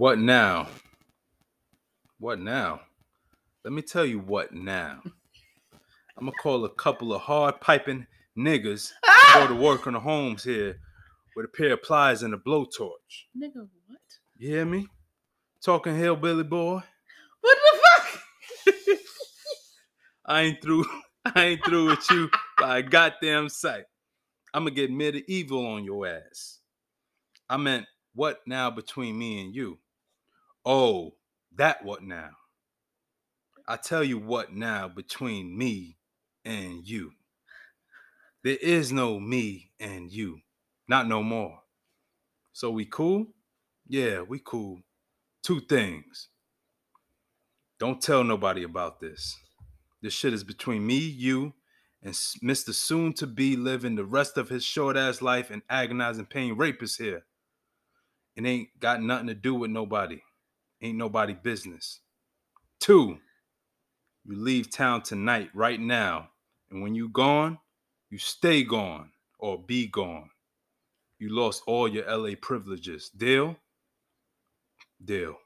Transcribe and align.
What 0.00 0.18
now? 0.18 0.66
What 2.18 2.40
now? 2.40 2.80
Let 3.66 3.74
me 3.74 3.82
tell 3.82 4.06
you 4.06 4.18
what 4.18 4.50
now. 4.50 5.02
I'm 5.04 6.24
gonna 6.24 6.32
call 6.42 6.64
a 6.64 6.70
couple 6.70 7.12
of 7.12 7.20
hard 7.20 7.60
piping 7.60 8.06
niggas 8.34 8.92
to 9.04 9.34
go 9.34 9.46
to 9.48 9.54
work 9.54 9.86
on 9.86 9.92
the 9.92 10.00
homes 10.00 10.42
here 10.42 10.78
with 11.36 11.44
a 11.44 11.48
pair 11.50 11.74
of 11.74 11.82
pliers 11.82 12.22
and 12.22 12.32
a 12.32 12.38
blowtorch. 12.38 13.26
Nigga, 13.36 13.68
what? 13.88 14.00
You 14.38 14.48
hear 14.48 14.64
me? 14.64 14.88
Talking 15.62 15.98
hillbilly 15.98 16.44
boy. 16.44 16.80
What 17.42 17.58
the 18.64 18.72
fuck? 18.72 18.96
I 20.24 20.40
ain't 20.40 20.62
through. 20.62 20.86
I 21.26 21.44
ain't 21.44 21.64
through 21.66 21.90
with 21.90 22.10
you 22.10 22.30
by 22.58 22.78
a 22.78 22.82
goddamn 22.82 23.50
sight. 23.50 23.84
I'm 24.54 24.62
gonna 24.62 24.74
get 24.74 24.90
medieval 24.90 25.66
on 25.66 25.84
your 25.84 26.06
ass. 26.06 26.60
I 27.50 27.58
meant 27.58 27.84
what 28.14 28.40
now 28.46 28.70
between 28.70 29.18
me 29.18 29.42
and 29.42 29.54
you? 29.54 29.78
Oh, 30.72 31.14
that 31.56 31.84
what 31.84 32.04
now? 32.04 32.30
I 33.66 33.74
tell 33.76 34.04
you 34.04 34.20
what 34.20 34.52
now 34.52 34.86
between 34.86 35.58
me 35.58 35.96
and 36.44 36.86
you. 36.86 37.10
There 38.44 38.56
is 38.62 38.92
no 38.92 39.18
me 39.18 39.72
and 39.80 40.12
you. 40.12 40.42
Not 40.86 41.08
no 41.08 41.24
more. 41.24 41.58
So 42.52 42.70
we 42.70 42.84
cool? 42.84 43.26
Yeah, 43.88 44.20
we 44.20 44.38
cool. 44.38 44.82
Two 45.42 45.58
things. 45.58 46.28
Don't 47.80 48.00
tell 48.00 48.22
nobody 48.22 48.62
about 48.62 49.00
this. 49.00 49.36
This 50.00 50.14
shit 50.14 50.32
is 50.32 50.44
between 50.44 50.86
me, 50.86 50.98
you, 50.98 51.52
and 52.00 52.14
Mr. 52.14 52.72
Soon 52.72 53.12
to 53.14 53.26
be 53.26 53.56
living 53.56 53.96
the 53.96 54.04
rest 54.04 54.38
of 54.38 54.48
his 54.48 54.62
short 54.62 54.96
ass 54.96 55.20
life 55.20 55.50
in 55.50 55.62
agonizing 55.68 56.26
pain 56.26 56.56
rapist 56.56 57.00
here. 57.00 57.24
It 58.36 58.46
ain't 58.46 58.68
got 58.78 59.02
nothing 59.02 59.26
to 59.26 59.34
do 59.34 59.56
with 59.56 59.72
nobody. 59.72 60.20
Ain't 60.82 60.96
nobody 60.98 61.34
business. 61.34 62.00
Two, 62.80 63.18
you 64.24 64.36
leave 64.36 64.70
town 64.70 65.02
tonight, 65.02 65.50
right 65.54 65.80
now. 65.80 66.30
And 66.70 66.82
when 66.82 66.94
you 66.94 67.08
gone, 67.08 67.58
you 68.10 68.18
stay 68.18 68.62
gone 68.62 69.10
or 69.38 69.58
be 69.62 69.86
gone. 69.86 70.30
You 71.18 71.34
lost 71.34 71.62
all 71.66 71.86
your 71.88 72.04
LA 72.10 72.34
privileges. 72.40 73.10
Deal? 73.10 73.56
Deal. 75.04 75.36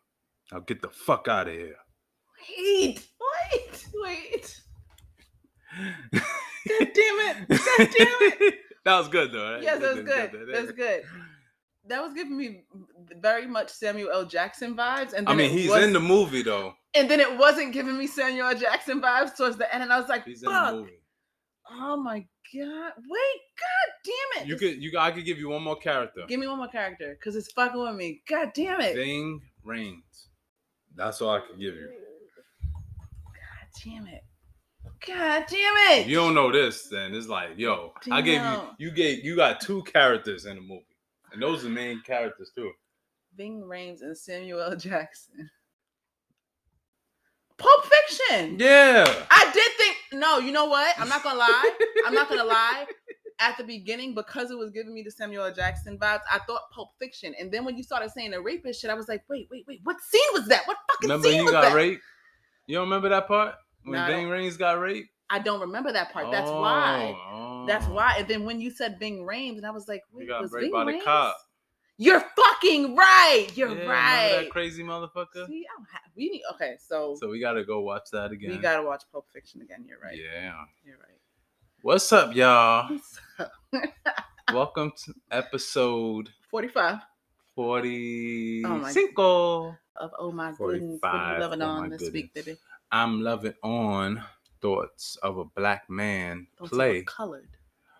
Now 0.52 0.60
get 0.60 0.82
the 0.82 0.88
fuck 0.90 1.26
out 1.28 1.48
of 1.48 1.54
here. 1.54 1.74
Wait, 2.58 3.04
wait, 3.52 3.86
wait. 3.94 4.60
God 6.14 6.22
damn 6.78 6.88
it. 6.94 7.48
God 7.48 7.58
damn 7.78 7.88
it. 7.98 8.54
that 8.84 8.98
was 8.98 9.08
good 9.08 9.32
though. 9.32 9.52
Right? 9.54 9.62
Yes, 9.62 9.80
that 9.80 9.94
was 9.94 10.04
good. 10.04 10.32
that- 10.32 10.52
That's 10.52 10.72
good. 10.72 11.02
That 11.86 12.02
was 12.02 12.14
giving 12.14 12.36
me 12.36 12.62
very 13.20 13.46
much 13.46 13.70
Samuel 13.70 14.10
L. 14.10 14.24
Jackson 14.24 14.74
vibes. 14.76 15.12
And 15.12 15.28
I 15.28 15.34
mean, 15.34 15.50
he's 15.50 15.68
was- 15.70 15.82
in 15.84 15.92
the 15.92 16.00
movie 16.00 16.42
though. 16.42 16.74
and 16.94 17.10
then 17.10 17.20
it 17.20 17.36
wasn't 17.36 17.72
giving 17.72 17.98
me 17.98 18.06
Samuel 18.06 18.48
L. 18.48 18.54
Jackson 18.58 19.00
vibes 19.02 19.36
towards 19.36 19.56
the 19.56 19.72
end, 19.72 19.82
and 19.82 19.92
I 19.92 19.98
was 20.00 20.08
like, 20.08 20.24
He's 20.24 20.42
in 20.42 20.48
"Fuck! 20.48 20.70
the 20.70 20.76
movie. 20.78 20.92
Oh 21.70 21.96
my 21.96 22.18
god! 22.54 22.92
Wait, 23.08 23.40
god 23.58 23.88
damn 24.04 24.42
it! 24.42 24.48
You 24.48 24.56
could, 24.56 24.82
you, 24.82 24.98
I 24.98 25.10
could 25.10 25.24
give 25.24 25.38
you 25.38 25.48
one 25.48 25.62
more 25.62 25.76
character. 25.76 26.24
give 26.28 26.38
me 26.40 26.46
one 26.46 26.58
more 26.58 26.68
character 26.68 27.16
because 27.18 27.36
it's 27.36 27.50
fucking 27.52 27.80
with 27.80 27.94
me. 27.96 28.22
God 28.28 28.52
damn 28.54 28.80
it! 28.80 28.94
Ving 28.94 29.40
Rhames. 29.66 30.28
That's 30.94 31.20
all 31.20 31.30
I 31.30 31.40
could 31.40 31.58
give 31.58 31.74
you. 31.74 31.88
God 33.24 33.82
damn 33.84 34.06
it! 34.06 34.22
God 35.06 35.44
damn 35.48 35.76
it! 35.92 36.00
If 36.02 36.08
you 36.08 36.16
don't 36.16 36.34
know 36.34 36.52
this, 36.52 36.88
then 36.88 37.14
it's 37.14 37.28
like, 37.28 37.50
yo, 37.56 37.92
I 38.10 38.20
gave 38.22 38.40
you, 38.42 38.60
you 38.78 38.90
gave, 38.90 39.24
you 39.24 39.36
got 39.36 39.60
two 39.60 39.82
characters 39.84 40.44
in 40.46 40.56
the 40.56 40.62
movie, 40.62 40.84
and 41.34 41.42
those 41.42 41.60
are 41.60 41.68
the 41.68 41.74
main 41.74 42.00
characters 42.02 42.50
too. 42.54 42.70
Bing 43.36 43.62
Rhames 43.62 44.00
and 44.00 44.16
Samuel 44.16 44.60
L. 44.60 44.76
Jackson. 44.76 45.50
Pulp 47.58 47.84
Fiction. 47.84 48.56
Yeah. 48.58 49.04
I 49.30 49.50
did 49.52 49.72
think 49.76 49.96
no, 50.12 50.38
you 50.38 50.52
know 50.52 50.66
what? 50.66 50.94
I'm 50.98 51.08
not 51.08 51.22
gonna 51.22 51.38
lie. 51.38 51.70
I'm 52.06 52.14
not 52.14 52.28
gonna 52.28 52.44
lie. 52.44 52.86
At 53.40 53.58
the 53.58 53.64
beginning, 53.64 54.14
because 54.14 54.52
it 54.52 54.56
was 54.56 54.70
giving 54.70 54.94
me 54.94 55.02
the 55.02 55.10
Samuel 55.10 55.44
L. 55.44 55.52
Jackson 55.52 55.98
vibes, 55.98 56.20
I 56.30 56.38
thought 56.46 56.70
Pulp 56.72 56.90
Fiction. 57.00 57.34
And 57.38 57.50
then 57.50 57.64
when 57.64 57.76
you 57.76 57.82
started 57.82 58.10
saying 58.12 58.30
the 58.30 58.40
rapist 58.40 58.80
shit, 58.80 58.90
I 58.90 58.94
was 58.94 59.08
like, 59.08 59.24
wait, 59.28 59.48
wait, 59.50 59.64
wait, 59.66 59.80
what 59.82 60.00
scene 60.00 60.20
was 60.32 60.46
that? 60.46 60.62
What 60.68 60.76
fucking 60.88 61.10
Remember 61.10 61.28
scene 61.28 61.42
was 61.42 61.50
got 61.50 61.62
that? 61.62 61.74
raped? 61.74 62.00
You 62.68 62.76
don't 62.76 62.84
remember 62.84 63.08
that 63.08 63.26
part 63.26 63.56
when 63.82 63.94
No, 64.00 64.06
don't. 64.06 64.26
Rhames 64.26 64.56
got 64.56 64.78
raped? 64.78 65.08
I 65.30 65.40
don't 65.40 65.60
remember 65.60 65.92
that 65.92 66.12
part. 66.12 66.30
That's 66.30 66.48
oh, 66.48 66.60
why. 66.60 67.16
Oh, 67.32 67.43
That's 67.66 67.86
oh. 67.86 67.94
why. 67.94 68.16
And 68.18 68.28
then 68.28 68.44
when 68.44 68.60
you 68.60 68.70
said 68.70 68.98
Bing 68.98 69.24
Rhames, 69.24 69.56
and 69.56 69.66
I 69.66 69.70
was 69.70 69.88
like, 69.88 70.02
wait, 70.12 70.28
got 70.28 70.42
was 70.42 70.52
Ving 70.52 70.70
by 70.70 70.84
the 70.84 71.00
cop. 71.04 71.36
You're 71.96 72.20
fucking 72.20 72.96
right. 72.96 73.46
You're 73.54 73.76
Yeah, 73.76 73.86
right. 73.86 74.42
that 74.42 74.50
crazy 74.50 74.82
motherfucker. 74.82 75.46
See, 75.46 75.64
I 75.64 75.76
don't 75.76 75.86
have, 75.92 76.02
we 76.16 76.28
need 76.28 76.42
okay. 76.54 76.76
So, 76.84 77.16
So 77.20 77.30
we 77.30 77.38
gotta 77.38 77.64
go 77.64 77.82
watch 77.82 78.10
that 78.12 78.32
again. 78.32 78.50
we 78.50 78.58
gotta 78.58 78.82
watch 78.82 79.04
Pulp 79.12 79.26
Fiction 79.32 79.62
again. 79.62 79.84
You're 79.86 80.00
right. 80.00 80.16
Yeah. 80.16 80.54
You're 80.84 80.96
right. 80.96 81.18
What's 81.82 82.12
up, 82.12 82.34
y'all? 82.34 82.90
What's 82.90 83.20
up? 83.38 83.52
Welcome 84.52 84.92
to 85.04 85.14
episode 85.30 86.30
45 86.50 86.98
45 87.54 88.64
of 89.96 90.10
Oh 90.18 90.32
My 90.32 90.52
Goodness. 90.52 90.98
What 91.00 91.14
are 91.14 91.34
you 91.34 91.40
loving 91.40 91.62
oh 91.62 91.66
on 91.66 91.90
this 91.90 92.10
week, 92.10 92.34
baby? 92.34 92.56
I'm 92.90 93.22
loving 93.22 93.54
on 93.62 94.22
thoughts 94.64 95.16
of 95.16 95.36
a 95.36 95.44
black 95.44 95.90
man 95.90 96.46
are 96.58 96.66
play. 96.68 97.02
colored. 97.02 97.50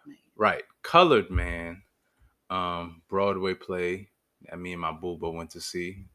man. 0.07 0.17
Right. 0.35 0.63
Colored 0.83 1.31
Man, 1.31 1.83
um, 2.49 3.03
Broadway 3.11 3.53
play 3.53 4.09
that 4.49 4.59
me 4.59 4.73
and 4.73 4.81
my 4.81 4.93
booba 4.93 5.31
went 5.33 5.51
to 5.51 5.61
see. 5.61 6.07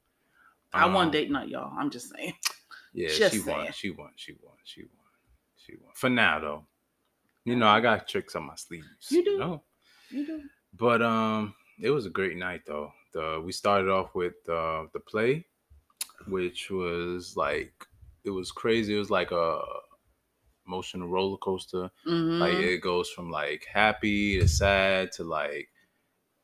I 0.74 0.88
won 0.88 1.06
Um, 1.08 1.12
date 1.12 1.30
night, 1.30 1.50
y'all. 1.50 1.72
I'm 1.78 1.92
just 1.92 2.10
saying. 2.16 2.34
Yeah, 2.94 3.10
Just 3.18 3.36
she 3.36 3.42
won. 3.42 3.72
She 3.74 3.92
won. 3.92 4.10
She 4.16 4.34
won. 4.42 4.56
She 4.64 4.82
won. 4.82 5.12
She 5.64 5.74
won. 5.80 5.92
For 5.94 6.10
now 6.10 6.40
though. 6.40 6.66
You 7.46 7.56
know, 7.56 7.68
I 7.68 7.80
got 7.80 8.08
tricks 8.08 8.36
on 8.36 8.44
my 8.48 8.56
sleeves. 8.56 8.88
You 9.12 9.24
do. 9.24 9.38
know? 9.38 9.64
You 10.10 10.26
do. 10.26 10.42
But 10.76 11.02
um 11.04 11.54
it 11.80 11.92
was 11.92 12.08
a 12.08 12.10
great 12.10 12.38
night 12.38 12.62
though. 12.66 12.92
The 13.14 13.40
we 13.46 13.52
started 13.52 13.90
off 13.90 14.16
with 14.16 14.34
uh 14.50 14.86
the 14.94 15.00
play, 15.00 15.46
which 16.28 16.72
was 16.72 17.38
like 17.38 17.74
it 18.24 18.32
was 18.32 18.52
crazy. 18.52 18.96
It 18.96 19.00
was 19.00 19.12
like 19.12 19.32
a 19.32 19.62
emotional 20.70 21.08
roller 21.10 21.38
coaster. 21.38 21.90
Like 22.06 22.54
Mhm. 22.54 22.64
it 22.76 22.82
goes 22.82 23.10
from 23.10 23.32
like 23.32 23.66
happy 23.74 24.40
to 24.40 24.48
sad 24.48 25.12
to 25.14 25.24
like 25.24 25.70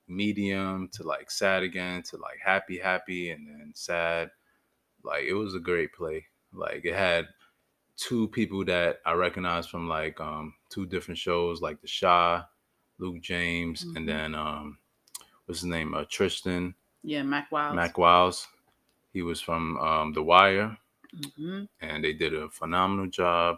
medium 0.08 0.90
to 0.94 1.04
like 1.04 1.32
sad 1.32 1.64
again 1.64 2.04
to 2.04 2.18
like 2.18 2.40
happy, 2.44 2.78
happy, 2.80 3.32
and 3.32 3.48
then 3.48 3.72
sad. 3.76 4.32
Like 5.04 5.24
it 5.26 5.34
was 5.34 5.56
a 5.56 5.60
great 5.60 5.94
play. 5.94 6.26
Like 6.54 6.86
it 6.86 6.96
had 6.96 7.28
two 7.98 8.28
people 8.30 8.66
that 8.66 9.00
I 9.06 9.14
recognized 9.14 9.70
from 9.70 9.88
like 9.88 10.20
um 10.20 10.54
two 10.70 10.86
different 10.86 11.20
shows, 11.20 11.62
like 11.62 11.82
The 11.82 11.90
Chi, 12.00 12.44
Luke 13.00 13.22
James, 13.22 13.86
Mhm. 13.86 13.96
and 13.98 14.10
then 14.10 14.36
um 14.36 14.80
what's 15.46 15.62
his 15.62 15.70
name? 15.70 15.94
Uh, 15.94 16.06
Tristan 16.10 16.76
yeah, 17.04 17.22
Mack 17.24 17.52
Wilds. 17.52 17.76
Mack 17.76 17.98
Wilds. 17.98 18.48
He 19.14 19.22
was 19.22 19.40
from 19.42 19.78
um 19.78 20.14
The 20.14 20.24
Wire 20.24 20.78
Mhm. 21.16 21.70
and 21.82 22.04
they 22.04 22.14
did 22.14 22.34
a 22.34 22.50
phenomenal 22.50 23.08
job. 23.08 23.58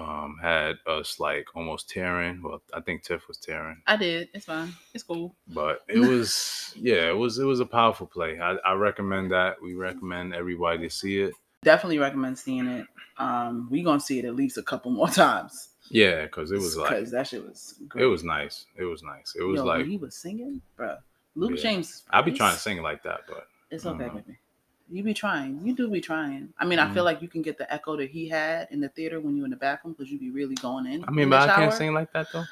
Um, 0.00 0.38
had 0.40 0.76
us 0.86 1.20
like 1.20 1.46
almost 1.54 1.90
tearing. 1.90 2.42
Well, 2.42 2.62
I 2.72 2.80
think 2.80 3.02
Tiff 3.02 3.28
was 3.28 3.38
tearing, 3.38 3.82
I 3.86 3.96
did. 3.96 4.28
It's 4.32 4.46
fine. 4.46 4.72
It's 4.94 5.04
cool. 5.04 5.34
but 5.48 5.80
it 5.88 5.98
was 5.98 6.72
yeah, 6.76 7.08
it 7.08 7.16
was 7.16 7.38
it 7.38 7.44
was 7.44 7.60
a 7.60 7.66
powerful 7.66 8.06
play. 8.06 8.38
I, 8.40 8.52
I 8.64 8.72
recommend 8.74 9.30
that. 9.32 9.60
We 9.62 9.74
recommend 9.74 10.34
everybody 10.34 10.78
to 10.88 10.90
see 10.90 11.20
it. 11.20 11.34
Definitely 11.62 11.98
recommend 11.98 12.38
seeing 12.38 12.66
it. 12.66 12.86
Um, 13.18 13.68
we 13.70 13.82
gonna 13.82 14.00
see 14.00 14.18
it 14.18 14.24
at 14.24 14.34
least 14.34 14.56
a 14.56 14.62
couple 14.62 14.90
more 14.90 15.08
times. 15.24 15.68
Yeah, 15.90 16.22
because 16.22 16.52
it 16.52 16.58
was 16.58 16.76
like 16.76 16.90
because 16.90 17.10
that 17.10 17.26
shit 17.26 17.44
was 17.46 17.74
great. 17.88 18.04
it 18.04 18.06
was 18.06 18.22
nice. 18.24 18.66
It 18.76 18.84
was 18.84 19.02
nice. 19.02 19.34
It 19.38 19.42
was 19.42 19.58
Yo, 19.58 19.64
like 19.64 19.86
he 19.86 19.96
was 19.98 20.14
singing, 20.16 20.62
bro. 20.76 20.96
Luke 21.34 21.52
Yeah. 21.56 21.62
James. 21.62 22.04
I 22.10 22.22
be 22.22 22.32
trying 22.32 22.54
to 22.54 22.60
sing 22.60 22.80
like 22.80 23.02
that, 23.02 23.20
but 23.28 23.46
It's 23.70 23.84
okay, 23.86 24.06
know. 24.06 24.10
baby. 24.14 24.38
You 24.90 25.02
be 25.02 25.14
trying. 25.14 25.60
You 25.64 25.74
do 25.74 25.88
be 25.88 26.00
trying. 26.00 26.52
I 26.58 26.64
mean, 26.64 26.78
I 26.78 26.92
feel 26.92 27.04
like 27.04 27.22
you 27.22 27.28
can 27.28 27.42
get 27.42 27.58
the 27.58 27.72
echo 27.72 27.96
that 27.96 28.10
he 28.10 28.28
had 28.28 28.68
in 28.70 28.80
the 28.80 28.88
theater 28.88 29.20
when 29.20 29.36
you 29.36 29.42
were 29.42 29.46
in 29.46 29.50
the 29.52 29.56
bathroom 29.56 29.94
because 29.94 30.10
you 30.10 30.18
be 30.18 30.30
really 30.30 30.56
going 30.56 30.86
in. 30.86 31.04
I 31.04 31.10
mean, 31.10 31.24
in 31.24 31.30
but 31.30 31.48
I 31.48 31.54
can't 31.54 31.72
sing 31.72 31.94
like 31.94 32.12
that 32.12 32.26
though. 32.32 32.44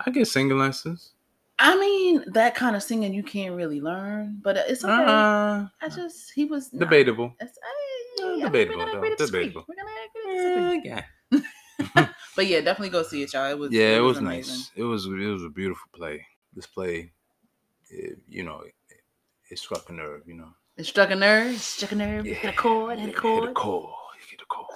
I 0.00 0.10
get 0.10 0.26
singing 0.26 0.58
lessons. 0.58 1.12
I 1.60 1.76
mean, 1.76 2.24
that 2.28 2.54
kind 2.54 2.76
of 2.76 2.82
singing 2.82 3.12
you 3.12 3.22
can't 3.22 3.54
really 3.54 3.80
learn, 3.80 4.40
but 4.42 4.56
it's 4.56 4.84
okay. 4.84 4.92
Uh, 4.92 5.66
I 5.80 5.88
just 5.94 6.32
he 6.34 6.44
was 6.44 6.72
nah, 6.72 6.80
debatable. 6.80 7.34
It's, 7.40 7.58
Uh, 7.58 8.22
eh, 8.22 8.24
I 8.24 8.34
mean, 8.34 8.40
debatable, 8.44 8.78
we're 8.78 8.92
though. 8.92 9.00
rate 9.00 9.12
it 9.12 9.18
discreet. 9.18 9.40
Debatable. 9.40 9.64
We're 9.68 9.74
gonna 9.74 9.88
rate 9.88 10.10
it 10.14 10.82
discreet. 10.82 11.42
yeah. 11.94 12.08
But 12.38 12.46
yeah, 12.46 12.60
definitely 12.60 12.90
go 12.90 13.02
see 13.02 13.24
it, 13.24 13.32
y'all. 13.32 13.50
It 13.50 13.58
was 13.58 13.72
yeah, 13.72 13.96
it 13.96 14.00
was, 14.00 14.18
amazing. 14.18 14.54
nice. 14.54 14.70
It 14.76 14.84
was 14.84 15.06
it 15.06 15.10
was 15.10 15.42
a 15.42 15.48
beautiful 15.48 15.88
play. 15.92 16.24
This 16.54 16.66
play, 16.66 17.10
it, 17.90 18.16
you 18.28 18.44
know, 18.44 18.60
it, 18.60 18.74
it 19.50 19.58
struck 19.58 19.90
a 19.90 19.92
nerve. 19.92 20.22
You 20.24 20.36
know, 20.36 20.52
It 20.78 20.86
struck 20.86 21.10
a 21.10 21.16
nerve. 21.16 21.54
It 21.54 21.58
struck 21.58 21.92
a 21.92 21.96
nerve. 21.96 22.24
Yeah, 22.26 22.34
Hit 22.34 22.54
a 22.54 22.56
chord. 22.56 22.98
Hit 22.98 23.04
a 23.08 23.12
Hit 23.12 23.16
chord. 23.16 23.50
a 23.50 23.52
core. 23.52 23.94
Hit 24.30 24.40
a 24.40 24.46
core. 24.46 24.66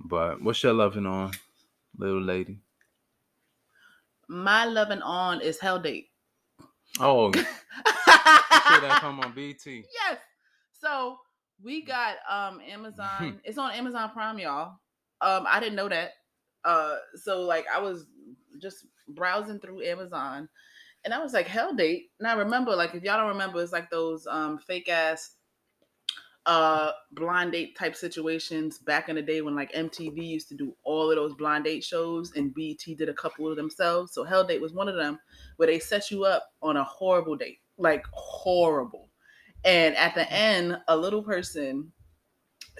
But 0.00 0.42
what's 0.42 0.62
your 0.62 0.72
loving 0.72 1.06
on, 1.06 1.30
little 1.96 2.20
lady? 2.20 2.58
My 4.28 4.64
loving 4.64 5.02
on 5.02 5.40
is 5.40 5.60
Hell 5.60 5.78
Date. 5.78 6.08
Oh, 6.98 7.32
shit 7.32 7.44
that 7.44 8.98
come 9.00 9.20
on 9.20 9.32
BET. 9.34 9.64
yes. 9.66 10.18
So 10.72 11.18
we 11.62 11.82
got 11.84 12.16
um 12.28 12.60
Amazon. 12.68 13.40
it's 13.44 13.58
on 13.58 13.72
Amazon 13.72 14.10
Prime, 14.10 14.38
y'all. 14.38 14.78
Um, 15.20 15.44
I 15.48 15.60
didn't 15.60 15.76
know 15.76 15.88
that. 15.88 16.10
Uh, 16.64 16.96
so 17.14 17.42
like 17.42 17.66
I 17.72 17.78
was 17.80 18.06
just 18.60 18.86
browsing 19.08 19.60
through 19.60 19.82
Amazon, 19.84 20.48
and 21.06 21.14
I 21.14 21.22
was 21.22 21.32
like, 21.32 21.46
Hell 21.46 21.72
Date. 21.72 22.10
And 22.18 22.28
I 22.28 22.34
remember, 22.34 22.74
like, 22.74 22.94
if 22.94 23.04
y'all 23.04 23.16
don't 23.16 23.28
remember, 23.28 23.62
it's 23.62 23.72
like 23.72 23.88
those 23.90 24.26
um 24.26 24.58
fake 24.58 24.88
ass 24.90 25.36
uh 26.44 26.92
blind 27.12 27.52
date 27.52 27.76
type 27.76 27.96
situations 27.96 28.78
back 28.78 29.08
in 29.08 29.16
the 29.16 29.22
day 29.22 29.40
when 29.40 29.56
like 29.56 29.72
MTV 29.72 30.16
used 30.24 30.48
to 30.48 30.54
do 30.54 30.76
all 30.84 31.10
of 31.10 31.16
those 31.16 31.34
blind 31.34 31.64
date 31.64 31.82
shows 31.82 32.32
and 32.36 32.54
BET 32.54 32.78
did 32.98 33.08
a 33.08 33.14
couple 33.14 33.48
of 33.48 33.56
themselves. 33.56 34.12
So 34.12 34.24
Hell 34.24 34.44
Date 34.44 34.60
was 34.60 34.74
one 34.74 34.88
of 34.88 34.96
them 34.96 35.18
where 35.56 35.66
they 35.66 35.78
set 35.78 36.10
you 36.10 36.24
up 36.24 36.50
on 36.60 36.76
a 36.76 36.84
horrible 36.84 37.36
date, 37.36 37.60
like 37.78 38.04
horrible. 38.12 39.08
And 39.64 39.96
at 39.96 40.14
the 40.14 40.30
end, 40.30 40.76
a 40.88 40.96
little 40.96 41.22
person 41.22 41.90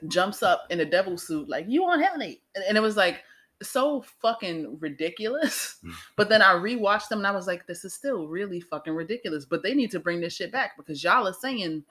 jumps 0.09 0.43
up 0.43 0.67
in 0.71 0.81
a 0.81 0.85
devil 0.85 1.17
suit, 1.17 1.49
like, 1.49 1.67
you 1.69 1.85
on 1.85 2.01
Hell 2.01 2.19
Date. 2.19 2.43
And, 2.55 2.65
and 2.69 2.77
it 2.77 2.83
was 2.83 2.97
like 2.97 3.23
so 3.63 4.05
fucking 4.21 4.79
ridiculous. 4.81 5.77
but 6.17 6.29
then 6.29 6.43
I 6.43 6.55
rewatched 6.55 7.09
them 7.09 7.19
and 7.21 7.27
I 7.27 7.31
was 7.33 7.47
like, 7.47 7.67
this 7.67 7.85
is 7.85 7.95
still 7.95 8.27
really 8.29 8.61
fucking 8.61 8.93
ridiculous. 8.95 9.45
But 9.45 9.63
they 9.63 9.75
need 9.75 9.91
to 9.93 10.01
bring 10.01 10.21
this 10.21 10.35
shit 10.35 10.53
back 10.53 10.77
because 10.77 11.03
y'all 11.03 11.27
are 11.27 11.33
saying 11.33 11.85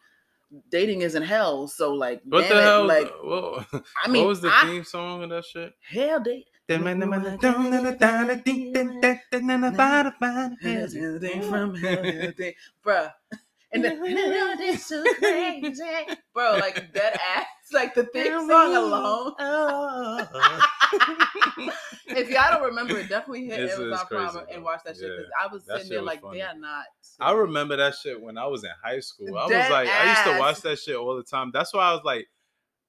dating 0.69 1.01
isn't 1.01 1.23
hell. 1.23 1.67
So 1.67 1.93
like, 1.93 2.21
What 2.25 2.47
the 2.47 2.57
it, 2.59 2.63
hell? 2.63 2.85
Like, 2.85 3.11
what, 3.23 3.67
I 4.03 4.07
mean, 4.07 4.23
what 4.23 4.29
was 4.29 4.41
the 4.41 4.51
I- 4.53 4.61
theme 4.65 4.83
song 4.83 5.23
of 5.23 5.29
that 5.31 5.45
shit? 5.45 5.73
hell 5.89 6.19
date. 6.19 6.47
Everything 10.63 11.41
from 11.49 11.75
hell, 11.75 11.99
everything- 11.99 12.53
bruh. 12.83 13.11
And 13.75 13.83
the 13.83 14.77
so 14.79 15.03
crazy, 15.15 15.83
bro. 16.33 16.57
Like 16.59 16.93
dead 16.93 17.13
ass, 17.13 17.45
like 17.73 17.93
the 17.93 18.05
theme 18.05 18.47
song 18.47 18.75
alone. 18.75 19.33
if 22.07 22.29
y'all 22.29 22.51
don't 22.51 22.63
remember, 22.63 22.97
it, 22.97 23.09
definitely 23.09 23.45
hit 23.45 23.57
This 23.57 23.73
is 23.73 23.79
Amazon 23.79 24.05
Prime 24.07 24.29
crazy, 24.29 24.45
and 24.53 24.63
watch 24.63 24.81
that 24.85 24.95
shit. 24.95 25.03
Because 25.03 25.25
Yeah, 25.29 25.43
I 25.43 25.51
was 25.51 25.65
that 25.65 25.77
sitting 25.77 25.89
there 25.89 26.01
was 26.01 26.07
like, 26.07 26.21
funny. 26.21 26.37
they 26.39 26.43
are 26.43 26.57
not. 26.57 26.85
I 27.19 27.31
remember 27.33 27.75
that 27.77 27.95
shit 27.95 28.21
when 28.21 28.37
I 28.37 28.47
was 28.47 28.63
in 28.63 28.71
high 28.83 28.99
school. 28.99 29.37
I 29.37 29.43
was 29.43 29.51
Dead 29.51 29.71
like, 29.71 29.89
I 29.89 30.09
used 30.09 30.23
to 30.23 30.39
watch 30.39 30.61
that 30.61 30.79
shit 30.79 30.95
all 30.95 31.15
the 31.15 31.23
time. 31.23 31.51
That's 31.53 31.73
why 31.73 31.89
I 31.89 31.93
was 31.93 32.03
like, 32.03 32.27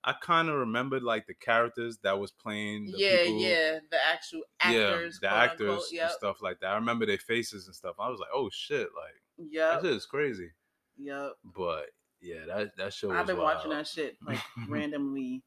I 0.06 0.14
kind 0.22 0.48
of 0.48 0.54
remembered 0.54 1.02
like 1.02 1.26
the 1.26 1.34
characters 1.34 1.98
that 2.04 2.18
was 2.18 2.30
playing. 2.30 2.86
The 2.92 2.98
Yeah, 2.98 3.24
people, 3.24 3.40
yeah, 3.40 3.78
the 3.90 3.98
actual 4.08 4.42
actors, 4.60 5.18
yeah, 5.20 5.28
the 5.28 5.34
actors 5.36 5.68
unquote, 5.68 6.00
and 6.00 6.10
stuff 6.12 6.42
like 6.42 6.60
that. 6.60 6.68
I 6.68 6.74
remember 6.76 7.06
their 7.06 7.18
faces 7.18 7.66
and 7.66 7.74
stuff. 7.74 7.96
I 7.98 8.08
was 8.08 8.20
like, 8.20 8.28
oh 8.32 8.48
shit, 8.52 8.88
like 8.94 9.50
yep, 9.50 9.82
that 9.82 9.88
shit 9.88 9.96
is 9.96 10.06
crazy. 10.06 10.50
Yep. 10.98 11.32
But 11.56 11.86
yeah, 12.20 12.46
that 12.46 12.76
that 12.76 12.84
was. 12.86 13.04
I've 13.04 13.26
been 13.26 13.38
watching 13.38 13.70
that 13.70 13.86
shit 13.86 14.16
like 14.26 14.40
randomly 14.68 15.42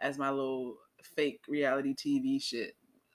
as 0.00 0.18
my 0.18 0.30
little 0.30 0.76
fake 1.16 1.40
reality 1.48 1.94
TV 1.94 2.42
shit. 2.42 2.74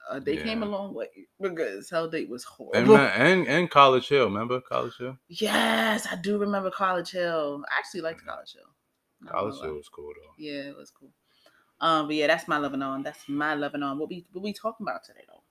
Uh, 0.10 0.20
they 0.20 0.38
came 0.38 0.64
a 0.64 0.66
long 0.66 0.94
way 0.94 1.10
because 1.42 1.90
Hell 1.90 2.10
Date 2.10 2.30
was 2.30 2.46
horrible. 2.46 2.94
man, 2.96 3.12
and 3.20 3.48
and 3.48 3.70
College 3.70 4.08
Hill, 4.08 4.26
remember 4.26 4.62
College 4.62 4.96
Hill? 4.98 5.18
Yes, 5.28 6.08
I 6.10 6.16
do 6.16 6.38
remember 6.38 6.72
College 6.72 7.12
Hill. 7.12 7.62
I 7.70 7.78
actually 7.78 8.02
liked 8.02 8.26
College 8.26 8.54
Hill. 8.54 9.30
College. 9.30 9.60
Hill 9.62 9.74
was 9.76 9.90
cool 9.90 10.14
though. 10.16 10.32
Yeah, 10.38 10.70
it 10.70 10.78
was 10.78 10.92
cool. 10.92 11.10
Um, 11.82 12.08
but 12.08 12.16
yeah, 12.16 12.28
that's 12.28 12.48
my 12.48 12.58
loving 12.58 12.82
on. 12.82 13.04
That's 13.04 13.28
my 13.28 13.54
loving 13.54 13.84
on. 13.84 14.00
What 14.00 14.10
we 14.10 14.26
what 14.32 14.44
we 14.44 14.54
talking 14.54 14.86
about 14.86 15.04
today 15.04 15.26
though? 15.28 15.44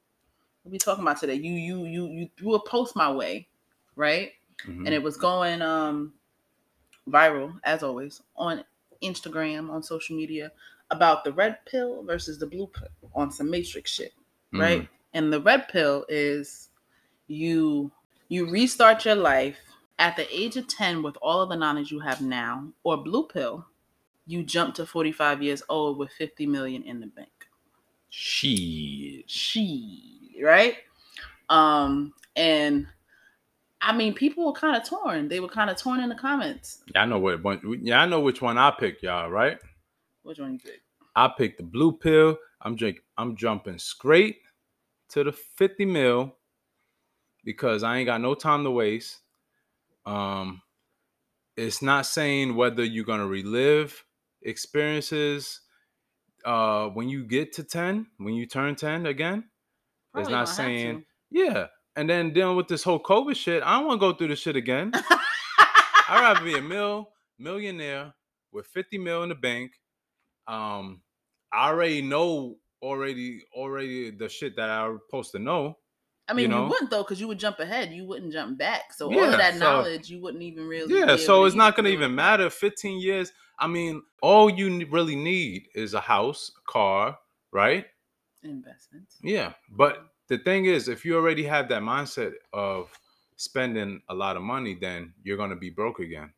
What 0.62 0.72
we 0.72 0.78
talking 0.78 1.02
about 1.02 1.20
today? 1.20 1.34
You 1.34 1.52
you 1.52 1.84
you 1.84 2.06
you 2.06 2.28
threw 2.38 2.54
a 2.54 2.64
post 2.66 2.96
my 2.96 3.12
way, 3.12 3.48
right? 3.94 4.32
Mhm. 4.66 4.86
And 4.86 4.88
it 4.88 5.02
was 5.02 5.16
going 5.18 5.60
um 5.60 6.14
viral 7.08 7.58
as 7.64 7.82
always 7.82 8.22
on 8.36 8.64
Instagram 9.02 9.70
on 9.70 9.82
social 9.82 10.16
media 10.16 10.52
about 10.90 11.24
the 11.24 11.32
red 11.32 11.58
pill 11.66 12.02
versus 12.04 12.38
the 12.38 12.46
blue 12.46 12.66
pill 12.68 12.88
on 13.14 13.30
some 13.30 13.50
matrix 13.50 13.90
shit 13.90 14.12
right? 14.52 14.82
Mhm. 14.82 14.88
And 15.14 15.32
the 15.32 15.40
red 15.40 15.68
pill 15.68 16.04
is 16.08 16.70
you 17.28 17.90
you 18.28 18.48
restart 18.50 19.04
your 19.04 19.14
life 19.14 19.58
at 19.98 20.16
the 20.16 20.26
age 20.36 20.56
of 20.56 20.66
10 20.68 21.02
with 21.02 21.16
all 21.22 21.40
of 21.42 21.48
the 21.48 21.56
knowledge 21.56 21.90
you 21.92 22.00
have 22.00 22.20
now, 22.20 22.72
or 22.82 22.96
blue 22.96 23.26
pill, 23.28 23.66
you 24.26 24.42
jump 24.42 24.74
to 24.74 24.86
45 24.86 25.42
years 25.42 25.62
old 25.68 25.98
with 25.98 26.10
50 26.12 26.46
million 26.46 26.82
in 26.82 27.00
the 27.00 27.06
bank. 27.06 27.48
She 28.10 29.24
She, 29.26 30.36
right? 30.42 30.78
Um, 31.48 32.14
and 32.34 32.88
I 33.80 33.96
mean, 33.96 34.14
people 34.14 34.46
were 34.46 34.52
kind 34.52 34.76
of 34.76 34.88
torn. 34.88 35.28
They 35.28 35.38
were 35.40 35.48
kind 35.48 35.70
of 35.70 35.76
torn 35.76 36.00
in 36.00 36.08
the 36.08 36.14
comments. 36.14 36.82
Yeah, 36.94 37.02
I 37.02 37.06
know 37.06 37.18
what 37.18 37.42
one. 37.42 37.60
Yeah, 37.82 38.00
I 38.00 38.06
know 38.06 38.20
which 38.20 38.40
one 38.42 38.58
I 38.58 38.70
picked, 38.70 39.02
y'all. 39.02 39.30
Right? 39.30 39.58
Which 40.22 40.38
one 40.38 40.54
you 40.54 40.58
pick? 40.58 40.80
I 41.14 41.28
picked 41.36 41.58
the 41.58 41.64
blue 41.64 41.92
pill. 41.92 42.38
I'm 42.62 42.74
drink. 42.76 43.00
I'm 43.16 43.36
jumping 43.36 43.78
straight 43.78 44.38
to 45.10 45.22
the 45.24 45.32
50 45.32 45.84
mil 45.84 46.34
because 47.44 47.82
I 47.82 47.98
ain't 47.98 48.06
got 48.06 48.20
no 48.20 48.34
time 48.34 48.64
to 48.64 48.70
waste. 48.70 49.18
Um, 50.04 50.62
it's 51.56 51.80
not 51.82 52.06
saying 52.06 52.54
whether 52.56 52.82
you're 52.84 53.04
gonna 53.04 53.26
relive 53.26 54.04
experiences 54.42 55.60
uh 56.44 56.88
when 56.88 57.08
you 57.08 57.24
get 57.24 57.52
to 57.54 57.64
10, 57.64 58.06
when 58.18 58.34
you 58.34 58.46
turn 58.46 58.74
10 58.74 59.06
again. 59.06 59.44
Probably 60.12 60.32
not 60.32 60.48
saying- 60.48 61.04
Yeah. 61.30 61.66
And 61.96 62.08
then 62.08 62.32
dealing 62.32 62.56
with 62.56 62.68
this 62.68 62.82
whole 62.82 63.00
COVID 63.00 63.34
shit, 63.34 63.62
I 63.62 63.78
don't 63.78 63.86
want 63.86 64.00
to 64.00 64.06
go 64.06 64.12
through 64.12 64.28
this 64.28 64.38
shit 64.38 64.54
again. 64.54 64.92
I'd 66.08 66.20
rather 66.20 66.44
be 66.44 66.56
a 66.56 66.62
mil 66.62 67.08
millionaire 67.38 68.14
with 68.52 68.66
50 68.66 68.98
mil 68.98 69.22
in 69.22 69.30
the 69.30 69.34
bank. 69.34 69.72
Um, 70.46 71.00
I 71.52 71.68
already 71.68 72.02
know 72.02 72.56
already 72.82 73.42
already 73.54 74.10
the 74.10 74.28
shit 74.28 74.56
that 74.56 74.68
I'm 74.68 75.00
supposed 75.08 75.32
to 75.32 75.38
know. 75.38 75.78
I 76.28 76.32
mean, 76.32 76.50
you, 76.50 76.56
know? 76.56 76.66
wouldn't 76.66 76.90
though, 76.90 77.02
because 77.02 77.20
you 77.20 77.28
would 77.28 77.38
jump 77.38 77.60
ahead. 77.60 77.92
You 77.92 78.04
wouldn't 78.04 78.32
jump 78.32 78.58
back. 78.58 78.92
So 78.92 79.06
all 79.06 79.24
of 79.24 79.38
that 79.38 79.54
so- 79.54 79.60
knowledge, 79.60 80.10
you 80.10 80.20
wouldn't 80.20 80.42
even 80.42 80.66
really. 80.66 80.98
Yeah, 80.98 81.16
so 81.16 81.44
it's 81.44 81.56
not 81.56 81.76
gonna 81.76 81.88
even 81.88 82.14
matter. 82.14 82.50
15 82.50 83.00
years. 83.00 83.32
I 83.58 83.66
mean, 83.66 84.02
all 84.20 84.50
you 84.50 84.86
really 84.90 85.16
need 85.16 85.68
is 85.74 85.94
a 85.94 86.00
house, 86.00 86.52
a 86.56 86.70
car, 86.70 87.18
right? 87.52 87.86
Investments. 88.42 89.16
Yeah. 89.22 89.52
But 89.70 90.04
the 90.28 90.38
thing 90.38 90.66
is, 90.66 90.88
if 90.88 91.04
you 91.04 91.16
already 91.16 91.44
have 91.44 91.68
that 91.68 91.82
mindset 91.82 92.32
of 92.52 92.90
spending 93.36 94.02
a 94.08 94.14
lot 94.14 94.36
of 94.36 94.42
money, 94.42 94.74
then 94.74 95.14
you're 95.22 95.36
gonna 95.36 95.56
be 95.56 95.70
broke 95.70 96.00
again. 96.00 96.32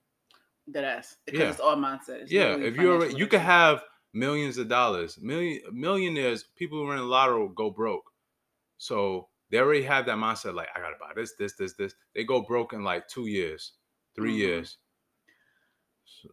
That 0.68 0.84
ass. 0.84 1.16
Because 1.24 1.40
Yeah. 1.40 1.50
it's 1.50 1.60
all 1.60 1.76
mindset. 1.76 2.22
It's 2.22 2.32
yeah, 2.32 2.56
if 2.56 2.76
you 2.76 2.92
already 2.92 3.14
you 3.16 3.26
could 3.26 3.40
have 3.40 3.84
millions 4.12 4.58
of 4.58 4.68
dollars. 4.68 5.18
Million 5.20 5.62
millionaires, 5.72 6.44
people 6.56 6.78
who 6.78 6.86
win 6.88 6.98
the 6.98 7.02
lotto 7.04 7.48
go 7.48 7.70
broke. 7.70 8.12
So 8.76 9.28
they 9.50 9.58
already 9.58 9.82
have 9.84 10.06
that 10.06 10.16
mindset, 10.18 10.54
like 10.54 10.68
I 10.74 10.80
gotta 10.80 10.96
buy 11.00 11.12
this, 11.14 11.34
this, 11.34 11.54
this, 11.54 11.72
this. 11.74 11.94
They 12.14 12.24
go 12.24 12.42
broke 12.42 12.72
in 12.74 12.84
like 12.84 13.08
two 13.08 13.26
years, 13.26 13.72
3 14.14 14.32
Mhm. 14.34 14.38
years. 14.38 14.78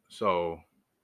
So, 0.10 0.60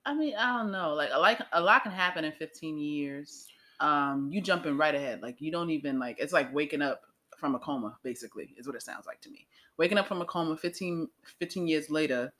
I 0.06 0.14
mean, 0.14 0.36
I 0.36 0.58
don't 0.58 0.72
know. 0.72 0.94
Like 0.94 1.10
a 1.14 1.20
like 1.20 1.40
a 1.54 1.62
lot 1.62 1.84
can 1.84 1.92
happen 1.92 2.26
in 2.26 2.32
15 2.34 2.78
years. 2.78 3.48
Um, 3.82 4.30
you 4.32 4.42
jumping 4.42 4.78
right 4.78 4.94
ahead. 4.96 5.22
Like 5.22 5.42
you 5.42 5.52
don't 5.52 5.72
even 5.72 6.00
like 6.00 6.18
it's 6.20 6.34
like 6.34 6.54
waking 6.54 6.82
up 6.82 7.02
from 7.38 7.56
a 7.56 7.60
coma, 7.60 7.98
basically, 8.04 8.54
is 8.58 8.68
what 8.68 8.76
it 8.76 8.84
sounds 8.84 9.08
like 9.08 9.22
to 9.22 9.30
me. 9.30 9.48
Waking 9.78 9.98
up 9.98 10.08
from 10.08 10.22
a 10.22 10.26
coma 10.26 10.56
15, 10.56 11.10
15 11.40 11.68
years 11.68 11.90
later, 11.90 12.32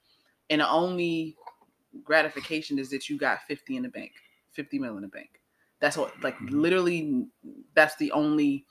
and 0.50 0.62
the 0.62 0.70
only 0.70 1.36
gratification 2.04 2.80
is 2.80 2.90
that 2.92 3.10
you 3.10 3.18
got 3.18 3.42
50 3.48 3.76
in 3.78 3.84
the 3.84 3.90
bank, 3.90 4.14
50 4.52 4.80
mil 4.80 4.96
in 4.98 5.02
the 5.02 5.08
bank. 5.08 5.42
That's 5.80 5.98
what 5.98 6.22
like 6.22 6.38
Mhm. 6.38 6.52
literally 6.52 7.28
that's 7.74 7.96
the 7.98 8.12
only 8.12 8.66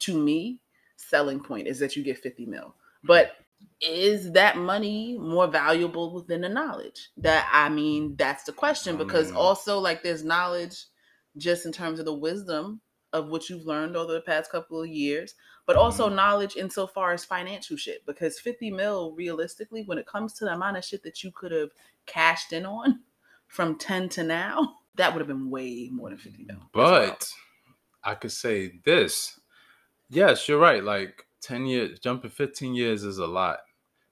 to 0.00 0.18
me 0.18 0.60
selling 0.96 1.40
point 1.40 1.68
is 1.68 1.78
that 1.78 1.96
you 1.96 2.02
get 2.02 2.18
50 2.18 2.46
mil. 2.46 2.74
But 3.04 3.36
is 3.80 4.32
that 4.32 4.56
money 4.56 5.16
more 5.18 5.46
valuable 5.46 6.20
than 6.22 6.40
the 6.42 6.48
knowledge? 6.48 7.10
That 7.18 7.48
I 7.52 7.68
mean, 7.68 8.16
that's 8.16 8.44
the 8.44 8.52
question 8.52 8.96
because 8.96 9.28
mean- 9.28 9.36
also 9.36 9.78
like 9.78 10.02
there's 10.02 10.24
knowledge 10.24 10.86
just 11.36 11.66
in 11.66 11.72
terms 11.72 11.98
of 11.98 12.04
the 12.04 12.14
wisdom 12.14 12.80
of 13.12 13.28
what 13.28 13.48
you've 13.48 13.66
learned 13.66 13.96
over 13.96 14.12
the 14.12 14.20
past 14.20 14.50
couple 14.50 14.82
of 14.82 14.88
years, 14.88 15.34
but 15.66 15.74
mm-hmm. 15.74 15.84
also 15.84 16.08
knowledge 16.08 16.56
insofar 16.56 17.12
as 17.12 17.24
financial 17.24 17.76
shit. 17.76 18.04
Because 18.06 18.38
50 18.38 18.70
mil, 18.70 19.12
realistically, 19.12 19.82
when 19.84 19.98
it 19.98 20.06
comes 20.06 20.32
to 20.34 20.44
the 20.44 20.52
amount 20.52 20.76
of 20.76 20.84
shit 20.84 21.02
that 21.02 21.22
you 21.22 21.30
could 21.32 21.52
have 21.52 21.70
cashed 22.06 22.52
in 22.52 22.66
on 22.66 23.00
from 23.46 23.76
10 23.76 24.08
to 24.10 24.22
now, 24.22 24.74
that 24.96 25.12
would 25.12 25.20
have 25.20 25.28
been 25.28 25.50
way 25.50 25.88
more 25.92 26.10
than 26.10 26.18
50 26.18 26.44
mil. 26.44 26.58
But 26.72 27.30
I 28.02 28.14
could 28.14 28.32
say 28.32 28.80
this. 28.84 29.38
Yes, 30.08 30.48
you're 30.48 30.58
right. 30.58 30.84
Like 30.84 31.26
10 31.42 31.66
years, 31.66 31.98
jumping 31.98 32.30
15 32.30 32.74
years 32.74 33.02
is 33.02 33.18
a 33.18 33.26
lot. 33.26 33.58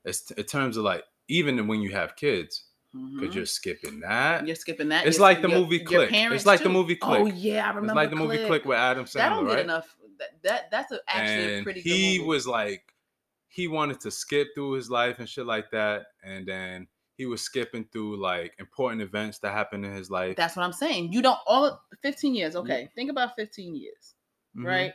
It's 0.04 0.30
in 0.32 0.44
terms 0.44 0.76
of 0.76 0.84
like 0.84 1.04
even 1.28 1.66
when 1.66 1.80
you 1.80 1.90
have 1.90 2.16
kids, 2.16 2.64
because 2.94 3.30
Mhm. 3.30 3.34
you're 3.34 3.46
skipping 3.46 4.00
that. 4.00 4.46
You're 4.46 4.54
skipping 4.56 4.88
that. 4.90 5.06
It's 5.06 5.16
You're 5.18 5.22
like 5.26 5.42
the 5.42 5.48
your- 5.48 5.58
movie 5.60 5.80
Click. 5.80 6.10
It's 6.12 6.46
like 6.46 6.62
the 6.62 6.68
movie 6.68 6.94
movie 6.94 6.98
Oh 7.02 7.26
yeah, 7.26 7.64
I 7.66 7.68
remember. 7.70 7.86
It's 7.92 7.96
like 7.96 8.10
the 8.10 8.16
movie 8.16 8.46
Click 8.46 8.64
with 8.64 8.78
Adam 8.78 9.04
Sandler, 9.04 9.12
that 9.14 9.28
don't 9.30 9.46
get 9.46 9.54
right? 9.54 9.64
enough. 9.64 9.96
That, 10.18 10.42
that 10.44 10.70
that's 10.70 10.92
a, 10.92 11.00
actually 11.08 11.44
a 11.54 11.56
and 11.56 11.64
pretty 11.64 11.82
good 11.82 11.90
he 11.90 12.20
was 12.20 12.46
like 12.46 12.94
he 13.48 13.66
wanted 13.66 13.98
to 14.00 14.10
skip 14.12 14.48
through 14.54 14.72
his 14.72 14.88
life 14.88 15.18
and 15.18 15.28
shit 15.28 15.44
like 15.44 15.70
that 15.72 16.06
and 16.22 16.46
then 16.46 16.86
he 17.16 17.26
was 17.26 17.42
skipping 17.42 17.84
through 17.92 18.20
like 18.20 18.54
important 18.60 19.02
events 19.02 19.38
that 19.40 19.52
happened 19.52 19.84
in 19.84 19.92
his 19.92 20.10
life. 20.10 20.36
That's 20.36 20.54
what 20.56 20.64
I'm 20.64 20.72
saying. 20.72 21.12
You 21.12 21.20
don't 21.22 21.38
all 21.46 21.82
15 22.02 22.34
years. 22.34 22.54
Okay, 22.56 22.88
think 22.94 23.10
about 23.10 23.34
15 23.36 23.74
years, 23.74 24.14
Mhm. 24.56 24.66
right? 24.66 24.92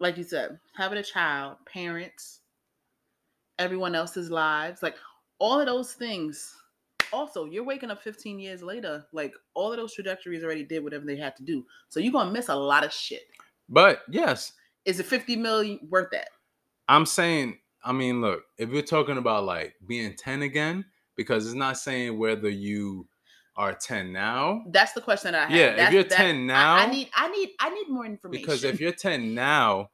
Like 0.00 0.16
you 0.16 0.24
said, 0.24 0.58
having 0.76 0.98
a 0.98 1.02
child, 1.02 1.58
parents, 1.64 2.40
everyone 3.58 3.94
else's 3.94 4.30
lives, 4.30 4.82
like 4.82 4.96
all 5.38 5.60
of 5.60 5.66
those 5.66 5.92
things. 5.94 6.56
Also, 7.14 7.44
you're 7.44 7.64
waking 7.64 7.90
up 7.90 8.02
15 8.02 8.38
years 8.40 8.62
later, 8.62 9.06
like 9.12 9.32
all 9.54 9.70
of 9.72 9.78
those 9.78 9.94
trajectories 9.94 10.42
already 10.42 10.64
did 10.64 10.82
whatever 10.82 11.06
they 11.06 11.16
had 11.16 11.36
to 11.36 11.42
do. 11.44 11.64
So 11.88 12.00
you're 12.00 12.12
gonna 12.12 12.32
miss 12.32 12.48
a 12.48 12.54
lot 12.54 12.84
of 12.84 12.92
shit. 12.92 13.22
But 13.68 14.02
yes, 14.08 14.52
Is 14.84 15.00
it 15.00 15.06
50 15.06 15.36
million 15.36 15.78
worth 15.88 16.10
that? 16.10 16.28
I'm 16.88 17.06
saying, 17.06 17.58
I 17.82 17.92
mean, 17.92 18.20
look, 18.20 18.42
if 18.58 18.68
you're 18.70 18.82
talking 18.82 19.16
about 19.16 19.44
like 19.44 19.74
being 19.86 20.14
10 20.14 20.42
again, 20.42 20.84
because 21.16 21.46
it's 21.46 21.54
not 21.54 21.78
saying 21.78 22.18
whether 22.18 22.50
you 22.50 23.06
are 23.56 23.72
10 23.72 24.12
now. 24.12 24.62
That's 24.66 24.92
the 24.92 25.00
question 25.00 25.32
that 25.32 25.48
I 25.48 25.52
have. 25.52 25.56
Yeah, 25.78 25.86
if 25.86 25.92
you're 25.92 26.02
that- 26.02 26.16
10 26.16 26.36
I- 26.36 26.38
now, 26.40 26.74
I, 26.74 26.86
need, 26.90 27.08
I 27.14 27.28
need, 27.28 27.50
I 27.60 27.70
need 27.70 27.88
more 27.88 28.04
information. 28.04 28.42
because 28.42 28.64
if 28.64 28.80
you're 28.80 28.92
10 28.92 29.34
now, 29.34 29.90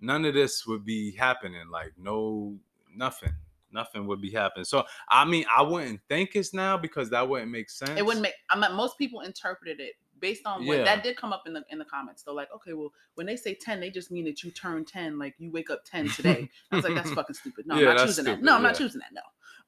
none 0.00 0.24
of 0.24 0.32
this 0.34 0.64
would 0.66 0.84
be 0.84 1.16
happening. 1.16 1.68
Like, 1.70 1.92
no, 1.98 2.56
nothing. 2.94 3.32
Nothing 3.72 4.06
would 4.06 4.20
be 4.20 4.30
happening. 4.30 4.64
So, 4.64 4.84
I 5.08 5.24
mean, 5.24 5.44
I 5.54 5.62
wouldn't 5.62 6.00
think 6.08 6.30
it's 6.34 6.52
now 6.54 6.76
because 6.76 7.10
that 7.10 7.28
wouldn't 7.28 7.50
make 7.50 7.70
sense. 7.70 7.92
it 7.98 8.04
wouldn't 8.04 8.22
make. 8.22 8.34
I 8.48 8.58
mean, 8.58 8.72
most 8.74 8.98
people 8.98 9.20
interpreted 9.20 9.80
it 9.80 9.94
based 10.18 10.44
on 10.46 10.66
what 10.66 10.78
Yeah. 10.78 10.84
that 10.84 11.02
did 11.02 11.16
come 11.16 11.32
up 11.32 11.44
in 11.46 11.54
the 11.54 11.64
in 11.70 11.78
the 11.78 11.84
comments. 11.84 12.22
They're 12.22 12.34
like, 12.34 12.48
okay, 12.54 12.72
well, 12.74 12.92
when 13.14 13.26
they 13.26 13.36
say 13.36 13.54
ten, 13.54 13.80
they 13.80 13.90
just 13.90 14.10
mean 14.10 14.24
that 14.26 14.42
you 14.42 14.50
turn 14.50 14.84
ten, 14.84 15.18
like 15.18 15.34
you 15.38 15.50
wake 15.50 15.70
up 15.70 15.84
ten 15.84 16.08
today. 16.10 16.48
I 16.70 16.76
was 16.76 16.84
like, 16.84 16.94
that's 16.94 17.10
fucking 17.14 17.34
stupid. 17.34 17.66
No, 17.66 17.76
Yeah, 17.78 17.90
I'm 17.90 17.96
not 17.96 18.06
choosing 18.06 18.24
that. 18.26 18.42
No, 18.42 18.56
I'm 18.56 18.62
not 18.62 18.74
choosing 18.76 19.00
that. 19.00 19.12
No. 19.14 19.22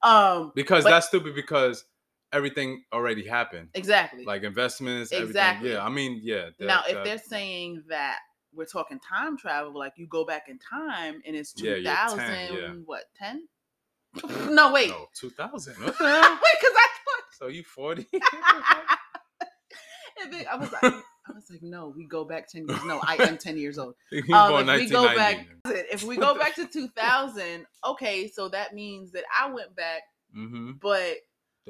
Um, 0.09 0.53
because 0.55 0.85
but- 0.85 0.91
that's 0.91 1.07
stupid 1.09 1.35
because 1.35 1.85
everything 2.33 2.83
already 2.93 3.27
happened. 3.27 3.69
exactly. 3.75 4.25
Like 4.25 4.43
investments, 4.43 5.13
everything. 5.13 5.31
Exactly. 5.31 5.73
Yeah, 5.73 5.85
I 5.85 5.89
mean, 5.91 6.19
yeah. 6.23 6.47
that- 6.59 6.67
now, 6.67 6.83
if 6.89 6.95
that- 6.95 7.05
they're 7.05 7.19
saying 7.19 7.85
that 7.89 8.19
we're 8.55 8.65
talking 8.67 8.99
time 9.01 9.37
travel, 9.39 9.73
like 9.79 9.93
you 9.97 10.07
go 10.07 10.25
back 10.25 10.49
in 10.49 10.59
time 10.59 11.23
and 11.27 11.35
it's 11.37 11.55
Yeah, 11.57 11.75
two 11.75 11.81
you're 11.81 11.95
10, 11.95 11.97
thousand, 11.97 12.57
yeah. 12.57 12.69
what 12.85 13.05
ten? 13.19 13.47
no, 14.51 14.73
wait. 14.73 14.91
no, 14.91 15.07
2000. 15.15 15.75
What 15.75 15.99
the 15.99 16.05
wait, 16.05 16.57
because 16.61 16.77
I 16.77 16.89
thought 17.05 17.25
So 17.39 17.47
you 17.49 17.65
40? 17.65 18.07
If 18.13 18.23
I 20.51 20.57
was 20.57 20.73
like, 20.73 20.85
I 20.85 21.33
was 21.35 21.45
like, 21.51 21.63
no, 21.63 21.93
we 21.97 22.07
go 22.07 22.25
back 22.25 22.49
ten 22.49 22.67
years. 22.69 22.85
No, 22.85 23.01
I 23.07 23.17
am 23.17 23.39
ten 23.39 23.57
years 23.57 23.79
old. 23.79 23.95
Um, 24.33 24.69
if 24.69 24.81
we 24.81 24.89
go 24.89 25.15
back, 25.15 25.47
If 25.67 26.03
we 26.05 26.17
go 26.17 26.37
back 26.39 26.55
to 26.57 26.67
two 26.67 26.89
thousand, 26.89 27.67
okay, 27.85 28.29
so 28.29 28.49
that 28.51 28.75
means 28.75 29.13
that 29.13 29.25
I 29.37 29.51
went 29.51 29.75
back, 29.77 30.03
Mm-hmm. 30.37 30.73
but 30.81 31.17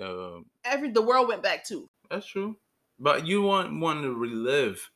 Uh, 0.00 0.40
every 0.64 0.90
the 0.90 1.02
world 1.02 1.28
went 1.28 1.42
back 1.42 1.64
too. 1.64 1.88
that's 2.10 2.26
true. 2.26 2.56
But 2.98 3.26
you 3.26 3.42
want 3.42 3.80
want 3.80 4.02
to 4.02 4.14
relive 4.14 4.90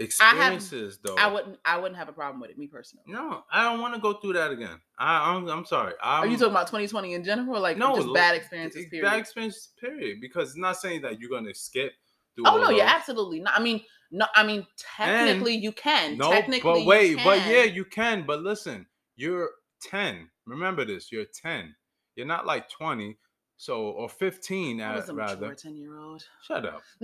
experiences, 0.00 0.98
though. 1.04 1.14
I 1.16 1.26
wouldn't. 1.28 1.58
I 1.64 1.78
wouldn't 1.78 1.98
have 1.98 2.08
a 2.08 2.12
problem 2.12 2.40
with 2.40 2.50
it, 2.50 2.58
me 2.58 2.66
personally. 2.66 3.04
No, 3.06 3.44
I 3.52 3.64
don't 3.64 3.80
want 3.80 3.94
to 3.94 4.00
go 4.00 4.14
through 4.14 4.32
that 4.32 4.50
again. 4.50 4.80
I, 4.98 5.32
I'm, 5.32 5.46
I'm 5.48 5.64
sorry. 5.64 5.94
I'm, 6.02 6.24
Are 6.24 6.26
you 6.26 6.36
talking 6.36 6.52
about 6.52 6.66
2020 6.66 7.14
in 7.14 7.24
general, 7.24 7.60
like 7.60 7.76
No, 7.76 7.94
just 7.94 8.06
look, 8.06 8.16
bad 8.16 8.34
experiences? 8.34 8.82
it's 8.82 8.90
Period. 8.90 9.06
Bad 9.06 9.18
experiences, 9.20 9.68
period. 9.80 10.18
Because 10.20 10.48
it's 10.48 10.58
not 10.58 10.76
saying 10.76 11.02
that 11.02 11.20
you're 11.20 11.30
gonna 11.30 11.54
skip. 11.54 11.92
Through 12.34 12.44
oh 12.46 12.58
no, 12.58 12.70
yeah, 12.70 12.84
absolutely 12.84 13.40
not. 13.40 13.54
I 13.56 13.62
mean, 13.62 13.82
no, 14.10 14.26
I 14.34 14.44
mean 14.44 14.66
technically 14.76 15.54
you 15.54 15.72
can. 15.72 16.16
No, 16.16 16.30
technically, 16.30 16.84
but 16.84 16.86
wait, 16.86 17.18
but 17.24 17.38
yeah, 17.46 17.64
you 17.64 17.84
can. 17.84 18.24
But 18.26 18.40
listen, 18.42 18.86
you're 19.16 19.50
10. 19.82 20.28
Remember 20.46 20.84
this. 20.84 21.12
You're 21.12 21.24
10. 21.24 21.74
You're 22.16 22.26
not 22.26 22.46
like 22.46 22.68
20. 22.70 23.16
So 23.56 23.82
or 23.90 24.08
15 24.08 24.80
I 24.80 24.96
was 24.96 25.10
a 25.10 25.14
rather. 25.14 25.48
mature 25.48 25.54
ten 25.54 25.76
year 25.76 25.98
old. 25.98 26.24
Shut 26.42 26.64
up. 26.64 26.80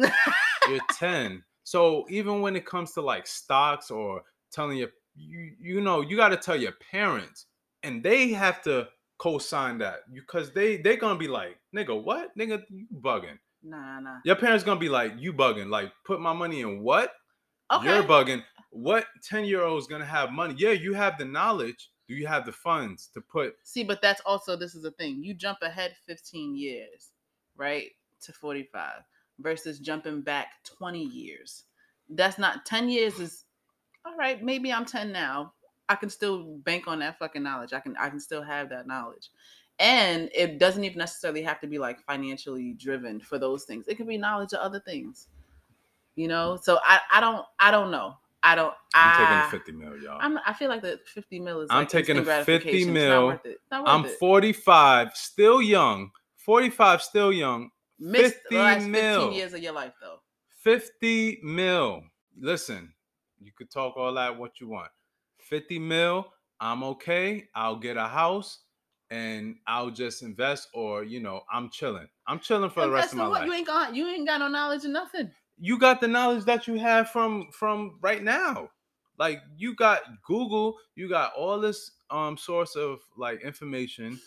You're 0.70 0.80
10. 0.98 1.44
So 1.66 2.06
even 2.08 2.42
when 2.42 2.54
it 2.54 2.64
comes 2.64 2.92
to 2.92 3.00
like 3.00 3.26
stocks 3.26 3.90
or 3.90 4.22
telling 4.52 4.78
your 4.78 4.90
you 5.16 5.50
you 5.60 5.80
know, 5.80 6.00
you 6.00 6.16
got 6.16 6.28
to 6.28 6.36
tell 6.36 6.54
your 6.54 6.74
parents 6.92 7.46
and 7.82 8.04
they 8.04 8.28
have 8.28 8.62
to 8.62 8.86
co-sign 9.18 9.78
that 9.78 10.02
because 10.14 10.52
they 10.52 10.76
they're 10.76 10.96
going 10.96 11.16
to 11.16 11.18
be 11.18 11.26
like, 11.26 11.58
"Nigga, 11.74 12.00
what? 12.00 12.30
Nigga, 12.38 12.62
you 12.70 12.86
bugging." 13.00 13.40
Nah, 13.64 13.98
nah. 13.98 14.18
Your 14.24 14.36
parents 14.36 14.62
going 14.62 14.78
to 14.78 14.80
be 14.80 14.88
like, 14.88 15.14
"You 15.18 15.32
bugging. 15.32 15.68
Like 15.68 15.90
put 16.04 16.20
my 16.20 16.32
money 16.32 16.60
in 16.60 16.84
what?" 16.84 17.10
Okay. 17.72 17.86
You're 17.86 18.04
bugging. 18.04 18.44
What 18.70 19.06
10-year-old 19.28 19.80
is 19.80 19.88
going 19.88 20.02
to 20.02 20.06
have 20.06 20.30
money? 20.30 20.54
Yeah, 20.56 20.70
you 20.70 20.94
have 20.94 21.18
the 21.18 21.24
knowledge. 21.24 21.90
Do 22.06 22.14
you 22.14 22.28
have 22.28 22.46
the 22.46 22.52
funds 22.52 23.08
to 23.14 23.20
put 23.20 23.56
See, 23.64 23.82
but 23.82 24.00
that's 24.00 24.20
also 24.24 24.54
this 24.54 24.76
is 24.76 24.84
a 24.84 24.92
thing. 24.92 25.24
You 25.24 25.34
jump 25.34 25.58
ahead 25.62 25.96
15 26.06 26.56
years, 26.56 27.10
right, 27.56 27.90
to 28.22 28.32
45 28.32 29.02
versus 29.38 29.78
jumping 29.78 30.22
back 30.22 30.48
20 30.64 31.02
years. 31.02 31.64
That's 32.08 32.38
not 32.38 32.64
10 32.64 32.88
years 32.88 33.18
is 33.18 33.44
all 34.04 34.16
right, 34.16 34.42
maybe 34.42 34.72
I'm 34.72 34.84
10 34.84 35.10
now. 35.10 35.52
I 35.88 35.96
can 35.96 36.10
still 36.10 36.44
bank 36.58 36.86
on 36.86 37.00
that 37.00 37.18
fucking 37.18 37.42
knowledge. 37.42 37.72
I 37.72 37.80
can 37.80 37.96
I 37.96 38.08
can 38.08 38.20
still 38.20 38.42
have 38.42 38.68
that 38.70 38.86
knowledge. 38.86 39.30
And 39.78 40.30
it 40.34 40.58
doesn't 40.58 40.82
even 40.84 40.98
necessarily 40.98 41.42
have 41.42 41.60
to 41.60 41.66
be 41.66 41.78
like 41.78 42.00
financially 42.00 42.72
driven 42.72 43.20
for 43.20 43.38
those 43.38 43.64
things. 43.64 43.86
It 43.88 43.96
could 43.96 44.08
be 44.08 44.16
knowledge 44.16 44.52
of 44.52 44.60
other 44.60 44.80
things. 44.80 45.28
You 46.14 46.28
know? 46.28 46.58
So 46.60 46.78
I 46.84 47.00
I 47.12 47.20
don't 47.20 47.44
I 47.58 47.70
don't 47.70 47.90
know. 47.90 48.16
I 48.42 48.54
don't 48.54 48.74
I'm 48.94 49.26
I, 49.26 49.48
taking 49.50 49.58
50 49.58 49.72
mil, 49.72 50.02
y'all. 50.02 50.18
I'm, 50.20 50.38
I 50.46 50.52
feel 50.52 50.68
like 50.68 50.82
the 50.82 51.00
50 51.04 51.40
mil 51.40 51.62
is. 51.62 51.68
I'm 51.70 51.80
like 51.80 51.88
taking 51.88 52.16
a 52.16 52.20
50 52.20 52.24
gratification. 52.24 52.78
It's 52.78 52.86
mil. 52.94 53.08
Not 53.08 53.26
worth 53.26 53.46
it. 53.46 53.60
Not 53.72 53.82
worth 53.82 53.90
I'm 53.90 54.04
it. 54.04 54.18
45, 54.18 55.16
still 55.16 55.60
young. 55.60 56.12
45, 56.36 57.02
still 57.02 57.32
young. 57.32 57.70
Missed 57.98 58.36
the 58.50 58.56
50 58.56 58.56
last 58.56 58.74
15 58.84 58.90
mil. 58.92 59.32
years 59.32 59.52
of 59.54 59.62
your 59.62 59.72
life, 59.72 59.94
though. 60.00 60.20
50 60.62 61.40
mil. 61.42 62.02
Listen, 62.38 62.92
you 63.40 63.52
could 63.56 63.70
talk 63.70 63.96
all 63.96 64.12
that 64.14 64.36
what 64.38 64.60
you 64.60 64.68
want. 64.68 64.90
50 65.38 65.78
mil, 65.78 66.26
I'm 66.60 66.82
okay. 66.84 67.48
I'll 67.54 67.76
get 67.76 67.96
a 67.96 68.08
house 68.08 68.60
and 69.10 69.56
I'll 69.66 69.90
just 69.90 70.22
invest 70.22 70.68
or, 70.74 71.04
you 71.04 71.20
know, 71.20 71.42
I'm 71.52 71.70
chilling. 71.70 72.08
I'm 72.26 72.40
chilling 72.40 72.70
for 72.70 72.82
the 72.82 72.90
rest 72.90 73.12
of 73.12 73.18
my 73.18 73.28
what? 73.28 73.40
life. 73.42 73.46
You 73.46 73.52
ain't 73.54 73.66
got. 73.66 73.94
You 73.94 74.08
ain't 74.08 74.26
got 74.26 74.40
no 74.40 74.48
knowledge 74.48 74.84
of 74.84 74.90
nothing. 74.90 75.30
you 75.58 75.78
got 75.78 76.00
the 76.00 76.08
knowledge 76.08 76.44
that 76.44 76.66
you 76.66 76.78
have 76.78 77.08
from 77.10 77.48
from 77.52 77.98
right 78.02 78.22
now 78.22 78.68
like 79.18 79.40
you 79.56 79.74
got 79.74 80.02
google 80.22 80.76
you 80.96 81.08
got 81.08 81.32
all 81.34 81.58
this 81.58 81.92
um 82.10 82.36
source 82.36 82.76
of 82.76 82.98
like 83.16 83.40
information 83.42 84.20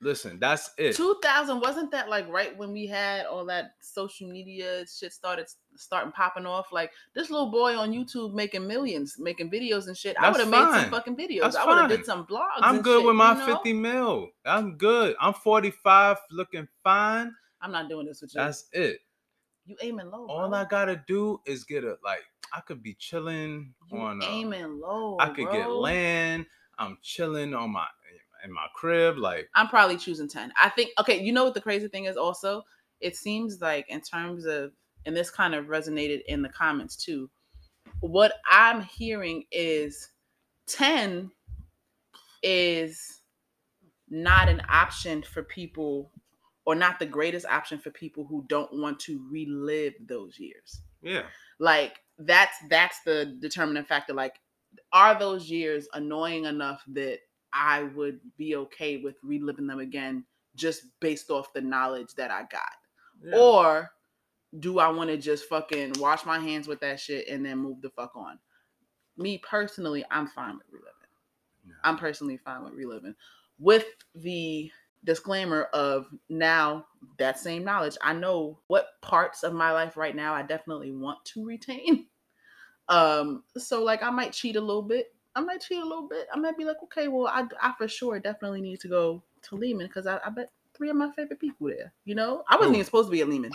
listen 0.00 0.38
that's 0.38 0.70
it 0.78 0.94
2000 0.94 1.58
wasn't 1.60 1.90
that 1.90 2.08
like 2.08 2.28
right 2.28 2.56
when 2.56 2.70
we 2.72 2.86
had 2.86 3.26
all 3.26 3.44
that 3.44 3.72
social 3.80 4.28
media 4.28 4.84
shit 4.86 5.12
started 5.12 5.46
starting 5.74 6.12
popping 6.12 6.46
off? 6.46 6.66
Like 6.72 6.90
this 7.14 7.30
little 7.30 7.50
boy 7.50 7.76
on 7.76 7.92
YouTube 7.92 8.32
making 8.34 8.66
millions, 8.66 9.16
making 9.18 9.50
videos 9.50 9.86
and 9.88 9.96
shit. 9.96 10.16
I 10.18 10.30
would 10.30 10.40
have 10.40 10.48
made 10.50 10.58
some 10.82 10.90
fucking 10.90 11.16
videos. 11.16 11.40
That's 11.42 11.56
I 11.56 11.64
would 11.66 11.78
have 11.78 11.88
did 11.88 12.04
some 12.04 12.26
blogs. 12.26 12.46
i'm 12.62 12.80
good 12.82 13.00
shit, 13.00 13.06
with 13.06 13.16
my 13.16 13.32
you 13.32 13.38
know? 13.46 13.54
50 13.56 13.72
mil 13.72 14.28
i'm 14.44 14.76
good 14.76 15.16
i'm 15.20 15.34
45 15.34 16.16
looking 16.30 16.66
fine 16.82 17.32
I'm 17.60 17.72
not 17.72 17.88
doing 17.88 18.06
this 18.06 18.20
with 18.22 18.34
you. 18.34 18.40
that's 18.40 18.66
it 18.72 19.00
you 19.66 19.76
aiming 19.82 20.10
low. 20.10 20.26
all 20.28 20.48
bro. 20.48 20.58
i 20.58 20.64
gotta 20.64 21.02
do 21.08 21.40
is 21.46 21.64
get 21.64 21.84
a 21.84 21.96
like 22.04 22.22
i 22.54 22.60
could 22.60 22.82
be 22.82 22.94
chilling 22.94 23.74
You 23.90 23.98
on 23.98 24.22
uh, 24.22 24.26
aiming 24.28 24.80
low. 24.80 25.16
i 25.20 25.28
could 25.30 25.50
get 25.50 25.68
land 25.70 26.46
i'm 26.78 26.98
chilling 27.02 27.52
on 27.54 27.70
my 27.70 27.86
in 28.44 28.52
my 28.52 28.66
crib 28.74 29.18
like 29.18 29.48
I'm 29.54 29.68
probably 29.68 29.96
choosing 29.96 30.28
10. 30.28 30.52
I 30.60 30.68
think 30.68 30.90
okay, 31.00 31.20
you 31.22 31.32
know 31.32 31.44
what 31.44 31.54
the 31.54 31.60
crazy 31.60 31.88
thing 31.88 32.04
is 32.04 32.16
also? 32.16 32.62
It 33.00 33.16
seems 33.16 33.60
like 33.60 33.88
in 33.88 34.00
terms 34.00 34.44
of 34.44 34.72
and 35.06 35.16
this 35.16 35.30
kind 35.30 35.54
of 35.54 35.66
resonated 35.66 36.22
in 36.26 36.42
the 36.42 36.48
comments 36.48 36.96
too. 36.96 37.30
What 38.00 38.34
I'm 38.50 38.82
hearing 38.82 39.44
is 39.50 40.10
10 40.66 41.30
is 42.42 43.20
not 44.10 44.48
an 44.48 44.62
option 44.68 45.22
for 45.22 45.42
people 45.42 46.12
or 46.64 46.74
not 46.74 46.98
the 46.98 47.06
greatest 47.06 47.46
option 47.46 47.78
for 47.78 47.90
people 47.90 48.26
who 48.26 48.44
don't 48.48 48.70
want 48.72 49.00
to 49.00 49.26
relive 49.30 49.94
those 50.06 50.38
years. 50.38 50.82
yeah 51.02 51.22
Like 51.58 52.00
that's 52.18 52.56
that's 52.68 53.00
the 53.04 53.36
determining 53.40 53.84
factor 53.84 54.12
like 54.12 54.40
are 54.92 55.18
those 55.18 55.48
years 55.48 55.88
annoying 55.94 56.44
enough 56.44 56.82
that 56.88 57.20
I 57.52 57.84
would 57.84 58.20
be 58.36 58.56
okay 58.56 58.98
with 58.98 59.16
reliving 59.22 59.66
them 59.66 59.80
again 59.80 60.24
just 60.54 60.82
based 61.00 61.30
off 61.30 61.52
the 61.52 61.60
knowledge 61.60 62.14
that 62.16 62.30
I 62.30 62.40
got? 62.42 62.72
yeah. 63.22 63.36
Or 63.36 63.90
do 64.60 64.78
I 64.78 64.88
want 64.88 65.10
to 65.10 65.16
just 65.16 65.48
fucking 65.48 65.94
wash 65.98 66.24
my 66.24 66.38
hands 66.38 66.68
with 66.68 66.80
that 66.80 67.00
shit 67.00 67.28
and 67.28 67.44
then 67.44 67.58
move 67.58 67.80
the 67.82 67.90
fuck 67.90 68.12
on? 68.16 68.38
Me 69.16 69.38
personally, 69.38 70.04
I'm 70.10 70.28
fine 70.28 70.56
with 70.56 70.66
reliving. 70.70 70.92
Yeah. 71.66 71.74
I'm 71.84 71.98
personally 71.98 72.38
fine 72.38 72.64
with 72.64 72.74
reliving. 72.74 73.14
With 73.58 73.86
the 74.14 74.70
disclaimer 75.04 75.64
of 75.72 76.06
now 76.28 76.86
that 77.18 77.38
same 77.38 77.64
knowledge, 77.64 77.96
I 78.02 78.12
know 78.12 78.60
what 78.68 78.88
parts 79.02 79.42
of 79.42 79.52
my 79.52 79.72
life 79.72 79.96
right 79.96 80.14
now 80.14 80.34
I 80.34 80.42
definitely 80.42 80.92
want 80.92 81.24
to 81.26 81.44
retain. 81.44 82.06
Um, 82.90 83.44
so 83.54 83.84
like 83.84 84.02
I 84.02 84.08
might 84.08 84.32
cheat 84.32 84.56
a 84.56 84.60
little 84.62 84.80
bit. 84.80 85.14
I 85.38 85.40
might 85.40 85.60
cheat 85.60 85.78
a 85.80 85.86
little 85.86 86.08
bit. 86.08 86.26
I 86.34 86.36
might 86.36 86.58
be 86.58 86.64
like, 86.64 86.78
okay, 86.82 87.06
well, 87.06 87.28
I, 87.28 87.44
I 87.62 87.72
for 87.78 87.86
sure 87.86 88.18
definitely 88.18 88.60
need 88.60 88.80
to 88.80 88.88
go 88.88 89.22
to 89.42 89.54
Lehman 89.54 89.86
because 89.86 90.06
I, 90.08 90.18
I 90.26 90.30
bet 90.30 90.50
three 90.74 90.90
of 90.90 90.96
my 90.96 91.12
favorite 91.12 91.38
people 91.38 91.68
there. 91.68 91.92
You 92.04 92.16
know, 92.16 92.42
I 92.48 92.56
wasn't 92.56 92.70
Who? 92.72 92.76
even 92.78 92.84
supposed 92.86 93.06
to 93.06 93.12
be 93.12 93.20
at 93.20 93.28
Lehman. 93.28 93.52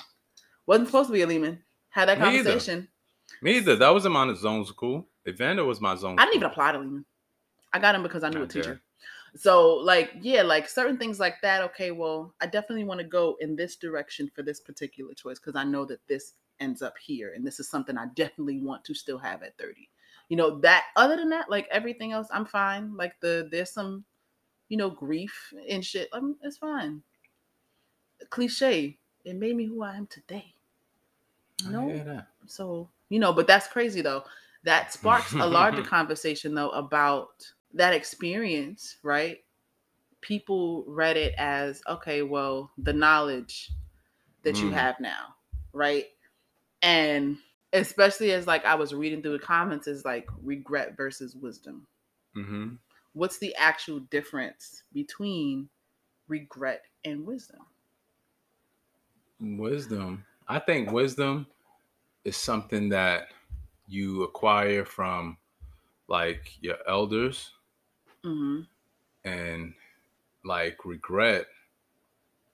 Wasn't 0.66 0.88
supposed 0.88 1.10
to 1.10 1.14
be 1.14 1.24
at 1.24 1.28
Lehman. 1.28 1.62
Had 1.90 2.08
that 2.08 2.20
Me 2.22 2.38
either. 2.40 2.52
conversation. 2.52 2.88
Me 3.42 3.58
either. 3.58 3.76
That 3.76 3.90
wasn't 3.90 4.14
my 4.14 4.34
zones 4.34 4.72
cool. 4.72 5.06
Evander 5.28 5.66
was 5.66 5.82
my 5.82 5.94
zone. 5.96 6.18
I 6.18 6.24
didn't 6.24 6.36
even 6.38 6.50
apply 6.52 6.72
to 6.72 6.80
Lehman. 6.80 7.06
I 7.74 7.80
got 7.80 7.96
him 7.96 8.04
because 8.04 8.24
I 8.24 8.30
knew 8.30 8.40
a 8.40 8.44
Okay. 8.44 8.62
teacher. 8.62 8.82
So 9.36 9.74
like 9.76 10.12
yeah, 10.22 10.44
like 10.44 10.70
certain 10.70 10.98
things 10.98 11.20
like 11.20 11.42
that. 11.42 11.64
Okay, 11.64 11.92
well, 11.92 12.34
I 12.40 12.46
definitely 12.46 12.86
want 12.86 13.02
to 13.02 13.06
go 13.06 13.36
in 13.42 13.58
this 13.58 13.76
direction 13.76 14.32
for 14.34 14.42
this 14.44 14.62
particular 14.62 15.14
choice 15.16 15.38
because 15.40 15.56
I 15.58 15.66
know 15.66 15.84
that 15.86 16.00
this 16.08 16.34
ends 16.60 16.82
up 16.82 16.94
here, 16.98 17.34
and 17.36 17.46
this 17.46 17.60
is 17.60 17.68
something 17.68 17.98
I 17.98 18.06
definitely 18.16 18.60
want 18.60 18.86
to 18.86 18.94
still 18.94 19.18
have 19.18 19.44
at 19.44 19.58
thirty. 19.58 19.90
You 20.30 20.38
know 20.38 20.60
that. 20.62 20.86
Other 20.96 21.16
than 21.18 21.30
that, 21.30 21.50
like 21.50 21.68
everything 21.72 22.12
else, 22.12 22.28
I'm 22.32 22.46
fine. 22.46 22.96
Like 22.96 23.20
the 23.20 23.48
there's 23.52 23.72
some, 23.72 24.06
you 24.70 24.78
know, 24.78 24.90
grief 24.90 25.54
and 25.70 25.84
shit. 25.86 26.10
I'm 26.14 26.38
it's 26.42 26.58
fine. 26.58 27.04
Cliche. 28.30 28.98
It 29.26 29.36
made 29.36 29.56
me 29.56 29.66
who 29.66 29.84
I 29.84 29.96
am 29.96 30.08
today. 30.08 30.54
I 31.66 31.72
No, 31.72 32.24
so, 32.46 32.90
you 33.10 33.20
know, 33.20 33.34
but 33.34 33.48
that's 33.48 33.68
crazy 33.68 34.02
though. 34.02 34.24
That 34.64 34.94
sparks 34.94 35.34
a 35.34 35.46
larger 35.48 35.82
conversation 35.84 36.54
though 36.56 36.70
about 36.72 37.30
that 37.74 37.94
experience, 37.94 38.98
right? 39.04 39.38
People 40.22 40.84
read 40.88 41.18
it 41.18 41.34
as, 41.38 41.82
okay, 41.88 42.22
well, 42.22 42.72
the 42.78 42.94
knowledge 42.94 43.72
that 44.44 44.58
you 44.62 44.70
Mm. 44.70 44.74
have 44.74 45.00
now, 45.00 45.36
right? 45.74 46.06
And 46.82 47.38
especially 47.74 48.32
as 48.32 48.48
like 48.48 48.66
I 48.66 48.76
was 48.76 48.94
reading 48.94 49.22
through 49.22 49.38
the 49.38 49.46
comments 49.46 49.88
is 49.88 50.06
like 50.06 50.28
regret 50.42 50.96
versus 50.96 51.36
wisdom. 51.36 51.88
Mm-hmm. 52.38 52.76
What's 53.14 53.38
the 53.40 53.56
actual 53.56 54.00
difference 54.00 54.84
between 54.94 55.70
regret 56.28 56.84
and 57.06 57.26
wisdom? 57.26 57.62
Wisdom. 59.40 60.26
I 60.48 60.60
think 60.60 60.92
wisdom 60.92 61.48
is 62.24 62.38
something 62.38 62.90
that 62.90 63.28
you 63.88 64.24
acquire 64.24 64.86
from 64.86 65.38
like 66.08 66.52
your 66.62 66.78
elders 66.88 67.52
hmm 68.24 68.62
and 69.26 69.74
like 70.46 70.86
regret 70.86 71.46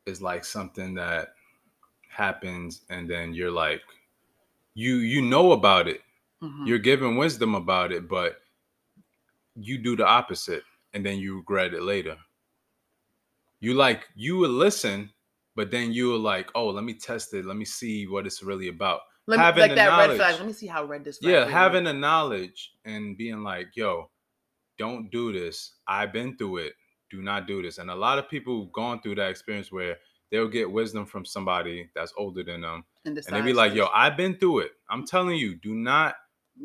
is 0.05 0.21
like 0.21 0.45
something 0.45 0.95
that 0.95 1.33
happens 2.09 2.81
and 2.89 3.09
then 3.09 3.33
you're 3.33 3.51
like 3.51 3.81
you 4.79 4.97
you 4.97 5.21
know 5.21 5.51
about 5.51 5.87
it. 5.87 6.01
Hmm 6.41 6.65
you're 6.65 6.79
given 6.79 7.17
wisdom 7.17 7.53
about 7.53 7.91
it 7.91 8.07
but 8.07 8.37
you 9.55 9.77
do 9.77 9.97
the 9.97 10.05
opposite 10.05 10.63
and 10.93 11.05
then 11.05 11.17
you 11.17 11.35
regret 11.35 11.73
it 11.73 11.83
later. 11.83 12.15
You 13.59 13.73
like 13.73 14.07
you 14.15 14.37
would 14.37 14.51
listen 14.51 15.09
but 15.57 15.69
then 15.69 15.91
you 15.91 16.11
were 16.11 16.17
like 16.17 16.49
oh 16.55 16.69
let 16.69 16.85
me 16.85 16.93
test 16.93 17.33
it. 17.33 17.45
Let 17.45 17.57
me 17.57 17.65
see 17.65 18.07
what 18.07 18.25
it's 18.25 18.41
really 18.41 18.69
about. 18.69 19.01
Let 19.27 19.39
me, 19.39 19.43
having 19.43 19.61
like 19.63 19.75
that 19.75 20.07
red 20.07 20.15
flag. 20.17 20.35
Let 20.35 20.47
me 20.47 20.53
see 20.53 20.67
how 20.67 20.85
red 20.85 21.03
this 21.03 21.19
yeah 21.21 21.31
really 21.31 21.47
is. 21.47 21.51
having 21.51 21.83
the 21.83 21.93
knowledge 21.93 22.71
and 22.85 23.17
being 23.17 23.43
like 23.43 23.75
yo 23.75 24.09
don't 24.77 25.11
do 25.11 25.33
this. 25.33 25.73
I've 25.87 26.13
been 26.13 26.37
through 26.37 26.57
it. 26.57 26.73
Do 27.11 27.21
not 27.21 27.47
do 27.47 27.61
this. 27.61 27.79
And 27.79 27.91
a 27.91 27.95
lot 27.95 28.17
of 28.17 28.29
people 28.29 28.63
have 28.63 28.71
gone 28.71 29.01
through 29.01 29.15
that 29.15 29.29
experience 29.29 29.73
where 29.73 29.97
they'll 30.31 30.47
get 30.47 30.69
wisdom 30.69 31.05
from 31.05 31.25
somebody 31.25 31.89
that's 31.95 32.13
older 32.17 32.43
than 32.43 32.61
them 32.61 32.83
and, 33.05 33.17
and 33.17 33.25
they 33.35 33.41
be 33.41 33.53
like 33.53 33.73
yo 33.73 33.87
i've 33.93 34.17
been 34.17 34.35
through 34.35 34.59
it 34.59 34.71
i'm 34.89 35.05
telling 35.05 35.37
you 35.37 35.55
do 35.55 35.73
not 35.75 36.15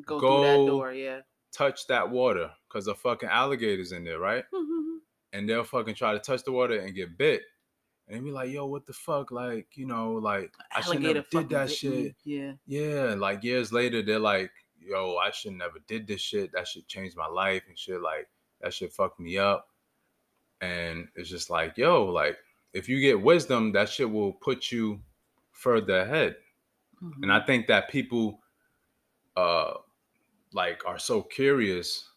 go, 0.05 0.19
go- 0.21 0.43
that 0.43 0.71
door. 0.71 0.93
Yeah. 0.93 1.21
touch 1.53 1.87
that 1.87 2.09
water 2.11 2.51
because 2.69 2.85
the 2.87 2.95
fucking 2.95 3.29
alligators 3.29 3.93
in 3.93 4.05
there 4.05 4.19
right 4.19 4.45
and 5.33 5.49
they'll 5.49 5.65
fucking 5.65 5.95
try 5.95 6.13
to 6.13 6.19
touch 6.19 6.45
the 6.45 6.53
water 6.53 6.79
and 6.79 6.95
get 6.95 7.17
bit 7.19 7.43
and 8.09 8.23
be 8.23 8.31
like 8.31 8.51
yo 8.51 8.67
what 8.67 8.85
the 8.87 8.93
fuck 8.93 9.31
like 9.31 9.67
you 9.75 9.87
know 9.87 10.13
like 10.13 10.53
i 10.75 10.81
should 10.81 11.01
never 11.01 11.25
did 11.31 11.49
that 11.49 11.71
shit 11.71 11.93
me. 11.93 12.15
Yeah. 12.25 12.53
Yeah, 12.67 13.15
like 13.17 13.43
years 13.43 13.73
later, 13.73 14.03
they're 14.03 14.19
like, 14.19 14.51
"Yo, 14.79 15.17
I 15.17 15.31
should 15.31 15.55
never 15.55 15.79
did 15.87 16.07
this 16.07 16.21
shit. 16.21 16.53
That 16.53 16.69
shit 16.69 16.87
changed 16.87 17.17
my 17.17 17.27
life 17.27 17.63
and 17.69 17.79
shit. 17.79 18.03
Like 18.03 18.29
that 18.61 18.75
shit 18.75 18.93
fucked 18.93 19.19
me 19.19 19.39
up." 19.39 19.69
And 20.61 21.09
it's 21.15 21.31
just 21.31 21.49
like, 21.49 21.79
yo, 21.79 22.05
like 22.05 22.37
if 22.75 22.89
you 22.89 23.01
get 23.01 23.23
wisdom, 23.23 23.73
that 23.73 23.89
shit 23.89 24.11
will 24.11 24.33
put 24.35 24.73
you 24.73 25.03
further 25.53 26.01
ahead. 26.01 26.37
And 27.23 27.33
I 27.33 27.41
think 27.47 27.69
that 27.69 27.91
people, 27.91 28.41
uh, 29.37 29.75
like 30.53 30.87
are 30.87 30.99
so 30.99 31.23
curious 31.23 32.11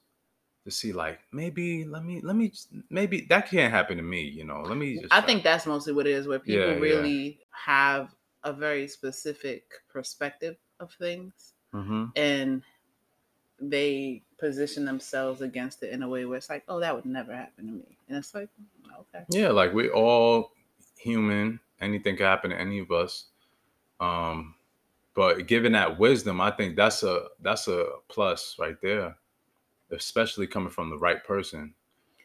to 0.65 0.71
see, 0.71 0.93
like 0.93 1.21
maybe 1.31 1.85
let 1.85 2.03
me 2.03 2.21
let 2.21 2.35
me 2.35 2.53
maybe 2.89 3.21
that 3.29 3.49
can't 3.49 3.73
happen 3.73 3.97
to 3.97 4.03
me. 4.03 4.21
You 4.23 4.45
know, 4.45 4.61
let 4.63 4.77
me. 4.77 4.99
Just 5.01 5.13
I 5.13 5.21
think 5.21 5.43
that's 5.43 5.65
mostly 5.67 5.93
what 5.93 6.07
it 6.07 6.13
is, 6.13 6.27
where 6.27 6.39
people 6.39 6.59
Yeah, 6.59 6.77
yeah. 6.77 6.81
really 6.81 7.41
have 7.51 8.15
a 8.43 8.53
very 8.53 8.87
specific 8.87 9.71
perspective 9.89 10.57
of 10.79 10.93
things 10.93 11.53
Mhm. 11.73 12.11
and 12.15 12.63
they 13.59 14.23
position 14.39 14.85
themselves 14.85 15.41
against 15.41 15.83
it 15.83 15.91
in 15.91 16.03
a 16.03 16.09
way 16.09 16.25
where 16.25 16.37
it's 16.37 16.49
like, 16.49 16.63
oh, 16.67 16.79
that 16.79 16.95
would 16.95 17.05
never 17.05 17.35
happen 17.35 17.65
to 17.67 17.71
me. 17.73 17.97
And 18.07 18.17
it's 18.17 18.33
like, 18.33 18.49
"Mm, 18.61 18.99
okay. 19.01 19.25
Yeah, 19.29 19.49
like 19.49 19.73
we're 19.73 19.91
all 19.93 20.51
human. 20.97 21.59
Anything 21.81 22.17
can 22.17 22.25
happen 22.25 22.51
to 22.51 22.59
any 22.59 22.79
of 22.79 22.91
us. 22.91 23.25
Um, 23.99 24.55
but 25.15 25.47
given 25.47 25.73
that 25.73 25.99
wisdom, 25.99 26.41
I 26.41 26.51
think 26.51 26.75
that's 26.75 27.03
a 27.03 27.27
that's 27.41 27.67
a 27.67 27.85
plus 28.09 28.55
right 28.59 28.77
there, 28.81 29.17
especially 29.91 30.47
coming 30.47 30.69
from 30.71 30.89
the 30.89 30.97
right 30.97 31.23
person. 31.23 31.75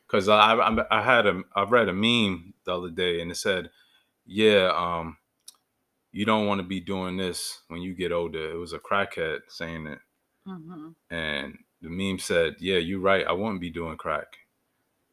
Because 0.06 0.28
I, 0.28 0.54
I 0.54 0.84
I 0.90 1.02
had 1.02 1.26
a 1.26 1.42
I 1.56 1.64
read 1.64 1.88
a 1.88 1.92
meme 1.92 2.54
the 2.64 2.76
other 2.76 2.90
day 2.90 3.20
and 3.20 3.30
it 3.30 3.36
said, 3.36 3.70
yeah, 4.26 4.72
um, 4.76 5.18
you 6.12 6.24
don't 6.26 6.46
want 6.46 6.60
to 6.60 6.66
be 6.66 6.80
doing 6.80 7.16
this 7.16 7.62
when 7.68 7.82
you 7.82 7.94
get 7.94 8.12
older. 8.12 8.50
It 8.52 8.56
was 8.58 8.72
a 8.72 8.78
crackhead 8.78 9.40
saying 9.48 9.86
it, 9.86 9.98
hmm 10.46 10.90
and 11.10 11.58
the 11.82 11.90
meme 11.90 12.18
said, 12.18 12.56
yeah, 12.60 12.78
you're 12.78 13.00
right. 13.00 13.26
I 13.26 13.32
wouldn't 13.32 13.60
be 13.60 13.70
doing 13.70 13.96
crack, 13.96 14.38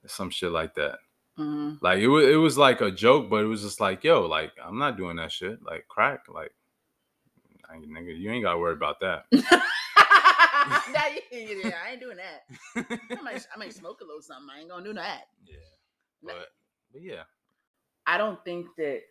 some 0.07 0.29
shit 0.29 0.51
like 0.51 0.75
that. 0.75 0.99
hmm 1.35 1.73
Like 1.81 1.99
it 1.99 2.07
was, 2.07 2.25
it 2.27 2.35
was 2.35 2.57
like 2.57 2.81
a 2.81 2.91
joke, 2.91 3.29
but 3.29 3.43
it 3.43 3.47
was 3.47 3.63
just 3.63 3.81
like, 3.81 4.03
yo, 4.03 4.25
like 4.27 4.51
I'm 4.63 4.77
not 4.79 4.97
doing 4.97 5.17
that 5.17 5.31
shit. 5.31 5.63
Like 5.63 5.87
crack, 5.87 6.25
like, 6.29 6.53
I, 7.69 7.77
nigga, 7.77 8.17
you 8.17 8.31
ain't 8.31 8.43
gotta 8.45 8.59
worry 8.59 8.73
about 8.73 8.99
that. 9.01 9.25
Nah, 10.67 11.01
yeah, 11.31 11.39
yeah, 11.63 11.75
I 11.85 11.91
ain't 11.91 12.01
doing 12.01 12.17
that. 12.17 12.89
I 13.17 13.21
might, 13.21 13.47
I 13.55 13.57
might 13.57 13.73
smoke 13.73 14.01
a 14.01 14.05
little 14.05 14.21
something. 14.21 14.49
I 14.55 14.59
ain't 14.59 14.69
gonna 14.69 14.83
do 14.83 14.93
that. 14.93 15.23
yeah, 15.45 15.55
but 16.21 16.47
but 16.91 17.01
yeah, 17.01 17.23
I 18.05 18.17
don't 18.17 18.43
think 18.45 18.67
that 18.77 19.01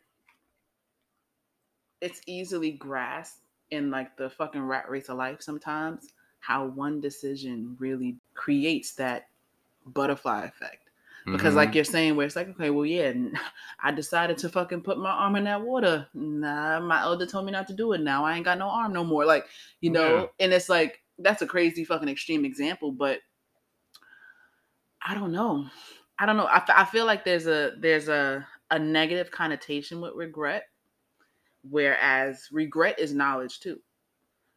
it's 2.01 2.21
easily 2.27 2.73
grasped 2.73 3.41
in 3.71 3.91
like 3.91 4.17
the 4.17 4.31
fucking 4.31 4.63
rat 4.63 4.89
race 4.89 5.09
of 5.09 5.17
life 5.17 5.43
sometimes 5.43 6.09
how 6.41 6.67
one 6.67 7.01
decision 7.01 7.77
really 7.79 8.19
creates 8.35 8.95
that 8.95 9.29
butterfly 9.87 10.45
effect. 10.45 10.91
Because 11.31 11.55
Mhm. 11.55 11.57
like 11.57 11.75
you're 11.75 11.85
saying 11.85 12.17
where 12.17 12.27
it's 12.27 12.37
like, 12.37 12.49
okay, 12.49 12.71
well 12.71 12.87
yeah, 12.87 13.13
I 13.81 13.93
decided 13.93 14.39
to 14.39 14.49
fucking 14.49 14.83
put 14.83 14.99
my 14.99 15.11
arm 15.11 15.37
in 15.37 15.45
that 15.45 15.63
water. 15.63 16.09
Nah, 16.15 16.81
my 16.81 17.01
elder 17.03 17.27
told 17.27 17.47
me 17.47 17.53
not 17.53 17.67
to 17.69 17.75
do 17.75 17.93
it. 17.93 18.01
Now 18.01 18.25
I 18.25 18.37
ain't 18.37 18.45
got 18.45 18.59
no 18.59 18.69
arm 18.69 18.93
no 18.93 19.05
more. 19.05 19.25
Like, 19.27 19.47
you 19.81 19.91
know, 19.91 20.23
Yeah. 20.23 20.27
and 20.41 20.53
it's 20.53 20.69
like 20.69 21.03
that's 21.19 21.43
a 21.43 21.47
crazy 21.47 21.85
fucking 21.85 22.09
extreme 22.09 22.45
example, 22.45 22.93
but 22.93 23.21
I 25.03 25.15
don't 25.15 25.33
know. 25.33 25.69
I 26.19 26.27
don't 26.27 26.37
know. 26.37 26.45
I, 26.47 26.57
f- 26.57 26.71
I 26.71 26.85
feel 26.85 27.07
like 27.07 27.25
there's 27.25 27.47
a 27.47 27.75
there's 27.79 28.09
a 28.09 28.47
a 28.71 28.79
negative 28.79 29.31
connotation 29.31 30.01
with 30.01 30.15
regret, 30.15 30.65
whereas 31.63 32.49
regret 32.53 32.99
is 32.99 33.15
knowledge 33.15 33.61
too. 33.61 33.81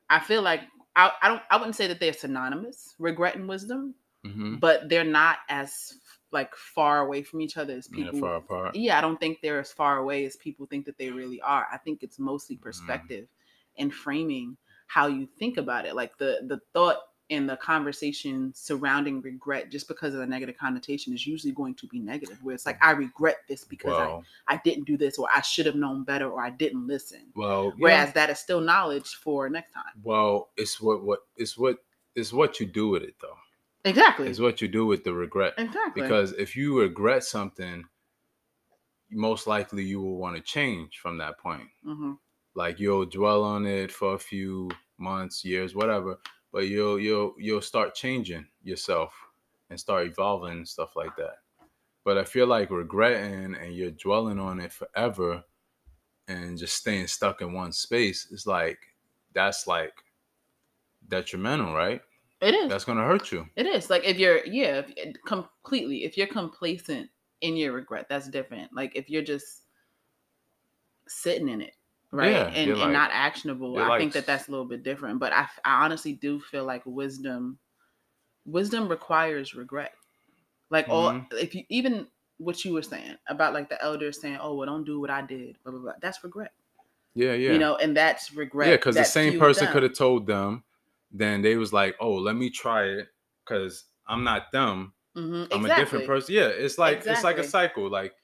I 0.10 0.20
feel 0.20 0.41
like 0.41 0.62
I, 0.95 1.12
I 1.21 1.27
don't 1.30 1.41
I 1.49 1.58
wouldn't 1.58 1.75
say 1.75 1.88
that 1.88 1.99
they're 1.99 2.13
synonymous, 2.13 2.95
regret 2.99 3.36
and 3.36 3.47
wisdom, 3.47 3.95
Mhm. 4.25 4.60
but 4.60 4.89
they're 4.89 5.04
not 5.04 5.39
as 5.49 5.93
like 6.32 6.56
far 6.56 6.99
away 6.99 7.23
from 7.23 7.41
each 7.41 7.58
other 7.58 7.73
as 7.73 7.88
yeah, 7.89 8.12
people. 8.12 8.19
far 8.19 8.36
apart. 8.38 8.75
Yeah, 8.75 8.97
I 8.97 9.01
don't 9.01 9.19
think 9.19 9.39
they're 9.41 9.60
as 9.60 9.71
far 9.71 9.97
away 9.97 10.25
as 10.25 10.36
people 10.38 10.65
think 10.65 10.86
that 10.86 10.97
they 10.97 11.10
really 11.10 11.41
are. 11.41 11.67
I 11.71 11.77
think 11.77 12.04
it's 12.04 12.19
mostly 12.19 12.56
Mm-hmm. 12.56 12.63
perspective 12.63 13.27
and 13.77 13.93
framing 13.93 14.58
how 14.88 15.08
you 15.08 15.27
think 15.39 15.58
about 15.58 15.86
it. 15.86 15.95
Like 15.95 16.17
the 16.17 16.41
the 16.47 16.60
thought 16.73 16.97
and 17.32 17.50
the 17.50 17.56
conversation 17.58 18.52
surrounding 18.54 19.22
regret, 19.22 19.72
just 19.72 19.88
because 19.88 20.13
of 20.13 20.20
the 20.20 20.28
negative 20.28 20.58
connotation, 20.58 21.13
is 21.13 21.26
usually 21.26 21.54
going 21.54 21.74
to 21.76 21.88
be 21.88 21.98
negative. 22.00 22.38
Where 22.44 22.54
it's 22.54 22.65
like, 22.65 22.78
I 22.84 22.91
regret 22.91 23.38
this 23.48 23.63
because 23.63 23.94
I, 24.48 24.54
I 24.56 24.62
didn't 24.63 24.84
do 24.84 24.98
this, 24.98 25.17
or 25.17 25.28
I 25.34 25.41
should 25.41 25.65
have 25.65 25.76
known 25.76 26.04
better, 26.04 26.30
or 26.30 26.41
I 26.41 26.50
didn't 26.50 26.86
listen. 26.86 27.22
well, 27.36 27.65
yeah. 27.65 27.72
Whereas 27.80 28.13
that 28.13 28.30
is 28.30 28.39
still 28.39 28.62
knowledge 28.62 29.15
for 29.15 29.50
next 29.50 29.72
time. 29.72 29.84
well, 30.04 30.50
it's 30.58 30.80
what 30.80 31.04
what 31.04 31.22
it's 31.38 31.58
what 31.58 31.78
it's 32.15 32.34
what 32.34 32.60
you 32.60 32.65
do 32.65 32.89
with 32.89 33.04
it 33.04 33.15
though. 33.22 33.38
Exactly. 33.86 34.28
It's 34.28 34.39
what 34.39 34.62
you 34.62 34.67
do 34.67 34.86
with 34.86 35.04
the 35.04 35.13
regret. 35.13 35.54
exactly. 35.58 36.04
Because 36.04 36.34
if 36.34 36.56
you 36.56 36.80
regret 36.80 37.24
something, 37.24 37.86
most 39.10 39.48
likely 39.48 39.84
you 39.84 40.00
will 40.02 40.17
want 40.17 40.36
to 40.36 40.41
change 40.41 41.00
from 41.00 41.17
that 41.17 41.39
point. 41.39 41.67
hmm 41.84 42.13
like 42.54 42.82
you'll 42.82 43.06
dwell 43.06 43.44
on 43.44 43.65
it 43.65 43.89
for 43.91 44.13
a 44.13 44.20
few 44.20 44.70
months 44.98 45.46
years 45.46 45.74
whatever 45.74 46.20
but 46.51 46.67
you'll 46.67 46.99
you'll 46.99 47.33
you'll 47.37 47.61
start 47.61 47.95
changing 47.95 48.45
yourself 48.63 49.13
and 49.69 49.79
start 49.79 50.07
evolving 50.07 50.51
and 50.51 50.67
stuff 50.67 50.95
like 50.95 51.15
that 51.15 51.37
But 52.03 52.17
I 52.17 52.23
you're 52.35 52.47
like 52.47 52.71
regretting 52.71 53.55
and 53.55 53.73
you're 53.75 53.91
dwelling 53.91 54.39
on 54.39 54.59
it 54.59 54.73
forever 54.73 55.43
and 56.27 56.57
just 56.57 56.75
staying 56.75 57.07
stuck 57.07 57.41
in 57.41 57.53
one 57.53 57.71
space, 57.71 58.27
is 58.31 58.47
like 58.47 58.79
that's 59.33 59.67
like 59.67 59.93
detrimental, 61.07 61.73
right? 61.73 62.01
It 62.41 62.55
is. 62.55 62.69
That's 62.69 62.85
gonna 62.85 63.05
hurt 63.05 63.31
you. 63.31 63.47
It 63.55 63.67
is 63.67 63.89
like 63.89 64.03
if 64.03 64.17
you're 64.17 64.45
yeah, 64.45 64.81
if, 64.97 65.13
completely. 65.25 66.03
If 66.03 66.17
you're 66.17 66.27
complacent 66.27 67.09
in 67.41 67.55
your 67.55 67.73
regret, 67.73 68.07
that's 68.09 68.29
different. 68.29 68.71
Like 68.73 68.95
if 68.95 69.09
you're 69.09 69.23
just 69.23 69.63
sitting 71.07 71.49
in 71.49 71.61
it, 71.61 71.75
right, 72.12 72.32
Yeah, 72.32 72.47
and, 72.47 72.71
and 72.71 72.80
like- 72.80 72.91
not 72.91 73.10
actionable, 73.13 73.78
I 73.78 73.88
like 73.88 74.00
think 74.00 74.13
that 74.13 74.26
that's 74.26 74.47
a 74.47 74.52
little 74.52 74.65
bit 74.65 74.84
different. 74.84 75.19
But 75.19 75.34
I, 75.34 75.47
I 75.65 75.84
honestly 75.86 76.13
do 76.13 76.39
feel 76.39 76.65
like 76.65 76.84
wisdom, 76.86 77.58
wisdom 78.45 78.88
requires 78.88 79.54
regret. 79.56 79.93
Like 80.69 80.88
all, 80.89 81.12
Mhm. 81.12 81.34
if 81.34 81.54
you 81.56 81.63
even 81.69 82.08
what 82.38 82.63
you 82.65 82.74
were 82.74 82.82
saying 82.82 83.15
about 83.28 83.54
like 83.54 83.69
the 83.69 83.82
elders 83.84 84.19
saying, 84.19 84.38
"Oh, 84.41 84.56
well, 84.56 84.65
don't 84.65 84.84
do 84.84 85.00
what 85.00 85.10
I 85.10 85.21
did," 85.21 85.58
blah 85.63 85.71
blah 85.74 85.82
blah. 85.82 85.93
That's 86.02 86.24
regret. 86.24 86.54
Yeah, 87.13 87.34
yeah. 87.34 87.52
You 87.52 87.60
know, 87.60 87.76
and 87.76 87.95
that's 87.95 88.34
regret. 88.34 88.69
yeah, 88.69 88.78
because 88.78 88.95
the 88.95 89.04
same 89.04 89.38
person 89.38 89.67
could 89.67 89.84
have 89.84 89.93
told 89.93 90.26
them, 90.28 90.63
then 91.12 91.41
they 91.41 91.58
was 91.58 91.74
like, 91.74 91.95
Oh, 92.00 92.13
let 92.13 92.36
me 92.38 92.50
try 92.50 92.86
it 92.86 93.10
because 93.43 93.84
I'm 94.08 94.24
not 94.24 94.52
them. 94.54 94.93
Mhm, 95.15 95.24
I'm 95.52 95.65
exactly. 95.65 95.71
a 95.71 95.76
different 95.76 96.06
person. 96.06 96.34
Yeah, 96.36 96.47
it's 96.47 96.78
like 96.78 97.06
it's 97.06 97.24
like 97.24 97.38
a 97.38 97.43
cycle. 97.43 97.89
Like 97.89 98.15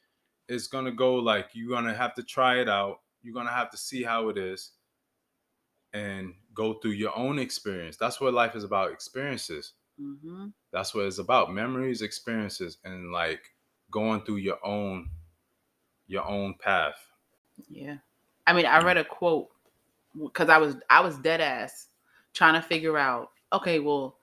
it's 0.48 0.68
gonna 0.68 0.92
go 0.94 1.16
like 1.16 1.50
you're 1.52 1.70
gonna 1.70 1.94
have 1.94 2.16
to 2.16 2.24
try 2.24 2.60
it 2.62 2.70
out. 2.70 3.02
You're 3.28 3.34
gonna 3.34 3.52
have 3.52 3.70
to 3.72 3.78
see 3.78 4.04
how 4.04 4.30
it 4.30 4.38
is 4.38 4.72
and 5.92 6.34
go 6.54 6.76
through 6.76 6.92
your 6.92 7.14
own 7.18 7.40
experience. 7.40 7.98
That's 7.98 8.22
what 8.22 8.34
life 8.34 8.56
is 8.56 8.64
about, 8.64 8.94
experiences. 8.94 9.74
Mhm. 10.00 10.54
That's 10.72 10.96
what 10.96 11.06
it's 11.08 11.18
about. 11.18 11.52
Memories, 11.52 12.02
experiences, 12.02 12.78
and 12.86 13.12
like 13.12 13.54
going 13.92 14.22
through 14.22 14.38
your 14.38 14.66
own 14.66 15.10
your 16.06 16.26
own 16.26 16.54
path. 16.54 16.96
Yeah. 17.68 17.98
I 18.46 18.54
mean, 18.54 18.66
I 18.66 18.82
read 18.82 18.96
a 18.96 19.04
quote 19.04 19.50
because 20.18 20.48
I 20.48 20.58
was 20.58 20.78
I 20.90 21.02
was 21.02 21.18
dead 21.18 21.42
ass 21.42 21.90
trying 22.34 22.54
to 22.54 22.66
figure 22.66 22.98
out, 22.98 23.32
okay, 23.52 23.80
well, 23.80 24.20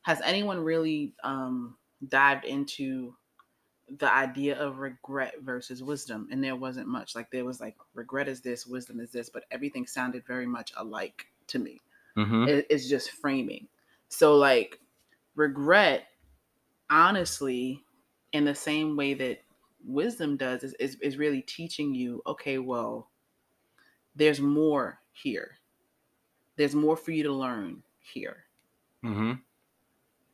has 0.00 0.22
anyone 0.22 0.60
really 0.60 1.12
um 1.24 1.76
dived 2.08 2.46
into 2.46 3.14
the 3.98 4.12
idea 4.12 4.58
of 4.58 4.78
regret 4.78 5.34
versus 5.42 5.82
wisdom? 5.82 6.28
And 6.30 6.42
there 6.42 6.56
wasn't 6.56 6.88
much. 6.88 7.14
Like 7.14 7.30
there 7.30 7.44
was 7.44 7.60
like 7.60 7.76
regret 7.94 8.28
is 8.28 8.40
this, 8.40 8.66
wisdom 8.66 9.00
is 9.00 9.12
this, 9.12 9.28
but 9.28 9.44
everything 9.50 9.86
sounded 9.86 10.26
very 10.26 10.46
much 10.46 10.72
alike 10.76 11.26
to 11.48 11.58
me. 11.58 11.80
Mm-hmm. 12.16 12.48
It- 12.48 12.66
it's 12.70 12.88
just 12.88 13.10
framing. 13.12 13.68
So 14.08 14.36
like 14.36 14.80
regret, 15.34 16.06
honestly, 16.90 17.84
in 18.32 18.44
the 18.44 18.54
same 18.54 18.96
way 18.96 19.14
that 19.14 19.42
wisdom 19.84 20.36
does, 20.36 20.64
is, 20.64 20.74
is, 20.74 20.96
is 21.00 21.16
really 21.16 21.42
teaching 21.42 21.94
you, 21.94 22.22
okay, 22.26 22.58
well, 22.58 23.10
there's 24.14 24.40
more 24.40 25.00
here. 25.12 25.58
There's 26.56 26.74
more 26.74 26.96
for 26.96 27.12
you 27.12 27.22
to 27.24 27.32
learn 27.32 27.82
here. 28.00 28.44
Mm-hmm. 29.04 29.32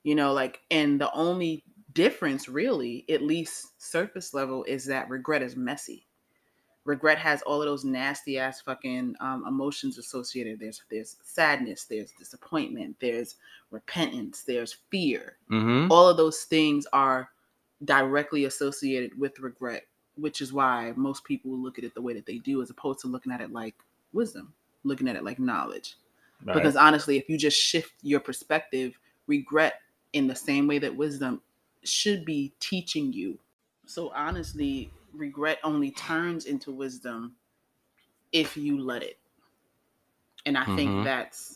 You 0.05 0.15
know, 0.15 0.33
like, 0.33 0.61
and 0.71 1.01
the 1.01 1.13
only 1.13 1.65
difference, 1.95 2.49
really, 2.49 3.05
at 3.09 3.23
least 3.23 3.81
surface 3.83 4.35
level, 4.35 4.65
is 4.65 4.85
that 4.87 5.09
regret 5.09 5.43
is 5.43 5.57
messy. 5.57 6.07
Regret 6.85 7.19
has 7.19 7.43
all 7.43 7.63
of 7.63 7.67
those 7.67 7.85
nasty 7.85 8.39
ass 8.39 8.61
fucking 8.61 9.15
um, 9.21 9.45
emotions 9.47 9.99
associated. 9.99 10.59
There's 10.59 10.83
there's 10.91 11.17
sadness, 11.23 11.85
there's 11.85 12.11
disappointment, 12.19 12.97
there's 13.01 13.37
repentance, 13.71 14.43
there's 14.43 14.79
fear. 14.91 15.37
Mm-hmm. 15.51 15.93
All 15.93 16.09
of 16.09 16.17
those 16.17 16.43
things 16.43 16.87
are 16.93 17.29
directly 17.85 18.47
associated 18.47 19.17
with 19.17 19.39
regret, 19.39 19.85
which 20.17 20.41
is 20.41 20.53
why 20.53 20.93
most 20.97 21.23
people 21.23 21.53
look 21.53 21.79
at 21.79 21.85
it 21.85 21.95
the 21.95 22.03
way 22.03 22.15
that 22.15 22.27
they 22.27 22.39
do, 22.39 22.63
as 22.63 22.71
opposed 22.71 22.99
to 23.01 23.07
looking 23.07 23.33
at 23.33 23.41
it 23.41 23.53
like 23.53 23.77
wisdom, 24.13 24.53
looking 24.83 25.07
at 25.07 25.15
it 25.15 25.25
like 25.25 25.39
knowledge 25.39 25.97
because 26.47 26.77
honestly 26.77 27.17
if 27.17 27.29
you 27.29 27.39
just 27.39 27.59
shift 27.59 27.93
your 28.03 28.21
perspective 28.21 28.99
regret 29.27 29.81
in 30.13 30.27
the 30.27 30.35
same 30.35 30.67
way 30.67 30.79
that 30.79 30.95
wisdom 30.95 31.41
should 31.85 32.25
be 32.25 32.53
teaching 32.61 33.13
you 33.13 33.39
so 33.87 34.11
honestly 34.15 34.91
regret 35.13 35.59
only 35.65 35.91
turns 35.91 36.47
into 36.47 36.73
wisdom 36.73 37.37
if 38.33 38.57
you 38.57 38.81
let 38.81 39.03
it 39.03 39.19
and 40.47 40.57
i 40.57 40.65
think 40.77 40.91
Mhm. 40.91 41.05
that's 41.05 41.55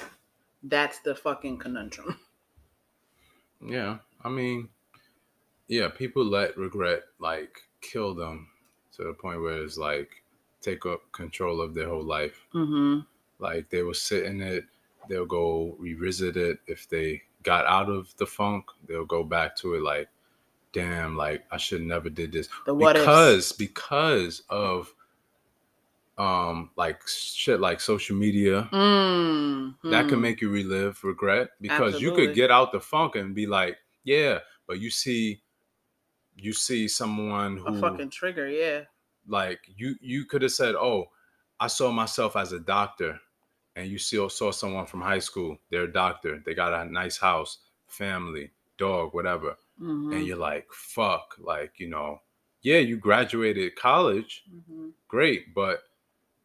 that's 0.65 1.01
the 1.01 1.15
fucking 1.15 1.59
conundrum 1.59 2.19
Yeah, 3.61 3.99
I 4.23 4.29
mean, 4.29 4.69
yeah, 5.69 5.89
people 5.89 6.25
let 6.25 6.57
regret 6.57 7.05
like 7.19 7.61
kill 7.81 8.15
them 8.15 8.51
to 8.93 9.05
the 9.05 9.15
point 9.15 9.41
where 9.41 9.63
it's 9.63 9.79
like 9.79 10.23
take 10.61 10.87
up 10.87 11.11
control 11.13 11.61
of 11.61 11.75
their 11.75 11.89
whole 11.89 12.05
life. 12.05 12.47
mm-hmm. 12.55 13.01
Like 13.39 13.71
they 13.71 13.83
will 13.83 13.95
sit 13.95 14.25
in 14.25 14.41
it, 14.41 14.65
they'll 15.09 15.27
go 15.27 15.77
revisit 15.79 16.37
it. 16.37 16.61
If 16.67 16.89
they 16.89 17.23
got 17.43 17.67
out 17.67 17.89
of 17.89 18.17
the 18.17 18.27
funk, 18.27 18.67
they'll 18.87 19.05
go 19.07 19.25
back 19.25 19.57
to 19.57 19.75
it 19.75 19.83
like, 19.83 20.09
damn, 20.77 21.17
like 21.17 21.45
I 21.51 21.57
should 21.57 21.83
never 21.83 22.11
did 22.11 22.33
this. 22.33 22.49
The 22.67 22.75
what 22.75 22.97
ifs. 22.97 23.05
because 23.05 23.53
because 23.53 24.43
of 24.51 24.93
um 26.19 26.71
like 26.77 27.07
shit 27.07 27.61
like 27.61 27.81
social 27.81 28.17
media. 28.17 28.69
Mm, 28.73 29.75
that 29.85 30.09
can 30.09 30.21
make 30.21 30.41
you 30.41 30.51
relive 30.51 31.03
regret 31.03 31.49
because 31.61 32.01
you 32.01 32.15
could 32.15 32.35
get 32.35 32.51
out 32.51 32.73
the 32.73 32.81
funk 32.81 33.17
and 33.17 33.35
be 33.35 33.47
like, 33.47 33.77
yeah, 34.05 34.39
but 34.67 34.79
you 34.79 34.91
see, 34.91 35.43
you 36.37 36.53
see 36.53 36.89
someone 36.89 37.63
a 37.67 37.79
fucking 37.81 38.11
trigger 38.11 38.49
yeah. 38.49 38.83
like 39.27 39.61
you 39.77 39.97
you 40.01 40.25
could 40.27 40.43
have 40.43 40.53
said, 40.53 40.75
oh, 40.75 41.07
I 41.59 41.69
saw 41.69 41.91
myself 41.91 42.37
as 42.37 42.53
a 42.53 42.61
doctor, 42.61 43.19
and 43.77 43.89
you 43.89 43.99
still 43.99 44.29
saw 44.29 44.51
someone 44.51 44.87
from 44.87 45.01
high 45.01 45.21
school, 45.21 45.59
they're 45.71 45.85
a 45.85 45.93
doctor, 45.93 46.43
they 46.45 46.55
got 46.55 46.75
a 46.75 46.91
nice 46.91 47.17
house, 47.17 47.59
family, 47.87 48.51
dog, 48.79 49.15
whatever, 49.15 49.57
Mhm, 49.81 50.13
and 50.15 50.27
you're 50.27 50.37
like, 50.37 50.67
fuck, 50.73 51.35
like 51.39 51.79
you 51.79 51.89
know, 51.89 52.23
yeah, 52.63 52.79
you 52.79 52.97
graduated 52.97 53.77
college, 53.77 54.45
mhm. 54.53 54.93
great, 55.09 55.55
but 55.55 55.81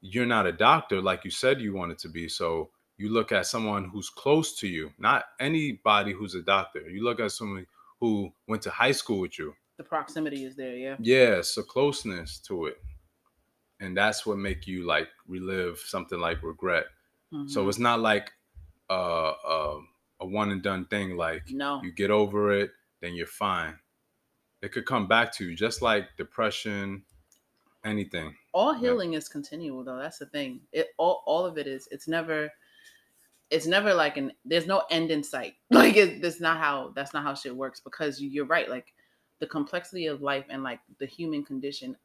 you're 0.02 0.26
not 0.26 0.48
a 0.48 0.52
doctor 0.52 1.02
like 1.02 1.24
you 1.26 1.32
said 1.32 1.62
you 1.62 1.74
wanted 1.74 1.98
to 2.00 2.10
be. 2.10 2.28
So 2.30 2.72
you 2.98 3.10
look 3.10 3.32
at 3.32 3.46
someone 3.48 3.86
who's 3.90 4.10
close 4.10 4.58
to 4.60 4.68
you, 4.68 4.92
not 4.98 5.26
anybody 5.40 6.14
who's 6.14 6.36
a 6.36 6.42
doctor. 6.42 6.82
You 6.90 7.04
look 7.04 7.20
at 7.20 7.32
someone 7.32 7.68
who 8.00 8.32
went 8.48 8.64
to 8.64 8.70
high 8.72 8.92
school 8.94 9.20
with 9.20 9.38
you. 9.40 9.56
the 9.78 9.84
proximity 9.84 10.44
is 10.46 10.56
there 10.56 10.76
yeah 10.76 10.96
Yeah, 11.00 11.42
so 11.42 11.64
closeness 11.64 12.40
to 12.42 12.68
it. 12.68 12.78
And 13.80 13.98
that's 13.98 14.26
what 14.26 14.38
make 14.38 14.68
you 14.68 14.86
like 14.86 15.08
relive 15.28 15.80
something 15.80 16.20
like 16.20 16.44
regret. 16.44 16.86
So 17.48 17.66
Mhm. 17.66 17.70
it's 17.70 17.80
not 17.80 18.00
like 18.00 18.32
uh, 18.90 19.32
uh, 19.32 19.82
a 20.20 20.26
one 20.26 20.52
and 20.52 20.62
done 20.62 20.86
thing. 20.86 21.18
Like 21.18 21.50
no 21.52 21.82
you 21.84 21.92
get 21.92 22.12
over 22.12 22.52
it, 22.52 22.72
then 23.02 23.14
you're 23.16 23.28
fine. 23.28 23.78
It 24.62 24.72
could 24.72 24.86
come 24.86 25.08
back 25.08 25.34
to 25.34 25.46
you, 25.46 25.56
just 25.56 25.82
like 25.82 26.06
depression, 26.18 27.04
anything. 27.84 28.36
all 28.54 28.74
Yeah. 28.74 28.80
healing 28.82 29.14
is 29.14 29.28
continual 29.28 29.84
though. 29.84 29.98
That's 29.98 30.20
the 30.20 30.28
thing. 30.28 30.62
It 30.72 30.90
all, 30.98 31.24
all 31.26 31.46
of 31.46 31.58
it 31.58 31.68
is. 31.68 31.88
It's 31.92 32.08
never 32.08 32.50
it's 33.50 33.66
never 33.68 33.94
like 33.94 34.16
an 34.18 34.32
there's 34.46 34.68
no 34.68 34.84
end 34.92 35.12
in 35.12 35.24
sight. 35.24 35.56
Like 35.72 35.96
it, 35.98 36.22
that's 36.22 36.40
not 36.40 36.58
how 36.58 36.92
that's 36.96 37.14
not 37.14 37.24
how 37.24 37.34
shit 37.34 37.56
works 37.56 37.80
because 37.80 38.22
you, 38.22 38.30
you're 38.30 38.46
right. 38.46 38.70
Like 38.70 38.94
the 39.40 39.48
complexity 39.48 40.06
of 40.06 40.22
life 40.22 40.46
and 40.50 40.62
like 40.64 40.80
the 41.00 41.06
human 41.08 41.44
condition 41.44 41.96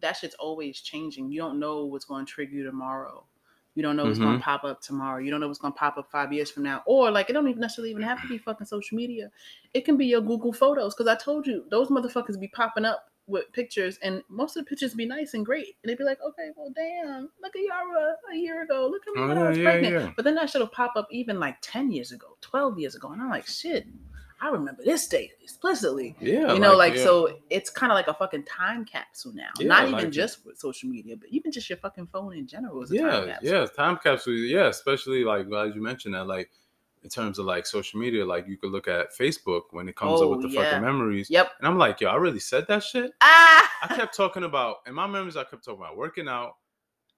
that 0.00 0.12
shit's 0.16 0.34
always 0.34 0.80
changing. 0.80 1.30
You 1.32 1.40
don't 1.40 1.58
know 1.58 1.86
what's 1.86 2.04
going 2.04 2.26
to 2.26 2.30
trigger 2.30 2.56
you 2.56 2.64
tomorrow 2.64 3.24
you 3.76 3.82
don't 3.82 3.94
know 3.94 4.06
what's 4.06 4.18
going 4.18 4.30
to 4.32 4.38
mm-hmm. 4.38 4.42
pop 4.42 4.64
up 4.64 4.80
tomorrow. 4.80 5.18
You 5.20 5.30
don't 5.30 5.38
know 5.38 5.48
what's 5.48 5.60
to 5.60 5.70
pop 5.70 5.98
up 5.98 6.10
five 6.10 6.32
years 6.32 6.50
from 6.50 6.62
now. 6.62 6.82
Or 6.86 7.10
like 7.10 7.28
it 7.28 7.34
don't 7.34 7.46
even 7.46 7.60
necessarily 7.60 7.90
even 7.90 8.02
have 8.02 8.20
to 8.22 8.26
be 8.26 8.38
fucking 8.38 8.66
social 8.66 8.96
media. 8.96 9.30
It 9.74 9.84
can 9.84 9.98
be 9.98 10.06
your 10.06 10.22
google 10.22 10.52
photos 10.52 10.94
because 10.94 11.06
i 11.06 11.14
told 11.14 11.46
you 11.46 11.64
those 11.70 11.88
motherfuckers 11.88 12.40
be 12.40 12.48
popping 12.48 12.86
up 12.86 13.10
with 13.26 13.44
pictures 13.52 13.98
and 14.02 14.22
most 14.30 14.56
of 14.56 14.64
the 14.64 14.68
pictures 14.68 14.94
be 14.94 15.04
nice 15.04 15.34
and 15.34 15.44
great. 15.44 15.76
And 15.82 15.90
they'd 15.90 15.98
be 15.98 16.04
like 16.04 16.18
okay 16.26 16.48
well 16.56 16.72
damn 16.74 17.28
look 17.42 17.54
at 17.54 17.62
yara 17.62 18.14
a 18.32 18.36
year 18.36 18.62
ago. 18.62 18.88
Look 18.90 19.02
at 19.06 19.14
me 19.14 19.22
Oh, 19.22 19.28
when 19.28 19.38
i 19.38 19.48
was 19.50 19.58
yeah, 19.58 19.64
pregnant. 19.64 19.94
yeah. 19.94 20.12
but 20.16 20.24
then 20.24 20.36
that 20.36 20.48
shit 20.48 20.60
will 20.60 20.68
pop 20.68 20.94
up 20.96 21.06
even 21.10 21.38
like 21.38 21.56
10 21.60 21.92
years 21.92 22.12
ago 22.12 22.38
12 22.40 22.78
years 22.78 22.94
ago. 22.94 23.10
And 23.12 23.20
i'm 23.20 23.28
like 23.28 23.46
shit 23.46 23.86
i 24.40 24.48
remember 24.48 24.82
this 24.84 25.06
day 25.08 25.30
explicitly 25.42 26.14
Yeah. 26.20 26.52
you 26.52 26.58
know 26.60 26.76
like, 26.76 26.94
yeah. 26.96 27.02
so 27.04 27.38
it's 27.50 27.70
kind 27.70 27.90
of 27.92 27.96
like 27.96 28.08
a 28.08 28.14
fucking 28.14 28.44
time 28.44 28.84
capsule 28.84 29.32
now 29.34 29.48
Yeah, 29.58 29.68
not 29.68 29.82
even 29.84 29.92
like- 29.94 30.10
just 30.10 30.44
with 30.44 30.58
social 30.58 30.88
media 30.88 31.16
but 31.16 31.28
even 31.30 31.50
just 31.52 31.68
your 31.70 31.78
fucking 31.78 32.08
phone 32.08 32.34
in 32.36 32.46
general 32.46 32.82
is 32.82 32.90
a 32.90 32.98
time 32.98 33.06
yeah, 33.06 33.26
capsule 33.34 33.52
yeah, 33.60 33.66
time 33.66 33.98
capsule. 34.02 34.34
Yeah, 34.34 34.66
especially 34.68 35.24
like 35.24 35.48
glad 35.48 35.74
you 35.74 35.82
mentioned 35.82 36.14
that. 36.14 36.26
Like 36.26 36.50
in 37.02 37.08
terms 37.10 37.38
of 37.38 37.46
like 37.46 37.66
social 37.66 38.00
media, 38.00 38.24
like 38.24 38.48
you 38.48 38.56
could 38.56 38.70
look 38.72 38.88
at 38.88 39.16
Facebook 39.16 39.62
when 39.70 39.88
it 39.88 39.94
comes 39.96 40.20
up 40.20 40.26
Oh, 40.26 40.30
with 40.36 40.42
the 40.42 40.48
yeah. 40.48 40.64
fucking 40.64 40.82
memories. 40.82 41.30
yep 41.30 41.52
And 41.58 41.68
I'm 41.68 41.78
like, 41.78 42.00
yo, 42.00 42.08
I 42.08 42.16
really 42.16 42.40
said 42.40 42.66
that 42.68 42.82
shit. 42.82 43.12
ah 43.20 43.70
I 43.84 43.94
kept 43.94 44.14
talking 44.16 44.42
about 44.44 44.76
in 44.86 44.94
my 44.94 45.06
memories. 45.06 45.36
I 45.36 45.44
kept 45.44 45.64
talking 45.64 45.80
about 45.82 45.96
working 45.96 46.28
out, 46.28 46.56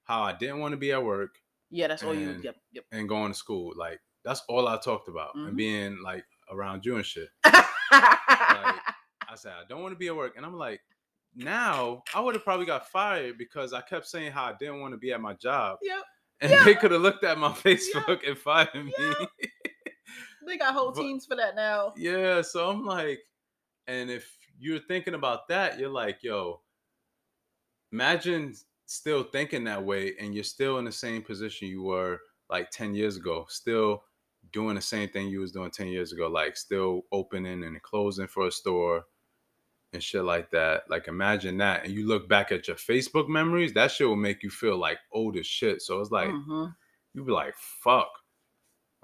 how 0.05 0.23
I 0.23 0.33
didn't 0.35 0.59
want 0.61 0.73
to 0.73 0.77
be 0.79 0.93
at 0.93 1.03
work, 1.03 1.37
yeah 1.71 1.87
that's 1.89 2.03
all 2.03 2.15
you 2.15 2.41
yep 2.43 2.57
yep 2.73 2.85
and 2.93 3.09
going 3.09 3.33
to 3.33 3.39
school. 3.39 3.73
Like 3.77 4.01
that's 4.25 4.43
all 4.49 4.69
I 4.69 4.77
talked 4.79 5.09
about, 5.09 5.35
Mhm. 5.37 5.49
and 5.49 5.57
being 5.57 6.03
like 6.03 6.25
around 6.51 6.85
you 6.85 6.97
and 6.97 7.05
shit. 7.07 7.29
I 7.45 9.35
said 9.37 9.53
I 9.53 9.63
don't 9.69 9.83
want 9.83 9.93
to 9.95 9.99
be 9.99 10.09
at 10.09 10.17
work, 10.17 10.35
and 10.37 10.45
I'm 10.47 10.57
like, 10.57 10.81
now 11.35 12.03
I 12.15 12.21
would 12.21 12.35
have 12.35 12.45
probably 12.45 12.67
got 12.67 12.89
fired 12.89 13.37
because 13.39 13.73
I 13.73 13.81
kept 13.83 14.07
saying 14.07 14.33
how 14.33 14.45
I 14.45 14.55
didn't 14.59 14.81
want 14.81 14.95
to 14.95 14.99
be 14.99 15.13
at 15.13 15.21
my 15.21 15.35
job, 15.35 15.79
Yep. 15.83 16.03
and 16.41 16.51
Yeah. 16.51 16.65
they 16.65 16.75
could 16.75 16.91
have 16.93 17.03
looked 17.03 17.25
at 17.25 17.39
my 17.39 17.49
Facebook 17.53 18.27
and 18.27 18.37
fired 18.39 18.75
me. 18.75 18.93
Yeah. 18.99 19.27
They 20.47 20.57
got 20.57 20.73
whole 20.75 20.93
But- 20.93 21.03
teams 21.03 21.27
for 21.27 21.37
that 21.37 21.55
now. 21.57 21.93
Yeah, 21.97 22.41
so 22.43 22.71
I'm 22.71 22.85
like, 22.85 23.21
and 23.87 24.11
if 24.11 24.27
you're 24.59 24.81
thinking 24.81 25.15
about 25.15 25.47
that, 25.49 25.79
you're 25.79 25.91
like, 25.91 26.23
yo, 26.23 26.63
imagine 27.93 28.55
still 28.87 29.23
thinking 29.23 29.65
that 29.65 29.85
way 29.85 30.15
and 30.19 30.35
you're 30.35 30.43
still 30.45 30.79
in 30.79 30.85
the 30.87 30.93
same 30.93 31.23
position 31.23 31.69
you 31.69 31.83
were 31.83 32.19
like 32.49 32.71
10 32.71 32.95
years 32.95 33.17
ago, 33.19 33.45
still 33.51 34.03
doing 34.53 34.75
the 34.77 34.81
same 34.81 35.09
thing 35.09 35.29
you 35.29 35.41
was 35.41 35.53
doing 35.53 35.71
10 35.71 35.89
years 35.89 36.13
ago, 36.13 36.29
like 36.29 36.57
still 36.57 37.03
opening 37.13 37.65
and 37.65 37.83
closing 37.83 38.27
for 38.27 38.47
a 38.47 38.51
store 38.53 39.05
and 39.93 40.03
shit 40.03 40.25
like 40.25 40.51
that. 40.51 40.83
Like 40.91 41.09
imagine 41.09 41.57
that. 41.59 41.85
And 41.85 41.93
you 41.95 42.07
look 42.07 42.29
back 42.29 42.53
at 42.53 42.69
your 42.69 42.77
Facebook 42.77 43.29
memories, 43.29 43.73
that 43.75 43.91
shit 43.91 44.07
will 44.07 44.17
make 44.17 44.43
you 44.43 44.51
feel 44.51 44.77
like 44.77 44.99
old 45.13 45.37
as 45.37 45.47
shit. 45.47 45.81
So 45.83 46.01
it's 46.01 46.11
like 46.11 46.29
Mhm. 46.31 46.75
you 47.15 47.25
be 47.25 47.33
like, 47.33 47.57
fuck. 47.57 48.11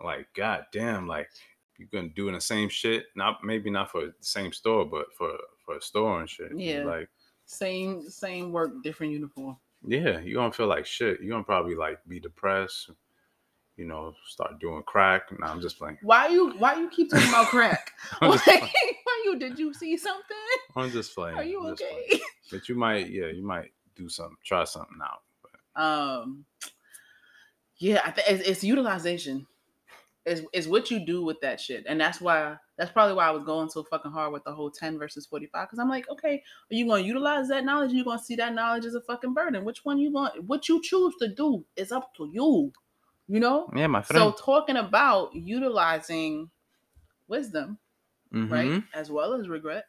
Like, 0.02 0.26
god 0.34 0.66
damn, 0.72 1.06
like 1.06 1.30
you're 1.78 1.88
gonna 1.88 2.08
doing 2.08 2.34
the 2.34 2.40
same 2.40 2.68
shit. 2.68 3.06
Not 3.16 3.42
maybe 3.44 3.70
not 3.70 3.90
for 3.90 4.06
the 4.06 4.14
same 4.20 4.52
store, 4.52 4.84
but 4.84 5.06
for 5.16 5.38
for 5.64 5.76
a 5.76 5.80
store 5.80 6.20
and 6.20 6.28
shit. 6.28 6.52
Yeah. 6.58 6.84
Like, 6.84 7.08
Same 7.46 8.08
same 8.10 8.52
work, 8.52 8.82
different 8.82 9.12
uniform. 9.12 9.56
yeah, 9.86 10.18
you're 10.20 10.34
gonna 10.40 10.52
feel 10.52 10.66
like 10.66 10.84
shit. 10.86 11.20
You're 11.20 11.30
gonna 11.30 11.44
probably 11.44 11.74
like 11.74 11.98
be 12.06 12.18
depressed, 12.20 12.90
you 13.76 13.84
know, 13.84 14.14
start 14.26 14.60
doing 14.60 14.82
crack. 14.86 15.22
Nah, 15.38 15.50
I'm 15.50 15.60
just 15.60 15.78
playing. 15.78 15.98
Why 16.02 16.28
you 16.28 16.52
why 16.58 16.74
you 16.74 16.88
keep 16.88 17.10
talking 17.10 17.28
about 17.28 17.48
crack? 17.48 17.92
I'm 18.20 18.30
why, 18.30 18.36
just 18.36 18.44
playing. 18.44 18.62
why 19.04 19.22
you 19.24 19.38
did 19.38 19.58
you 19.58 19.74
see 19.74 19.96
something? 19.96 20.36
I'm 20.76 20.90
just 20.90 21.14
playing. 21.14 21.36
Are 21.36 21.44
you 21.44 21.60
I'm 21.66 21.72
okay? 21.72 22.20
But 22.50 22.68
you 22.68 22.74
might, 22.74 23.10
yeah, 23.10 23.26
you 23.26 23.44
might 23.44 23.72
do 23.96 24.08
something, 24.08 24.36
try 24.44 24.64
something 24.64 24.98
out. 25.02 25.82
Um 25.82 26.44
yeah, 27.78 28.00
I 28.04 28.12
think 28.12 28.28
it's, 28.28 28.48
it's 28.48 28.64
utilization. 28.64 29.46
Is 30.24 30.42
is 30.54 30.68
what 30.68 30.90
you 30.90 31.04
do 31.04 31.24
with 31.24 31.40
that 31.40 31.60
shit. 31.60 31.84
And 31.86 32.00
that's 32.00 32.20
why 32.20 32.56
that's 32.78 32.92
probably 32.92 33.14
why 33.14 33.26
I 33.26 33.30
was 33.30 33.44
going 33.44 33.68
so 33.68 33.82
fucking 33.82 34.10
hard 34.10 34.32
with 34.32 34.42
the 34.44 34.54
whole 34.54 34.70
10 34.70 34.98
versus 34.98 35.26
45. 35.26 35.68
Cause 35.68 35.78
I'm 35.78 35.88
like, 35.88 36.08
okay, 36.08 36.42
are 36.70 36.74
you 36.74 36.86
gonna 36.86 37.02
utilize 37.02 37.48
that 37.48 37.64
knowledge? 37.64 37.92
Or 37.92 37.96
you 37.96 38.04
gonna 38.04 38.22
see 38.22 38.36
that 38.36 38.54
knowledge 38.54 38.86
as 38.86 38.94
a 38.94 39.02
fucking 39.02 39.34
burden? 39.34 39.64
Which 39.64 39.84
one 39.84 39.98
you 39.98 40.12
want 40.12 40.42
what 40.44 40.68
you 40.68 40.80
choose 40.82 41.14
to 41.20 41.28
do 41.28 41.64
is 41.76 41.92
up 41.92 42.14
to 42.16 42.30
you. 42.32 42.72
You 43.28 43.40
know? 43.40 43.70
Yeah, 43.74 43.86
my 43.86 44.02
friend. 44.02 44.34
So 44.34 44.44
talking 44.44 44.76
about 44.76 45.34
utilizing 45.34 46.50
wisdom, 47.28 47.78
right? 48.32 48.70
Mhm. 48.70 48.86
As 48.94 49.10
well 49.10 49.34
as 49.34 49.48
regret 49.48 49.86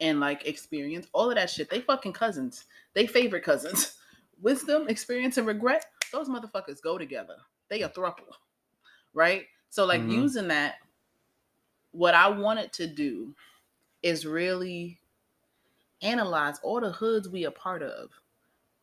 and 0.00 0.20
like 0.20 0.46
experience, 0.46 1.06
all 1.12 1.28
of 1.30 1.36
that 1.36 1.50
shit. 1.50 1.70
They 1.70 1.80
fucking 1.80 2.12
cousins. 2.12 2.64
They 2.94 3.06
favorite 3.06 3.44
cousins. 3.44 3.98
Wisdom, 4.40 4.86
experience, 4.88 5.36
and 5.36 5.48
regret, 5.48 5.86
those 6.12 6.28
motherfuckers 6.28 6.80
go 6.80 6.96
together. 6.96 7.36
They 7.68 7.82
a 7.82 7.88
throuple. 7.88 8.32
Right? 9.12 9.46
So 9.70 9.84
like 9.84 10.02
Mhm. 10.02 10.12
using 10.12 10.48
that, 10.48 10.76
what 11.90 12.14
I 12.14 12.28
wanted 12.28 12.72
to 12.74 12.86
do 12.86 13.34
is 14.02 14.24
really 14.26 15.00
analyze 16.02 16.58
all 16.62 16.80
the 16.80 16.92
hoods 16.92 17.28
we 17.28 17.44
are 17.46 17.50
part 17.50 17.82
of. 17.82 18.10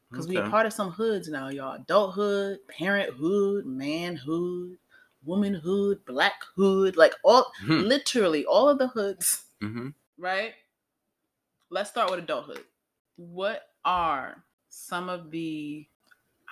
Because 0.09 0.27
we 0.27 0.37
Okay. 0.37 0.49
part 0.49 0.65
of 0.65 0.73
some 0.73 0.91
hoods 0.91 1.27
now, 1.29 1.49
y'all. 1.49 1.73
Adulthood, 1.75 2.59
parenthood, 2.67 3.65
manhood, 3.65 4.77
womanhood, 5.23 6.05
blackhood, 6.05 6.95
like 6.95 7.13
all 7.23 7.51
Hmm. 7.57 7.81
literally 7.81 8.45
all 8.45 8.69
of 8.69 8.77
the 8.77 8.87
hoods, 8.87 9.45
Mhm. 9.61 9.93
right? 10.17 10.53
Let's 11.69 11.89
start 11.89 12.09
with 12.11 12.19
adulthood. 12.19 12.65
What 13.17 13.73
are 13.83 14.43
some 14.69 15.09
of 15.09 15.31
the, 15.31 15.87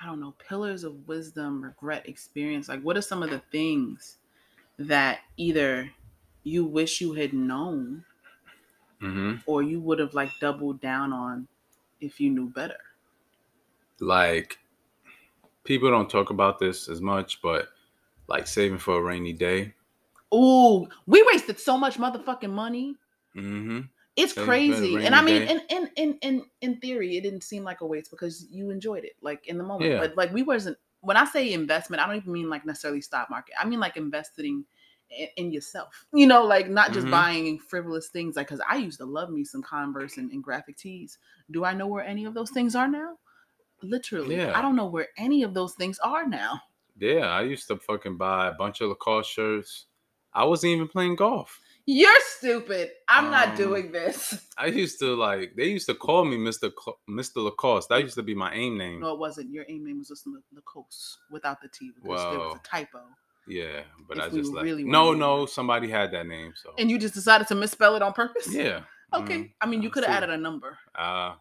I 0.02 0.06
don't 0.06 0.20
know, 0.20 0.34
pillars 0.34 0.84
of 0.84 1.08
wisdom, 1.08 1.63
regret, 1.63 2.08
experience? 2.10 2.68
Like, 2.70 2.82
what 2.82 2.98
are 2.98 3.02
some 3.02 3.24
of 3.24 3.30
the 3.30 3.39
things 3.52 4.18
that 4.78 5.22
either 5.38 5.92
you 6.44 6.66
wish 6.66 7.02
you 7.02 7.13
had 7.13 7.34
known 7.34 8.06
Mhm. 9.02 9.44
or 9.46 9.62
you 9.63 9.80
would 9.82 10.00
have 10.00 10.13
like 10.13 10.32
doubled 10.39 10.82
down 10.82 11.13
on 11.13 11.48
if 12.02 12.20
you 12.20 12.30
knew 12.30 12.50
better? 12.50 12.80
Like 13.99 14.58
people 15.63 15.89
don't 15.89 16.10
talk 16.10 16.29
about 16.29 16.60
this 16.60 16.89
as 16.89 17.01
much, 17.01 17.41
but 17.41 17.69
like 18.27 18.47
saving 18.47 18.77
for 18.79 18.97
a 18.97 19.01
rainy 19.01 19.34
day. 19.34 19.73
Ooh, 20.34 20.88
we 21.06 21.23
wasted 21.23 21.60
so 21.60 21.77
much 21.77 21.97
motherfucking 21.97 22.49
money. 22.51 22.95
Mm-hmm. 23.36 23.82
It's 24.15 24.34
Saving 24.34 24.47
crazy. 24.47 25.06
And 25.06 25.15
I 25.15 25.21
mean, 25.23 25.43
in, 25.43 25.62
in 25.69 25.89
in 25.95 26.17
in 26.21 26.45
in 26.62 26.79
theory, 26.79 27.17
it 27.17 27.21
didn't 27.21 27.43
seem 27.43 27.63
like 27.63 27.82
a 27.82 27.86
waste 27.86 28.12
because 28.12 28.47
you 28.51 28.69
enjoyed 28.69 29.03
it, 29.03 29.13
like 29.21 29.47
in 29.47 29.58
the 29.58 29.63
moment. 29.63 29.91
Yeah. 29.91 29.99
But 29.99 30.15
like 30.15 30.32
we 30.32 30.43
wasn't 30.43 30.77
when 31.01 31.17
I 31.17 31.25
say 31.25 31.51
investment, 31.51 32.01
I 32.01 32.08
don't 32.08 32.17
even 32.17 32.32
mean 32.32 32.49
like 32.49 32.65
necessarily 32.65 33.01
stock 33.01 33.29
market. 33.29 33.56
I 33.60 33.65
mean 33.65 33.79
like 33.79 33.97
investing 33.97 34.65
in, 35.10 35.27
in 35.38 35.51
yourself. 35.51 36.06
You 36.13 36.27
know, 36.27 36.43
like 36.43 36.69
not 36.69 36.93
just 36.93 37.08
Mhm. 37.08 37.12
buying 37.12 37.60
frivolous 37.60 38.10
things. 38.10 38.36
Like 38.36 38.47
because 38.47 38.62
I 38.69 38.77
used 38.77 38.99
to 38.99 39.06
love 39.06 39.29
me 39.32 39.43
some 39.43 39.63
Converse 39.63 40.17
and, 40.17 40.32
and 40.32 40.43
graphic 40.43 40.77
tees. 40.77 41.17
Do 41.49 41.65
I 41.65 41.73
know 41.73 41.88
where 41.88 42.06
any 42.06 42.25
of 42.25 42.34
those 42.36 42.51
things 42.51 42.75
are 42.75 42.88
now? 42.88 43.17
Literally, 43.84 44.38
Yeah. 44.38 44.58
I 44.58 44.62
don't 44.62 44.76
know 44.76 44.86
where 44.86 45.10
any 45.17 45.43
of 45.43 45.54
those 45.54 45.74
things 45.74 46.00
are 46.00 46.26
now. 46.28 46.62
Yeah, 46.98 47.28
I 47.28 47.41
used 47.41 47.67
to 47.67 47.78
fucking 47.78 48.17
buy 48.17 48.48
a 48.48 48.54
bunch 48.54 48.82
of 48.82 48.89
Lacoste 48.89 49.30
shirts. 49.32 49.86
I 50.34 50.46
wasn't 50.46 50.72
even 50.74 50.88
playing 50.88 51.15
golf. 51.15 51.60
You're 51.86 52.19
stupid. 52.38 52.91
I'm 53.10 53.30
not 53.30 53.50
Um, 53.50 53.56
doing 53.58 53.91
this. 53.91 54.48
I 54.58 54.67
used 54.67 55.00
to 55.00 55.15
like 55.15 55.54
they 55.56 55.65
used 55.65 55.88
to 55.88 55.96
call 55.96 56.24
me 56.24 56.38
Mr. 56.38 56.72
Cl- 56.72 56.98
Mr. 57.10 57.43
Lacoste. 57.43 57.89
That 57.89 58.02
used 58.02 58.15
to 58.15 58.24
be 58.24 58.34
my 58.34 58.54
aim 58.54 58.78
name. 58.78 59.02
No, 59.02 59.13
it 59.13 59.19
wasn't. 59.19 59.52
Your 59.52 59.65
aim 59.67 59.84
name 59.86 60.00
was 60.00 60.08
just 60.08 60.26
La- 60.26 60.39
Lacoste 60.56 61.17
without 61.30 61.62
the 61.62 61.67
T 61.67 61.91
because 61.93 62.22
there 62.32 62.39
was 62.39 62.56
a 62.56 62.67
typo. 62.67 63.02
Yeah, 63.48 63.82
but 64.08 64.17
If 64.17 64.24
I 64.24 64.30
just 64.30 64.54
like 64.54 64.63
really 64.63 64.86
no, 64.86 65.13
no. 65.13 65.46
Somebody 65.46 65.89
had 65.89 66.12
that 66.13 66.26
name, 66.26 66.54
so 66.56 66.74
And 66.78 66.89
you 66.89 66.98
just 66.98 67.13
decided 67.15 67.48
to 67.48 67.56
misspell 67.56 67.96
it 67.98 68.02
on 68.02 68.13
purpose? 68.13 68.48
yeah. 68.54 68.84
Okay. 69.13 69.39
mhm, 69.39 69.52
I 69.60 69.65
mean, 69.65 69.82
you 69.84 69.89
could 69.89 70.06
have 70.06 70.15
added 70.15 70.30
a 70.30 70.38
number. 70.38 70.78
Uh, 70.96 71.36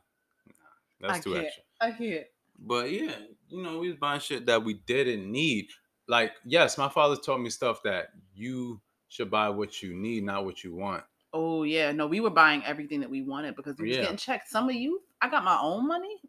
that's 1.01 1.19
I 1.19 1.21
too 1.21 1.35
can't. 1.35 1.47
extra. 1.47 1.63
I 1.83 1.91
can't. 1.91 2.25
But 2.59 2.91
yeah, 2.93 3.17
you 3.49 3.63
know, 3.63 3.79
we 3.79 3.89
was 3.89 3.97
buying 3.99 4.21
shit 4.21 4.47
that 4.47 4.63
we 4.65 4.75
didn't 4.87 5.31
need. 5.31 5.67
Like, 6.09 6.33
yes, 6.45 6.79
my 6.79 6.89
father 6.89 7.17
taught 7.17 7.41
me 7.41 7.51
stuff 7.51 7.83
that 7.85 8.09
you 8.35 8.81
should 9.09 9.31
buy 9.31 9.49
what 9.49 9.83
you 9.83 9.95
need, 9.95 10.25
not 10.25 10.45
what 10.45 10.63
you 10.65 10.75
want. 10.75 11.03
Oh 11.35 11.63
yeah, 11.65 11.93
no, 11.93 12.07
we 12.07 12.21
were 12.21 12.31
buying 12.31 12.63
everything 12.65 13.01
that 13.01 13.11
we 13.11 13.23
wanted 13.23 13.57
because 13.57 13.77
we 13.79 13.89
was 13.89 13.97
Yeah. 13.97 14.03
getting 14.03 14.17
checked. 14.17 14.49
Some 14.49 14.69
of 14.69 14.75
you, 14.75 15.01
I 15.21 15.29
got 15.29 15.45
my 15.45 15.59
own 15.61 15.89
money. 15.89 16.21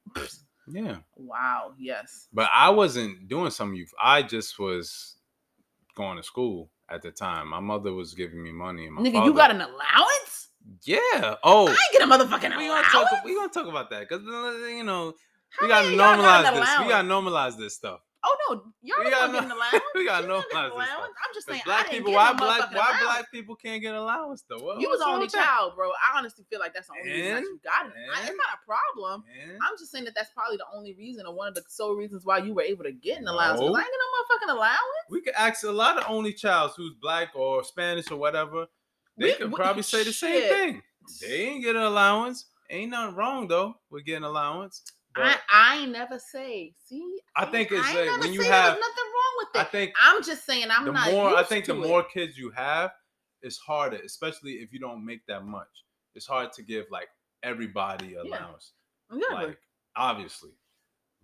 Yeah. 0.67 0.97
Wow. 1.15 1.73
Yes. 1.77 2.29
But 2.33 2.49
I 2.53 2.69
wasn't 2.69 3.27
doing 3.27 3.51
some 3.51 3.73
youth. 3.73 3.91
I 4.01 4.23
just 4.23 4.57
was 4.57 5.15
going 5.95 6.17
to 6.17 6.23
school 6.23 6.69
at 6.89 7.01
the 7.01 7.11
time. 7.11 7.49
My 7.49 7.59
mother 7.59 7.93
was 7.93 8.13
giving 8.13 8.41
me 8.41 8.51
money. 8.53 8.85
And 8.85 8.95
my 8.95 9.01
Nigga, 9.01 9.13
father, 9.13 9.25
you 9.29 9.33
got 9.35 9.51
an 9.51 9.61
allowance? 9.61 10.49
yeah. 10.83 11.35
Oh, 11.43 11.67
I 11.67 11.71
ain't 11.71 11.77
get 11.91 12.01
a 12.01 12.05
motherfucking 12.05 12.57
we 12.57 12.67
allowance. 12.67 12.87
gonna 12.93 13.09
talk. 13.09 13.25
We 13.25 13.35
gonna 13.35 13.49
talk 13.49 13.67
about 13.67 13.89
that 13.89 14.07
because 14.07 14.23
you 14.23 14.83
know 14.85 15.13
How 15.59 15.65
we 15.65 15.67
gotta 15.67 15.87
many 15.89 15.99
of 15.99 15.99
y'all 15.99 16.17
got 16.17 16.53
normalize 16.53 16.59
this. 16.59 16.79
We 16.79 16.89
gotta 16.89 17.07
normalize 17.07 17.57
this 17.57 17.75
stuff. 17.75 17.99
Oh 18.25 18.37
no, 18.49 18.63
y'all 18.81 19.03
We 19.03 19.11
gotta 19.11 19.33
get 19.33 19.43
an 19.43 19.51
allowance. 19.51 19.83
we 19.95 20.05
gotta 20.05 20.23
You 20.23 20.29
don't 20.29 20.45
get 20.51 20.63
an 20.65 20.71
normalize 20.71 20.77
this 20.79 20.87
stuff. 20.87 21.09
I'm 21.27 21.33
just 21.33 21.47
saying, 21.47 21.61
I 21.61 21.65
black 21.65 21.89
people, 21.91 22.11
get 22.11 22.15
why 22.15 22.33
black, 22.33 22.59
why 22.71 22.77
allowance. 22.77 23.01
black 23.03 23.31
people 23.31 23.55
can't 23.57 23.81
get 23.81 23.89
an 23.89 23.95
allowance 23.97 24.43
though? 24.47 24.59
What- 24.59 24.79
You 24.79 24.89
was 24.89 24.99
the 24.99 25.05
only 25.07 25.27
child, 25.27 25.73
bro. 25.75 25.89
I 25.89 26.17
honestly 26.17 26.45
feel 26.49 26.59
like 26.61 26.73
that's 26.73 26.87
the 26.87 26.93
only 26.99 27.11
reason 27.11 27.33
that 27.35 27.41
you 27.41 27.59
got 27.63 27.87
it. 27.87 27.93
I- 28.15 28.19
It's 28.21 28.29
And? 28.29 28.37
not 28.37 28.47
a 28.55 28.65
problem. 28.65 29.23
Man. 29.27 29.59
I'm 29.61 29.77
just 29.77 29.91
saying 29.91 30.05
that 30.05 30.15
that's 30.15 30.29
probably 30.31 30.55
the 30.57 30.65
only 30.73 30.93
reason 30.95 31.25
or 31.25 31.33
one 31.35 31.49
of 31.49 31.53
the 31.55 31.63
sole 31.67 31.95
reasons 31.95 32.23
why 32.25 32.37
you 32.37 32.53
were 32.53 32.61
able 32.61 32.85
to 32.85 32.93
get 32.93 33.19
an 33.19 33.27
allowance. 33.27 33.59
'cause 33.59 33.69
No. 33.69 33.75
I 33.75 33.79
ain't 33.81 33.87
get 33.89 33.99
no 33.99 34.47
motherfucking 34.47 34.55
allowance. 34.57 35.05
We 35.09 35.21
could 35.21 35.33
ask 35.35 35.63
a 35.65 35.71
lot 35.71 35.97
of 35.97 36.05
only 36.07 36.31
childs 36.33 36.75
who's 36.77 36.93
black 36.93 37.31
or 37.35 37.63
Spanish 37.65 38.09
or 38.09 38.15
whatever. 38.15 38.67
They 39.17 39.27
We- 39.27 39.33
could 39.33 39.51
we- 39.51 39.55
probably 39.57 39.83
say 39.83 40.03
the 40.05 40.13
same 40.13 40.41
thing. 40.49 40.83
They 41.19 41.41
ain't 41.47 41.61
get 41.63 41.75
an 41.75 41.83
allowance. 41.83 42.45
Ain't 42.69 42.91
nothing 42.91 43.15
wrong 43.17 43.47
though 43.49 43.75
with 43.89 44.05
getting 44.05 44.23
an 44.23 44.29
allowance. 44.29 44.81
I, 45.15 45.37
I 45.51 45.85
never 45.85 46.17
say. 46.19 46.73
See, 46.85 47.19
I 47.35 47.45
think 47.45 47.71
it's 47.71 47.85
I 47.87 47.93
like 47.95 48.05
never 48.05 48.19
when 48.19 48.33
you 48.33 48.41
say 48.43 48.49
have- 48.49 48.73
nothing 48.79 48.79
wrong 48.81 49.33
with 49.37 49.47
it. 49.55 49.59
I 49.59 49.63
think 49.65 49.93
I'm 50.01 50.23
just 50.23 50.45
saying 50.45 50.67
I'm 50.71 50.85
the 50.85 50.91
not. 50.91 51.11
more 51.11 51.35
I 51.35 51.43
think 51.43 51.65
the 51.65 51.73
it. 51.73 51.87
more 51.87 52.03
kids 52.03 52.37
you 52.37 52.49
have, 52.51 52.91
it's 53.41 53.57
harder, 53.57 53.97
especially 53.97 54.53
if 54.53 54.73
you 54.73 54.79
don't 54.79 55.05
make 55.05 55.25
that 55.27 55.45
much. 55.45 55.67
It's 56.15 56.25
hard 56.27 56.51
to 56.53 56.63
give 56.63 56.85
like 56.91 57.09
everybody 57.43 58.15
allowance. 58.15 58.71
Yeah, 59.11 59.35
Like 59.35 59.57
obviously. 59.95 60.51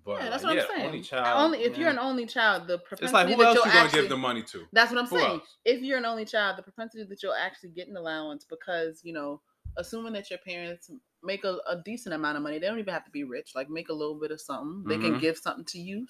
But 0.06 0.22
yeah, 0.24 0.30
that's 0.30 0.44
like, 0.44 0.56
what 0.56 0.58
yeah, 0.58 0.64
I'm 0.64 0.76
saying. 0.78 0.86
only 0.88 1.02
child. 1.02 1.46
only 1.46 1.60
if 1.64 1.78
you're 1.78 1.90
an 1.90 2.00
only 2.00 2.26
child, 2.26 2.68
the 2.68 2.78
propensity 2.80 3.06
It's 3.06 3.14
like 3.14 3.28
who 3.28 3.36
that 3.38 3.56
else 3.58 3.66
you 3.66 3.72
gonna 3.72 3.92
give 3.92 4.10
the 4.10 4.18
money 4.18 4.42
to? 4.44 4.66
That's 4.72 4.92
what 4.92 5.00
I'm 5.02 5.08
Who 5.08 5.20
saying. 5.20 5.32
else? 5.32 5.58
If 5.66 5.82
you're 5.82 5.98
an 5.98 6.06
only 6.06 6.26
child, 6.26 6.58
the 6.58 6.64
propensity 6.64 7.04
that 7.04 7.22
you'll 7.22 7.34
actually 7.34 7.70
get 7.72 7.88
an 7.90 7.98
allowance 7.98 8.46
because 8.50 9.02
you 9.04 9.14
know, 9.14 9.42
assuming 9.78 10.14
that 10.14 10.30
your 10.30 10.40
parents 10.40 10.90
make 11.24 11.44
a, 11.44 11.58
a 11.70 11.78
decent 11.84 12.16
amount 12.16 12.38
of 12.38 12.44
money, 12.44 12.60
they 12.60 12.68
don't 12.68 12.80
even 12.80 12.94
have 12.94 13.06
to 13.06 13.12
be 13.12 13.24
rich. 13.24 13.52
Like 13.56 13.70
make 13.70 13.90
a 13.90 13.94
little 13.94 14.16
bit 14.16 14.32
of 14.32 14.40
something, 14.40 14.84
they 14.88 14.98
can 14.98 15.16
Mhm. 15.16 15.20
give 15.22 15.38
something 15.38 15.66
to 15.66 15.80
you. 15.80 16.08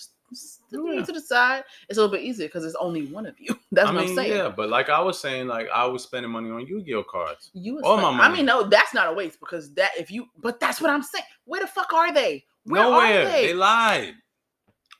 to 0.72 1.12
the 1.12 1.20
side. 1.20 1.64
It's 1.90 1.98
a 1.98 2.02
little 2.02 2.16
bit 2.16 2.24
easier 2.24 2.48
because 2.48 2.64
it's 2.64 2.76
only 2.80 3.08
one 3.08 3.26
of 3.26 3.34
you. 3.40 3.58
That's 3.72 3.90
I 3.90 3.94
what 3.94 4.02
mean, 4.02 4.10
I'm 4.12 4.16
saying. 4.16 4.32
yeah, 4.32 4.50
but 4.50 4.70
like 4.70 4.88
I 4.90 5.00
was 5.02 5.20
saying, 5.20 5.48
like 5.48 5.68
I 5.74 5.86
was 5.88 6.04
spending 6.04 6.32
money 6.32 6.52
on 6.52 6.68
Yu-Gi-Oh 6.68 7.04
cards. 7.04 7.50
You 7.54 7.82
All 7.82 7.98
my 7.98 8.04
spend- 8.14 8.22
I 8.22 8.30
mean, 8.36 8.46
no, 8.46 8.64
that's 8.64 8.94
not 8.94 9.08
a 9.08 9.14
waste 9.14 9.40
because 9.40 9.74
that 9.74 9.90
if 9.98 10.12
you 10.12 10.28
but 10.38 10.60
that's 10.60 10.80
what 10.82 10.92
I'm 10.92 11.02
saying. 11.02 11.26
Where 11.46 11.62
the 11.62 11.68
fuck 11.68 11.92
are 11.94 12.14
they? 12.14 12.46
Where 12.66 12.84
Nowhere. 12.84 13.22
are 13.24 13.26
they? 13.26 13.48
They 13.48 13.54
lied. 13.56 14.14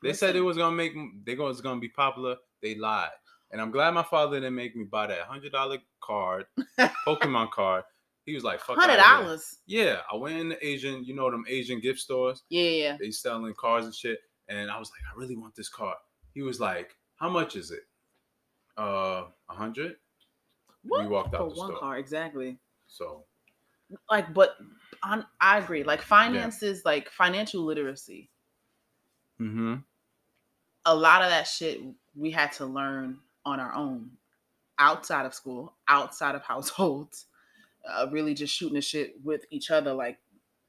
They 0.02 0.12
said 0.14 0.34
it 0.34 0.40
was 0.40 0.56
gonna 0.56 0.74
make 0.74 0.94
they 1.24 1.36
was 1.36 1.60
gonna 1.60 1.78
be 1.80 1.90
popular. 1.90 2.34
They 2.60 2.74
lied. 2.74 3.10
And 3.52 3.60
I'm 3.60 3.70
glad 3.70 3.94
my 3.94 4.02
father 4.02 4.36
didn't 4.40 4.54
make 4.56 4.74
me 4.74 4.84
buy 4.84 5.06
that 5.08 5.20
hundred 5.20 5.52
dollar 5.52 5.78
card, 6.02 6.46
Pokemon 7.06 7.50
card. 7.52 7.84
He 8.30 8.34
was 8.36 8.44
like, 8.44 8.60
"Fuck 8.60 8.78
Hundred 8.78 9.00
outta 9.00 9.02
here." 9.02 9.24
dollars. 9.24 9.58
Yeah, 9.66 10.00
I 10.12 10.16
went 10.16 10.38
in 10.38 10.48
the 10.50 10.66
Asian, 10.66 11.04
you 11.04 11.14
know 11.14 11.30
them 11.30 11.44
Asian 11.48 11.80
gift 11.80 11.98
stores. 11.98 12.42
Yeah, 12.48 12.62
yeah. 12.62 12.96
They 13.00 13.10
selling 13.10 13.52
cars 13.54 13.84
and 13.84 13.94
shit. 13.94 14.20
And 14.48 14.70
I 14.70 14.78
was 14.78 14.90
like, 14.90 15.00
I 15.12 15.18
really 15.18 15.36
want 15.36 15.54
this 15.54 15.68
car. 15.68 15.96
He 16.32 16.42
was 16.42 16.60
like, 16.60 16.96
How 17.16 17.28
much 17.28 17.56
is 17.56 17.70
it? 17.72 17.80
Uh, 18.78 19.24
a 19.48 19.52
hundred. 19.54 19.96
What? 20.84 21.02
We 21.02 21.08
walked 21.08 21.34
out 21.34 21.40
For 21.40 21.50
the 21.54 21.58
one 21.58 21.68
store. 21.70 21.78
car, 21.80 21.98
exactly. 21.98 22.58
So 22.86 23.24
Like, 24.10 24.32
but 24.32 24.56
on, 25.02 25.26
I 25.40 25.58
agree. 25.58 25.82
Like 25.82 26.02
finances, 26.02 26.82
like 26.84 27.10
financial 27.10 27.62
literacy. 27.64 28.30
mm-hmm. 29.40 29.74
a 30.86 30.94
lot 30.94 31.22
of 31.22 31.30
that 31.30 31.46
shit 31.46 31.80
we 32.16 32.30
had 32.30 32.52
to 32.52 32.66
learn 32.66 33.18
on 33.44 33.60
our 33.60 33.74
own 33.74 34.10
outside 34.78 35.26
of 35.26 35.34
school 35.34 35.74
outside 35.88 36.34
of 36.34 36.42
households 36.42 37.26
uh, 37.88 38.06
really 38.10 38.34
just 38.34 38.54
shooting 38.54 38.74
the 38.74 38.80
shit 38.80 39.14
with 39.24 39.42
each 39.50 39.70
other 39.70 39.92
like 39.92 40.18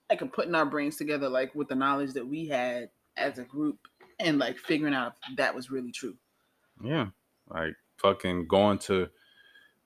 like 0.09 0.31
putting 0.33 0.55
our 0.55 0.65
brains 0.65 0.97
together 0.97 1.29
like 1.29 1.53
with 1.55 1.67
the 1.69 1.75
knowledge 1.75 2.13
that 2.13 2.27
we 2.27 2.47
had 2.47 2.89
as 3.17 3.37
a 3.39 3.43
group 3.43 3.77
and 4.19 4.39
like 4.39 4.57
figuring 4.57 4.93
out 4.93 5.13
if 5.29 5.37
that 5.37 5.53
was 5.55 5.71
really 5.71 5.91
true 5.91 6.15
Yeah. 6.83 7.07
Like 7.47 7.73
fucking 7.97 8.47
going 8.47 8.77
to 8.79 9.09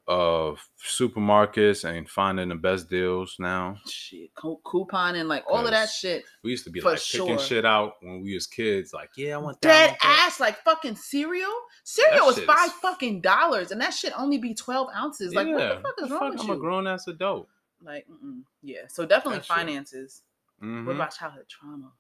uh 0.07 0.53
supermarkets 0.83 1.83
and 1.83 2.07
finding 2.07 2.49
the 2.49 2.55
best 2.55 2.89
deals 2.89 3.35
now. 3.39 3.75
shit 3.87 4.33
co- 4.35 4.61
coupon 4.63 5.15
and 5.15 5.27
like 5.27 5.43
all 5.49 5.65
of 5.65 5.71
that 5.71 5.89
shit 5.89 6.23
We 6.43 6.51
used 6.51 6.63
to 6.65 6.69
be 6.69 6.79
like 6.81 6.99
picking 6.99 7.27
sure. 7.27 7.39
shit 7.39 7.65
out 7.65 7.93
when 8.01 8.21
we 8.23 8.35
was 8.35 8.45
kids. 8.47 8.93
Like, 8.93 9.09
yeah, 9.17 9.35
I 9.35 9.37
want 9.39 9.59
that. 9.61 9.67
Dead 9.67 9.87
want 9.89 9.99
that. 10.01 10.25
ass 10.27 10.39
like 10.39 10.57
fucking 10.63 10.95
cereal 10.95 11.51
cereal 11.87 12.17
That 12.17 12.25
was 12.25 12.39
five 12.45 12.67
is- 12.67 12.73
fucking 12.81 13.21
dollars 13.21 13.71
and 13.71 13.79
that 13.79 13.93
shit 13.93 14.11
only 14.17 14.37
be 14.39 14.53
12 14.53 14.89
ounces 14.95 15.33
like 15.33 15.47
what 15.47 15.57
the 15.57 15.81
fuck 15.81 15.93
is 16.03 16.09
wrong 16.11 16.31
with 16.31 16.39
you? 16.39 16.43
I'm 16.43 16.47
you 16.49 16.53
a 16.55 16.57
grown 16.57 16.87
ass 16.87 17.07
adult. 17.07 17.47
like 17.83 18.05
mm-mm. 18.09 18.41
yeah 18.63 18.87
so 18.89 19.05
definitely 19.05 19.37
That 19.39 19.45
finances. 19.45 20.23
What 20.59 20.95
about 20.95 21.13
childhood 21.15 21.45
trauma? 21.47 21.91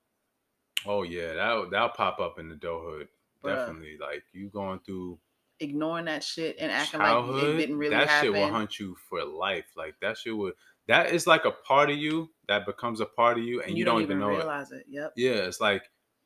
Oh 0.87 1.03
yeah, 1.03 1.33
that 1.33 1.67
that'll 1.71 1.89
pop 1.89 2.19
up 2.19 2.39
in 2.39 2.51
adulthood. 2.51 3.07
Bruh. 3.43 3.55
Definitely. 3.55 3.97
Like 4.01 4.23
you 4.33 4.49
going 4.49 4.79
through 4.79 5.19
Ignoring 5.59 6.05
that 6.05 6.23
shit 6.23 6.57
and 6.59 6.71
acting 6.71 6.99
childhood, 6.99 7.35
like 7.35 7.43
it 7.53 7.57
didn't 7.57 7.77
really 7.77 7.95
that 7.95 8.07
happen. 8.09 8.33
shit 8.33 8.41
will 8.41 8.49
hunt 8.51 8.77
you 8.79 8.95
for 9.07 9.23
life. 9.23 9.65
Like 9.77 9.95
that 10.01 10.17
shit 10.17 10.35
would 10.35 10.53
that 10.87 11.11
is 11.13 11.27
like 11.27 11.45
a 11.45 11.51
part 11.51 11.89
of 11.89 11.97
you 11.97 12.29
that 12.47 12.65
becomes 12.65 12.99
a 13.01 13.05
part 13.05 13.37
of 13.37 13.43
you 13.43 13.61
and 13.61 13.77
you, 13.77 13.85
don't, 13.85 14.01
even 14.01 14.19
know 14.19 14.31
it. 14.31 14.37
realize 14.37 14.71
it. 14.71 14.85
Yep. 14.89 15.13
Yeah, 15.15 15.31
it's 15.31 15.61
like 15.61 15.83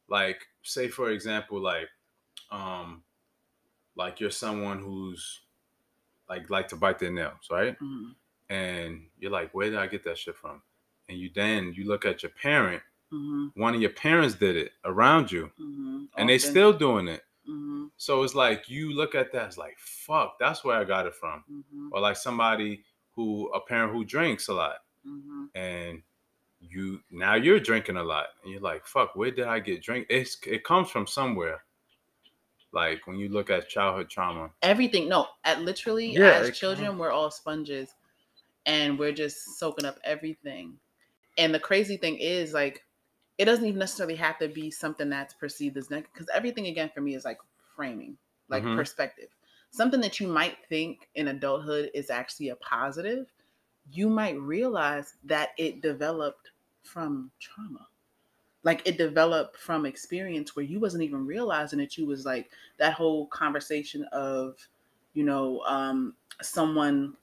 like 0.09 0.41
say 0.63 0.87
for 0.87 1.11
example, 1.11 1.61
like 1.61 1.87
um 2.51 3.03
like 3.99 4.19
you're 4.19 4.31
someone 4.31 4.79
who's 4.79 5.41
like 6.29 6.49
like 6.49 6.67
to 6.69 6.75
bite 6.75 6.99
their 6.99 7.11
nails, 7.11 7.47
right? 7.51 7.77
Mhm. 7.79 8.15
And 8.49 9.07
you're 9.19 9.31
like, 9.39 9.53
where 9.53 9.69
did 9.69 9.77
I 9.79 9.87
get 9.87 10.03
that 10.05 10.17
shit 10.17 10.35
from? 10.35 10.61
And 11.07 11.17
you 11.19 11.29
then 11.35 11.73
you 11.73 11.85
look 11.85 12.05
at 12.05 12.23
your 12.23 12.31
parent, 12.31 12.81
Mhm. 13.11 13.51
one 13.55 13.75
of 13.75 13.81
your 13.81 13.91
parents 13.91 14.35
did 14.35 14.55
it 14.55 14.71
around 14.85 15.31
you, 15.31 15.51
Mhm. 15.59 16.07
and 16.17 16.29
they 16.29 16.37
still 16.39 16.71
doing 16.73 17.07
it. 17.07 17.23
Mhm. 17.47 17.91
So 17.97 18.23
it's 18.23 18.35
like 18.35 18.69
you 18.69 18.93
look 18.93 19.15
at 19.15 19.31
that, 19.33 19.47
it's 19.47 19.57
like, 19.57 19.77
fuck, 19.79 20.37
that's 20.39 20.63
where 20.63 20.77
I 20.79 20.83
got 20.83 21.07
it 21.07 21.15
from. 21.15 21.43
Mhm. 21.49 21.89
Or 21.91 21.99
like 21.99 22.15
somebody 22.15 22.83
who 23.15 23.49
a 23.53 23.59
parent 23.59 23.91
who 23.93 24.05
drinks 24.05 24.47
a 24.47 24.53
lot 24.53 24.77
Mhm. 25.05 25.49
and 25.55 26.03
you 26.61 27.01
now 27.09 27.35
you're 27.35 27.59
drinking 27.59 27.97
a 27.97 28.03
lot 28.03 28.27
and 28.43 28.51
you're 28.51 28.61
like 28.71 28.85
fuck 28.85 29.15
where 29.15 29.31
did 29.31 29.45
i 29.47 29.59
get 29.59 29.81
drink 29.81 30.05
it's 30.09 30.37
it 30.45 30.61
comes 30.65 30.89
from 30.91 31.07
somewhere 31.07 31.63
like 32.73 33.07
when 33.07 33.17
you 33.17 33.29
look 33.29 33.49
at 33.49 33.69
childhood 33.69 34.09
trauma 34.09 34.51
Everything. 34.61 35.07
No, 35.07 35.27
at 35.45 35.61
literally 35.61 36.17
Yeah, 36.17 36.33
as 36.33 36.49
it 36.49 36.55
children, 36.57 36.97
we're 36.97 37.11
all 37.11 37.31
sponges, 37.31 37.95
and 38.65 38.99
we're 38.99 39.13
just 39.13 39.59
soaking 39.59 39.85
up 39.85 39.99
everything. 40.05 40.79
And 41.37 41.55
the 41.55 41.59
crazy 41.61 41.97
thing 41.97 42.17
is, 42.19 42.53
like, 42.53 42.85
it 43.39 43.45
doesn't 43.45 43.65
even 43.65 43.79
necessarily 43.79 44.15
have 44.17 44.39
to 44.39 44.49
be 44.49 44.71
something 44.71 45.09
that's 45.09 45.35
perceived 45.35 45.77
as 45.77 45.91
negative, 45.91 46.13
because 46.13 46.29
everything 46.33 46.67
again 46.67 46.91
for 46.95 47.01
me 47.01 47.15
is 47.15 47.25
like 47.25 47.39
framing, 47.75 48.17
like 48.49 48.71
Mhm. 48.71 48.73
perspective. 48.73 49.29
Something 49.71 50.01
that 50.01 50.19
you 50.21 50.27
might 50.29 50.57
think 50.69 51.09
in 51.15 51.29
adulthood 51.29 51.91
is 51.95 52.09
actually 52.11 52.49
a 52.49 52.57
positive, 52.57 53.27
you 53.91 54.09
might 54.09 54.39
realize 54.41 55.15
that 55.25 55.51
it 55.59 55.81
developed 55.81 56.53
from 56.83 57.31
trauma. 57.39 57.88
Like 58.69 58.87
it 58.87 58.99
developed 58.99 59.57
from 59.57 59.87
experience 59.87 60.55
where 60.55 60.63
you 60.63 60.79
wasn't 60.79 61.01
even 61.01 61.25
realizing 61.25 61.79
that 61.79 61.97
you 61.97 62.05
was 62.05 62.23
like 62.23 62.51
that 62.77 62.93
whole 62.93 63.25
conversation 63.25 64.03
of, 64.11 64.57
you 65.15 65.23
know, 65.23 65.61
um, 65.61 66.13
someone 66.43 67.15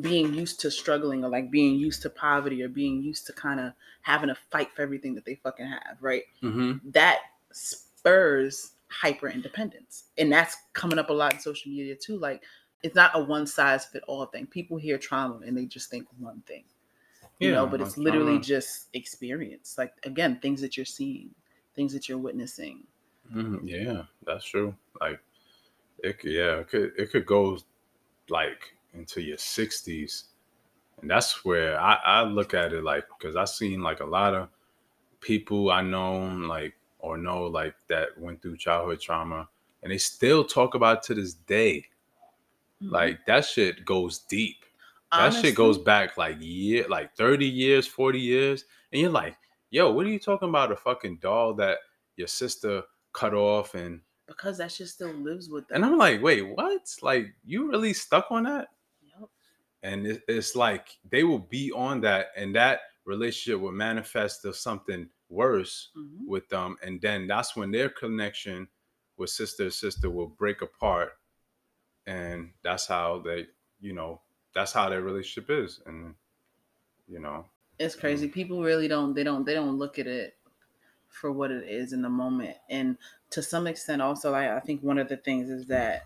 being 0.00 0.32
used 0.32 0.60
to 0.60 0.70
struggling 0.70 1.24
or 1.24 1.30
like 1.30 1.50
being 1.50 1.74
used 1.74 2.00
to 2.02 2.10
poverty 2.10 2.62
or 2.62 2.68
being 2.68 3.02
used 3.02 3.26
to 3.26 3.32
kind 3.32 3.58
of 3.58 3.72
having 4.02 4.28
to 4.28 4.36
fight 4.52 4.68
for 4.72 4.82
everything 4.82 5.16
that 5.16 5.24
they 5.24 5.34
fucking 5.34 5.66
have, 5.66 5.96
right? 6.00 6.22
mm-hmm. 6.40 6.74
that 6.92 7.18
spurs 7.50 8.74
hyper 8.86 9.28
independence 9.28 10.04
and 10.16 10.30
that's 10.30 10.58
coming 10.74 10.96
up 10.96 11.10
a 11.10 11.12
lot 11.12 11.34
in 11.34 11.40
social 11.40 11.72
media 11.72 11.96
too 11.96 12.20
like 12.20 12.44
it's 12.84 12.94
not 12.94 13.10
a 13.14 13.20
one 13.20 13.48
size 13.48 13.84
fit 13.84 14.04
all 14.06 14.26
thing 14.26 14.46
people 14.46 14.76
hear 14.76 14.96
trauma 14.96 15.40
and 15.44 15.58
they 15.58 15.64
just 15.64 15.90
think 15.90 16.06
one 16.20 16.40
thing 16.46 16.62
you 17.38 17.52
know 17.52 17.66
but 17.66 17.80
it's 17.80 17.98
literally 17.98 18.38
just 18.38 18.88
experience 18.94 19.76
like 19.76 19.92
again 20.04 20.38
things 20.40 20.60
that 20.60 20.76
you're 20.76 20.86
seeing 20.86 21.30
things 21.74 21.92
that 21.92 22.08
you're 22.08 22.18
witnessing. 22.18 22.84
Mhm, 23.34 23.60
yeah 23.64 24.02
that's 24.24 24.44
true 24.44 24.74
like 25.00 25.20
it 26.02 26.18
could, 26.18 26.30
yeah 26.30 26.60
it 26.60 26.68
could 26.68 26.92
it 26.96 27.10
could 27.10 27.26
go 27.26 27.58
like 28.28 28.74
into 28.94 29.20
your 29.20 29.36
60s 29.36 30.24
and 31.00 31.10
that's 31.10 31.44
where 31.44 31.78
i 31.80 31.98
i 32.04 32.22
look 32.22 32.54
at 32.54 32.72
it 32.72 32.82
like 32.82 33.04
because 33.18 33.36
i've 33.36 33.48
seen 33.48 33.82
like 33.82 34.00
a 34.00 34.04
lot 34.04 34.34
of 34.34 34.48
people 35.20 35.70
i 35.70 35.82
know 35.82 36.26
like 36.26 36.74
or 37.00 37.18
know 37.18 37.44
like 37.44 37.74
that 37.88 38.16
went 38.18 38.40
through 38.40 38.56
childhood 38.56 39.00
trauma 39.00 39.48
and 39.82 39.92
they 39.92 39.98
still 39.98 40.44
talk 40.44 40.74
about 40.74 40.98
it 40.98 41.02
to 41.04 41.14
this 41.14 41.34
day. 41.34 41.84
Mm-hmm. 42.82 42.92
like 42.92 43.24
that 43.26 43.44
shit 43.44 43.84
goes 43.86 44.18
deep 44.18 44.64
that 45.12 45.32
shit 45.34 45.54
goes 45.54 45.78
back 45.78 46.16
like 46.16 46.36
year 46.40 46.86
like 46.88 47.14
30 47.16 47.46
years 47.46 47.86
40 47.86 48.18
years 48.20 48.64
and 48.92 49.00
you're 49.00 49.10
like 49.10 49.36
yo 49.70 49.90
what 49.92 50.06
are 50.06 50.10
you 50.10 50.18
talking 50.18 50.48
about 50.48 50.72
a 50.72 50.76
fucking 50.76 51.18
doll 51.18 51.54
that 51.54 51.78
your 52.16 52.26
sister 52.28 52.82
cut 53.12 53.34
off 53.34 53.74
and 53.74 54.00
because 54.26 54.58
that 54.58 54.72
shit 54.72 54.88
still 54.88 55.12
lives 55.12 55.48
with 55.48 55.66
them 55.68 55.76
and 55.76 55.84
i'm 55.84 55.96
like 55.98 56.20
wait 56.22 56.42
what 56.42 56.82
like 57.02 57.26
you 57.44 57.70
really 57.70 57.92
stuck 57.92 58.26
on 58.30 58.44
that 58.44 58.68
Yep. 59.02 59.28
and 59.82 60.06
it, 60.06 60.22
it's 60.28 60.56
like 60.56 60.88
they 61.10 61.22
will 61.24 61.38
be 61.38 61.70
on 61.72 62.00
that 62.02 62.28
and 62.36 62.54
that 62.56 62.80
relationship 63.04 63.60
will 63.60 63.72
manifest 63.72 64.42
to 64.42 64.52
something 64.52 65.08
worse 65.28 65.90
Mhm. 65.96 66.26
with 66.26 66.48
them 66.48 66.76
and 66.82 67.00
then 67.00 67.26
that's 67.26 67.54
when 67.56 67.70
their 67.70 67.88
connection 67.88 68.68
with 69.16 69.30
sister 69.30 69.70
sister 69.70 70.10
will 70.10 70.28
break 70.28 70.62
apart 70.62 71.12
and 72.06 72.52
that's 72.62 72.86
how 72.86 73.18
they 73.24 73.46
you 73.80 73.92
know 73.92 74.20
that's 74.56 74.72
how 74.72 74.90
their 74.90 75.02
relationship 75.02 75.50
is 75.50 75.82
and 75.86 76.16
you 77.08 77.20
know 77.20 77.46
it's 77.78 77.96
crazy 77.96 78.28
people 78.28 78.62
really 78.62 78.88
don't 78.88 79.14
they 79.14 79.24
don't 79.24 79.44
they 79.44 79.54
don't 79.54 79.78
look 79.78 79.98
at 79.98 80.06
it 80.06 80.36
for 81.08 81.32
what 81.32 81.50
it 81.50 81.68
is 81.68 81.92
in 81.92 82.02
the 82.02 82.10
moment 82.10 82.56
and 82.70 82.98
to 83.30 83.42
some 83.42 83.66
extent 83.66 84.02
also 84.02 84.34
I, 84.34 84.56
I 84.56 84.60
think 84.60 84.82
one 84.82 84.98
of 84.98 85.08
the 85.08 85.18
things 85.18 85.50
is 85.50 85.66
that 85.68 86.04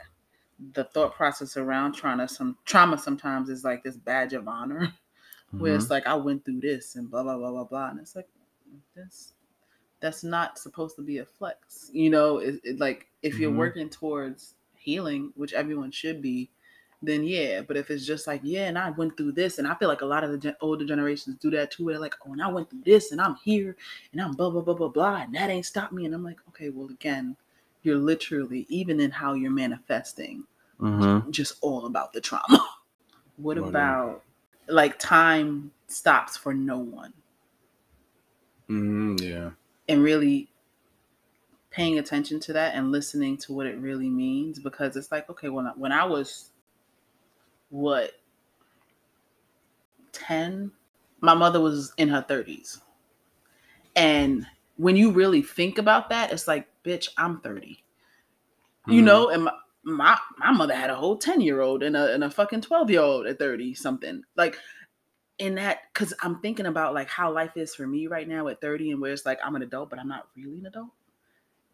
the 0.74 0.84
thought 0.84 1.14
process 1.14 1.56
around 1.56 1.94
trauma 1.94 2.28
some 2.28 2.58
trauma 2.66 2.98
sometimes 2.98 3.48
is 3.50 3.64
like 3.64 3.84
this 3.84 3.96
badge 3.96 4.34
of 4.34 4.48
honor 4.48 4.92
where 5.58 5.74
Mm-hmm. 5.74 5.76
it's 5.76 5.90
like 5.90 6.06
i 6.06 6.14
went 6.14 6.44
through 6.44 6.60
this 6.60 6.96
and 6.96 7.10
blah 7.10 7.22
blah 7.24 7.38
blah 7.38 7.50
blah 7.50 7.64
blah 7.64 7.90
and 7.90 8.00
it's 8.00 8.16
like 8.16 8.28
this 8.96 9.34
that's 10.00 10.24
not 10.24 10.58
supposed 10.58 10.96
to 10.96 11.02
be 11.02 11.18
a 11.18 11.24
flex 11.26 11.90
you 11.92 12.10
know 12.10 12.38
it, 12.38 12.60
it 12.64 12.78
like 12.80 13.08
if 13.22 13.38
you're 13.38 13.50
Mhm. 13.50 13.56
working 13.56 13.90
towards 13.90 14.56
healing 14.76 15.32
which 15.36 15.52
everyone 15.54 15.90
should 15.90 16.22
be 16.22 16.50
then 17.02 17.24
yeah 17.24 17.62
but 17.62 17.76
if 17.76 17.90
it's 17.90 18.04
just 18.06 18.26
like 18.26 18.40
yeah 18.44 18.66
and 18.68 18.78
i 18.78 18.90
went 18.90 19.16
through 19.16 19.32
this 19.32 19.58
and 19.58 19.66
i 19.66 19.74
feel 19.74 19.88
like 19.88 20.02
a 20.02 20.06
lot 20.06 20.22
of 20.24 20.30
the 20.30 20.38
gen- 20.38 20.56
older 20.60 20.84
generations 20.84 21.36
do 21.36 21.50
that 21.50 21.70
too 21.70 21.84
where 21.84 21.94
they're 21.94 22.00
like 22.00 22.14
oh 22.26 22.32
and 22.32 22.42
i 22.42 22.48
went 22.48 22.68
through 22.68 22.82
this 22.84 23.12
and 23.12 23.20
i'm 23.20 23.36
here 23.36 23.76
and 24.12 24.20
i'm 24.20 24.32
blah 24.32 24.50
blah 24.50 24.60
blah 24.60 24.74
blah 24.74 24.88
blah 24.88 25.16
and 25.16 25.34
that 25.34 25.50
ain't 25.50 25.66
stopped 25.66 25.92
me 25.92 26.04
and 26.04 26.14
i'm 26.14 26.24
like 26.24 26.38
okay 26.48 26.68
well 26.70 26.88
again 26.90 27.36
you're 27.82 27.96
literally 27.96 28.66
even 28.68 29.00
in 29.00 29.10
how 29.10 29.32
you're 29.32 29.50
manifesting 29.50 30.44
Mm-hmm. 30.80 31.30
just 31.30 31.54
all 31.60 31.86
about 31.86 32.12
the 32.12 32.20
trauma. 32.20 32.66
what 33.36 33.58
uh, 33.58 33.64
about 33.64 34.22
like 34.68 34.98
time 34.98 35.70
stops 35.88 36.36
for 36.36 36.54
no 36.54 36.78
one 36.78 37.12
Mm-hmm. 38.68 39.16
yeah 39.22 39.50
and 39.88 40.02
really 40.02 40.48
paying 41.70 41.98
attention 41.98 42.40
to 42.40 42.52
that 42.52 42.74
and 42.74 42.92
listening 42.92 43.36
to 43.38 43.52
what 43.52 43.66
it 43.66 43.78
really 43.78 44.08
means 44.10 44.58
because 44.58 44.96
it's 44.96 45.10
like 45.12 45.28
okay 45.30 45.48
when 45.48 45.66
I, 45.66 45.70
when 45.70 45.92
I 45.92 46.04
was 46.04 46.50
what 47.70 48.12
10 50.12 50.72
my 51.20 51.34
mother 51.34 51.60
was 51.60 51.92
in 51.98 52.08
her 52.08 52.24
30s 52.28 52.80
and 53.96 54.46
when 54.76 54.96
you 54.96 55.10
really 55.12 55.42
think 55.42 55.78
about 55.78 56.08
that 56.10 56.32
it's 56.32 56.48
like 56.48 56.68
bitch 56.84 57.08
I'm 57.18 57.40
30 57.40 57.82
you 58.88 59.02
Mhm. 59.02 59.04
know 59.04 59.28
and 59.30 59.44
my, 59.44 59.52
my 59.84 60.18
my 60.38 60.52
mother 60.52 60.74
had 60.74 60.90
a 60.90 60.94
whole 60.94 61.16
10 61.16 61.40
year 61.40 61.60
old 61.60 61.82
and 61.82 61.96
a, 61.96 62.12
and 62.14 62.24
a 62.24 62.30
fucking 62.30 62.62
12 62.62 62.90
year 62.90 63.00
old 63.00 63.26
at 63.26 63.38
30 63.38 63.74
something. 63.74 64.22
Like 64.36 64.58
in 65.38 65.54
that 65.56 65.80
because 65.92 66.14
i'm 66.22 66.40
thinking 66.40 66.66
about 66.66 66.94
like 66.94 67.08
how 67.08 67.32
life 67.32 67.56
is 67.56 67.74
for 67.74 67.86
me 67.86 68.06
right 68.06 68.28
now 68.28 68.48
at 68.48 68.60
30 68.60 68.90
and 68.92 69.00
where 69.00 69.12
it's 69.12 69.26
like 69.26 69.38
i'm 69.44 69.56
an 69.56 69.62
adult 69.62 69.90
but 69.90 69.98
i'm 69.98 70.08
not 70.08 70.28
really 70.36 70.58
an 70.58 70.66
adult. 70.66 70.90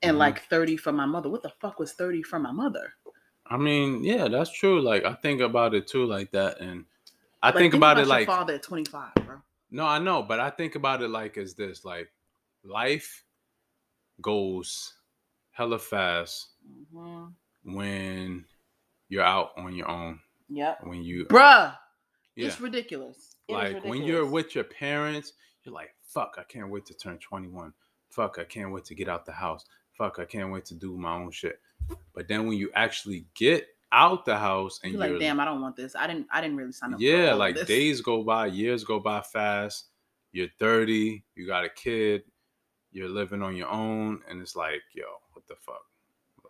And 0.02 0.16
Mhm. 0.16 0.18
like 0.18 0.42
30 0.50 0.76
for 0.76 0.92
my 0.92 1.06
mother. 1.06 1.30
What 1.30 1.42
the 1.42 1.52
fuck 1.60 1.78
was 1.80 1.92
30 1.94 2.22
for 2.22 2.38
my 2.38 2.52
mother 2.52 2.92
I 3.50 3.56
mean, 3.56 4.02
yeah, 4.04 4.28
that's 4.28 4.50
true. 4.52 4.80
Like 4.80 5.04
I 5.04 5.14
think 5.14 5.40
about 5.40 5.74
it 5.74 5.86
too, 5.86 6.04
like 6.06 6.30
that, 6.32 6.60
and 6.60 6.84
I 7.42 7.48
Like, 7.48 7.56
think 7.58 7.74
about 7.74 7.98
it 7.98 8.06
your 8.06 8.08
like 8.08 8.26
father 8.26 8.54
at 8.54 8.62
25 8.62 9.14
bro 9.24 9.36
no, 9.70 9.84
I 9.84 9.98
know, 9.98 10.22
but 10.22 10.38
I 10.40 10.50
think 10.50 10.74
about 10.76 11.02
it 11.02 11.08
like 11.08 11.36
as 11.36 11.54
this: 11.54 11.84
like 11.84 12.10
life 12.64 13.24
goes 14.20 14.94
hella 15.50 15.78
fast 15.78 16.50
Mhm. 16.92 17.32
when 17.64 18.44
you're 19.08 19.22
out 19.24 19.52
on 19.56 19.74
your 19.74 19.88
own. 19.88 20.20
yep 20.48 20.82
When 20.84 21.02
you, 21.02 21.26
bruh 21.26 21.76
yeah, 22.36 22.46
it's 22.46 22.60
ridiculous 22.60 23.36
It 23.48 23.52
is 23.52 23.56
like 23.74 23.84
when 23.84 24.02
you're 24.02 24.26
with 24.26 24.54
your 24.54 24.64
parents, 24.64 25.32
you're 25.64 25.74
like, 25.74 25.94
"Fuck, 26.02 26.36
I 26.38 26.44
can't 26.44 26.68
wait 26.70 26.84
to 26.86 26.94
turn 26.94 27.18
21. 27.18 27.72
Fuck, 28.10 28.38
I 28.38 28.44
can't 28.44 28.72
wait 28.72 28.84
to 28.86 28.94
get 28.94 29.08
out 29.08 29.24
the 29.26 29.32
house. 29.32 29.64
Fuck, 29.96 30.18
I 30.18 30.24
can't 30.24 30.52
wait 30.52 30.64
to 30.66 30.74
do 30.74 30.96
my 30.96 31.14
own 31.14 31.30
shit." 31.30 31.60
But 32.14 32.28
then 32.28 32.46
when 32.46 32.56
you 32.58 32.70
actually 32.74 33.26
get 33.34 33.66
out 33.92 34.24
the 34.24 34.36
house 34.36 34.80
and 34.82 34.92
you're 34.92 35.02
you're 35.04 35.12
like 35.12 35.20
damn 35.20 35.38
i 35.38 35.44
don't 35.44 35.60
want 35.60 35.76
this 35.76 35.94
i 35.94 36.06
didn't 36.06 36.26
i 36.32 36.40
didn't 36.40 36.56
really 36.56 36.72
sign 36.72 36.92
up 36.92 37.00
yeah, 37.00 37.32
like 37.32 37.54
this. 37.54 37.68
days 37.68 38.00
go 38.00 38.22
by, 38.22 38.46
years 38.46 38.84
go 38.84 38.98
by 38.98 39.20
fast. 39.22 39.86
You're 40.32 40.48
30, 40.58 41.24
you 41.34 41.46
got 41.46 41.64
a 41.64 41.70
kid, 41.70 42.22
you're 42.92 43.08
living 43.08 43.42
on 43.42 43.56
your 43.56 43.70
own, 43.70 44.20
and 44.28 44.42
it's 44.42 44.54
like, 44.54 44.82
yo, 44.92 45.04
what 45.32 45.46
the 45.46 45.54
fuck? 45.54 45.80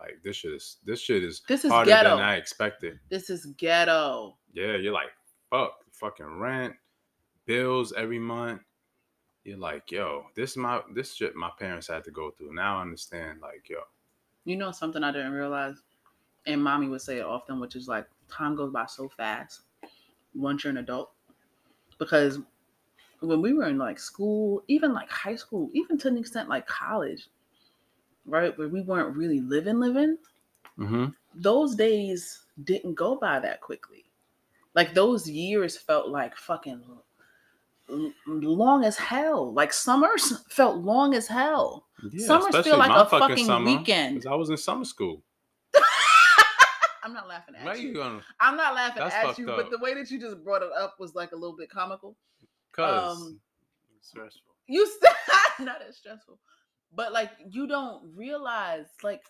Like 0.00 0.18
this 0.24 0.36
shit 0.36 0.54
is 0.54 0.78
this 0.84 1.00
shit 1.00 1.22
is 1.22 1.42
this 1.48 1.64
is 1.64 1.70
harder 1.70 1.90
ghetto 1.90 2.16
than 2.16 2.24
I 2.24 2.36
expected. 2.36 2.98
this 3.08 3.30
is 3.30 3.46
ghetto 3.56 4.36
Yeah, 4.52 4.76
you're 4.76 4.92
like, 4.92 5.10
fuck, 5.50 5.72
fucking 5.92 6.38
rent, 6.38 6.74
bills 7.46 7.92
every 7.96 8.18
month. 8.18 8.62
You're 9.44 9.58
like, 9.58 9.90
yo, 9.92 10.24
this 10.34 10.52
is 10.52 10.56
my 10.56 10.80
this 10.94 11.14
shit 11.14 11.36
my 11.36 11.50
parents 11.58 11.86
had 11.88 12.04
to 12.04 12.10
go 12.10 12.30
through. 12.30 12.54
Now 12.54 12.78
I 12.78 12.82
understand, 12.82 13.40
like, 13.40 13.68
yo, 13.68 13.78
You 14.46 14.56
know 14.56 14.70
something 14.70 15.02
I 15.02 15.12
didn't 15.12 15.32
realize, 15.32 15.76
and 16.46 16.62
mommy 16.62 16.88
would 16.88 17.02
say 17.02 17.18
it 17.18 17.26
often, 17.26 17.60
which 17.60 17.76
is 17.76 17.88
like 17.88 18.06
time 18.30 18.54
goes 18.54 18.72
by 18.72 18.86
so 18.86 19.08
fast 19.08 19.62
once 20.34 20.64
you're 20.64 20.70
an 20.70 20.78
adult. 20.78 21.10
Because 21.98 22.38
when 23.20 23.42
we 23.42 23.52
were 23.52 23.66
in 23.66 23.76
like 23.76 23.98
school, 23.98 24.62
even 24.68 24.94
like 24.94 25.10
high 25.10 25.34
school, 25.34 25.68
even 25.74 25.98
to 25.98 26.08
an 26.08 26.16
extent 26.16 26.48
like 26.48 26.66
college, 26.66 27.26
right, 28.24 28.56
where 28.56 28.68
we 28.68 28.82
weren't 28.82 29.16
really 29.16 29.40
living, 29.40 29.80
living, 29.80 30.16
mm-hmm. 30.78 31.06
those 31.34 31.74
days 31.74 32.44
didn't 32.62 32.94
go 32.94 33.16
by 33.16 33.40
that 33.40 33.60
quickly. 33.60 34.04
Like 34.74 34.94
those 34.94 35.28
years 35.28 35.76
felt 35.76 36.08
like 36.08 36.36
fucking 36.36 36.82
long 37.88 38.84
as 38.84 38.96
hell. 38.96 39.52
Like 39.52 39.72
summers 39.72 40.42
felt 40.50 40.78
long 40.78 41.14
as 41.14 41.26
hell. 41.26 41.86
yeah, 42.12 42.26
Summers 42.26 42.64
feel 42.64 42.78
like 42.78 42.90
a 42.90 43.06
fucking 43.08 43.64
weekend. 43.64 44.22
'cause 44.22 44.26
I 44.26 44.34
was 44.34 44.50
in 44.50 44.56
summer 44.56 44.84
school. 44.84 45.22
I'm 47.02 47.12
not 47.12 47.28
laughing 47.28 47.54
at 47.54 47.64
Why 47.64 47.74
you. 47.74 47.94
gonna? 47.94 48.20
I'm 48.40 48.56
not 48.56 48.74
laughing 48.74 49.02
at 49.02 49.38
you, 49.38 49.50
up. 49.50 49.56
but 49.56 49.70
the 49.70 49.78
way 49.78 49.94
that 49.94 50.10
you 50.10 50.18
just 50.20 50.42
brought 50.42 50.62
it 50.62 50.70
up 50.76 50.96
was 50.98 51.14
like 51.14 51.32
a 51.32 51.36
little 51.36 51.56
bit 51.56 51.70
comical. 51.70 52.16
Cause 52.72 53.16
Um, 53.16 53.40
stressful. 54.00 54.54
You 54.66 54.86
said 55.00 55.12
not 55.64 55.82
as 55.88 55.96
stressful, 55.96 56.38
but 56.92 57.12
like 57.12 57.30
you 57.48 57.68
don't 57.68 58.12
realize 58.16 58.86
like 59.04 59.22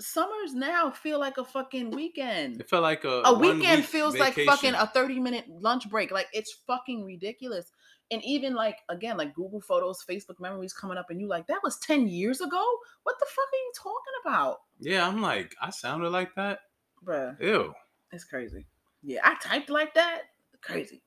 summers 0.00 0.54
now 0.54 0.90
feel 0.90 1.18
like 1.18 1.36
a 1.36 1.44
fucking 1.44 1.90
weekend. 1.90 2.60
It 2.60 2.70
felt 2.70 2.82
like 2.84 3.04
a 3.04 3.22
A 3.24 3.36
weekend 3.38 3.80
week 3.80 3.86
feels 3.86 4.16
like 4.16 4.34
fucking 4.34 4.74
a 4.74 4.86
30 4.86 5.18
minute 5.18 5.46
lunch 5.48 5.90
break. 5.90 6.10
Like 6.12 6.28
it's 6.32 6.60
fucking 6.66 7.04
ridiculous. 7.04 7.72
And 8.12 8.24
even 8.24 8.54
like 8.54 8.78
again, 8.88 9.16
like 9.16 9.34
Google 9.34 9.60
Photos, 9.60 10.04
Facebook 10.08 10.40
memories 10.40 10.72
coming 10.72 10.98
up, 10.98 11.10
and 11.10 11.20
you 11.20 11.28
like 11.28 11.46
that 11.46 11.60
was 11.62 11.78
10 11.78 12.08
years 12.08 12.40
ago. 12.40 12.64
What 13.04 13.16
the 13.20 13.26
fuck 13.26 13.44
are 13.44 13.56
you 13.56 13.72
talking 13.76 14.14
about, 14.24 14.56
Yeah, 14.80 15.06
I'm 15.06 15.22
like, 15.22 15.54
I 15.62 15.70
sounded 15.70 16.10
like 16.10 16.34
that. 16.34 16.60
bruh? 17.04 17.40
Ew. 17.40 17.72
It's 18.12 18.24
crazy. 18.24 18.66
Yeah, 19.02 19.20
I 19.24 19.36
typed 19.42 19.70
like 19.70 19.94
that. 19.94 20.22
Crazy. 20.60 21.02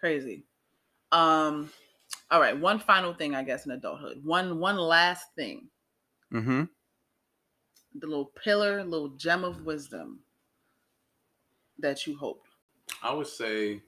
Crazy. 0.00 0.44
Um 1.12 1.70
all 2.30 2.40
right, 2.40 2.58
one 2.58 2.78
final 2.80 3.14
thing 3.14 3.34
I 3.34 3.44
guess 3.44 3.64
in 3.66 3.72
adulthood. 3.72 4.24
One 4.24 4.58
one 4.58 4.76
last 4.76 5.26
thing. 5.36 5.68
Mm-hmm. 6.32 6.64
The 8.00 8.06
little 8.08 8.32
pillar, 8.42 8.82
little 8.82 9.10
gem 9.10 9.44
of 9.44 9.64
wisdom 9.64 10.18
that 11.78 12.06
you 12.08 12.16
hope. 12.16 12.42
I 13.02 13.12
would 13.14 13.26
say, 13.28 13.80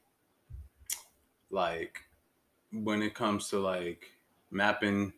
like, 1.50 1.98
when 2.72 3.02
it 3.02 3.14
comes 3.14 3.48
to 3.50 3.58
like 3.58 4.06
mapping, 4.50 5.12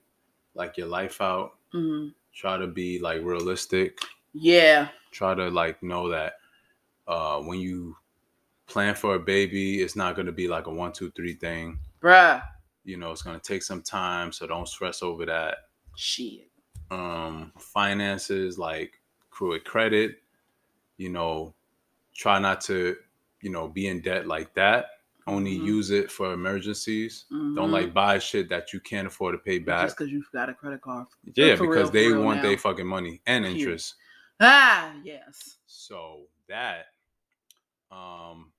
like 0.54 0.76
your 0.76 0.86
life 0.88 1.20
out, 1.20 1.56
Mhm. 1.74 2.14
try 2.32 2.56
to 2.56 2.66
be 2.66 2.98
like 2.98 3.22
realistic. 3.22 3.98
Yeah. 4.32 4.88
Try 5.10 5.34
to 5.34 5.48
like 5.50 5.82
know 5.82 6.08
that 6.10 6.34
uh 7.06 7.40
when 7.40 7.58
you 7.60 7.96
plan 8.66 8.94
for 8.94 9.14
a 9.14 9.18
baby, 9.18 9.80
it's 9.82 9.96
not 9.96 10.14
gonna 10.16 10.32
be 10.32 10.46
like 10.48 10.66
a 10.66 10.70
one, 10.70 10.92
two, 10.92 11.10
three 11.12 11.34
thing. 11.34 11.78
Bruh. 12.02 12.42
You 12.84 12.96
know, 12.96 13.10
it's 13.12 13.22
gonna 13.22 13.40
take 13.40 13.62
some 13.62 13.82
time, 13.82 14.32
so 14.32 14.46
don't 14.46 14.68
stress 14.68 15.02
over 15.02 15.24
that. 15.26 15.68
Shit. 15.96 16.48
um 16.90 17.52
finances 17.58 18.56
like 18.58 18.98
accrue 19.30 19.60
credit 19.60 20.22
you 20.96 21.10
know 21.10 21.54
try 22.14 22.38
not 22.38 22.62
to 22.62 22.96
you 23.42 23.50
know 23.50 23.68
be 23.68 23.88
in 23.88 24.00
debt 24.00 24.26
like 24.26 24.54
that 24.54 24.86
only 25.28 25.56
Mhm. 25.58 25.64
use 25.64 25.90
it 25.90 26.10
for 26.10 26.32
emergencies 26.32 27.24
don't 27.30 27.56
Mhm. 27.70 27.72
like 27.72 27.94
buy 27.94 28.18
shit 28.18 28.48
that 28.48 28.72
you 28.72 28.80
can't 28.80 29.06
afford 29.06 29.34
to 29.34 29.38
pay 29.38 29.58
back 29.58 29.86
just 29.86 29.96
because 29.98 30.10
you've 30.12 30.30
got 30.32 30.48
a 30.48 30.54
credit 30.54 30.80
card. 30.80 31.06
yeah 31.34 31.54
for 31.56 31.64
because 31.66 31.90
real, 31.92 31.92
they 31.92 32.12
want 32.24 32.42
their 32.42 32.56
fucking 32.58 32.86
money 32.86 33.20
and 33.26 33.44
interest 33.44 33.94
Ah, 34.40 34.94
yes. 35.02 35.58
so 35.66 36.26
that 36.48 36.86
um 37.90 38.52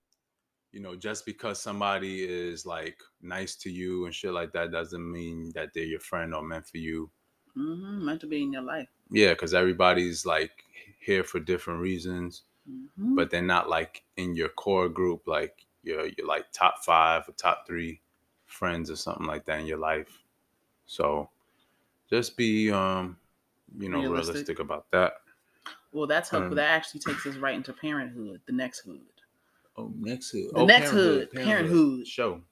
you 0.72 0.80
know 0.80 0.96
just 0.96 1.26
because 1.26 1.60
somebody 1.62 2.24
is 2.24 2.66
like 2.66 2.98
nice 3.22 3.56
to 3.56 3.70
you 3.70 4.06
and 4.06 4.14
shit 4.14 4.32
like 4.34 4.52
that 4.54 4.72
doesn't 4.72 5.12
mean 5.12 5.52
that 5.56 5.70
they're 5.74 5.84
your 5.84 6.00
friend 6.00 6.34
or 6.34 6.44
meant 6.44 6.66
for 6.68 6.78
you 6.78 7.10
hmm 7.56 8.06
Meant 8.06 8.22
to 8.22 8.28
be 8.28 8.42
in 8.44 8.54
your 8.54 8.62
life. 8.64 8.88
yeah 9.10 9.30
because 9.34 9.54
everybody's 9.54 10.26
like 10.26 10.52
here 11.00 11.24
for 11.24 11.40
different 11.40 11.80
reasons 11.82 12.44
Mhm. 12.70 13.16
but 13.16 13.30
they're 13.32 13.42
not 13.42 13.70
like 13.70 14.04
in 14.18 14.36
your 14.36 14.50
core 14.50 14.90
group 14.90 15.28
like 15.28 15.66
you're 15.84 16.08
you're 16.18 16.28
like 16.28 16.52
top 16.52 16.84
five 16.84 17.28
or 17.28 17.34
top 17.34 17.66
three 17.68 18.02
friends 18.46 18.90
or 18.92 18.96
something 18.96 19.28
like 19.28 19.46
that 19.46 19.60
in 19.60 19.66
your 19.68 19.78
life 19.78 20.24
so 20.86 21.30
just 22.10 22.38
be 22.38 22.72
um 22.72 23.20
you 23.78 23.90
know 23.90 24.04
Realistic. 24.04 24.08
realistic, 24.08 24.60
about 24.60 24.92
that 24.92 25.14
well, 25.92 26.08
that's 26.08 26.30
helpful. 26.30 26.56
um, 26.56 26.56
that 26.56 26.70
actually 26.70 27.00
takes 27.02 27.26
us 27.26 27.36
right 27.38 27.56
into 27.56 27.74
parenthood, 27.74 28.42
the 28.46 28.54
next 28.54 28.80
hood. 28.82 29.22
oh 29.76 29.92
next 29.96 30.32
hood 30.32 30.52
The 30.54 30.64
next 30.64 30.92
hood, 30.92 31.30
parenthood. 31.32 32.08
show 32.08 32.44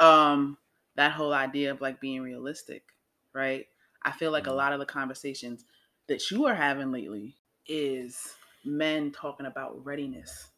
um 0.00 0.58
that 0.94 1.12
whole 1.12 1.32
idea 1.32 1.70
of 1.70 1.80
like 1.80 2.00
being 2.00 2.20
realistic 2.22 2.94
right 3.32 3.66
i 4.02 4.12
feel 4.12 4.30
like 4.30 4.46
a 4.46 4.52
Mhm. 4.52 4.56
lot 4.56 4.72
of 4.72 4.78
the 4.80 4.86
conversations 4.86 5.64
that 6.06 6.30
you 6.30 6.46
are 6.46 6.54
having 6.54 6.90
lately 6.92 7.36
is 7.66 8.36
men 8.64 9.10
talking 9.12 9.46
about 9.46 9.84
readiness 9.84 10.51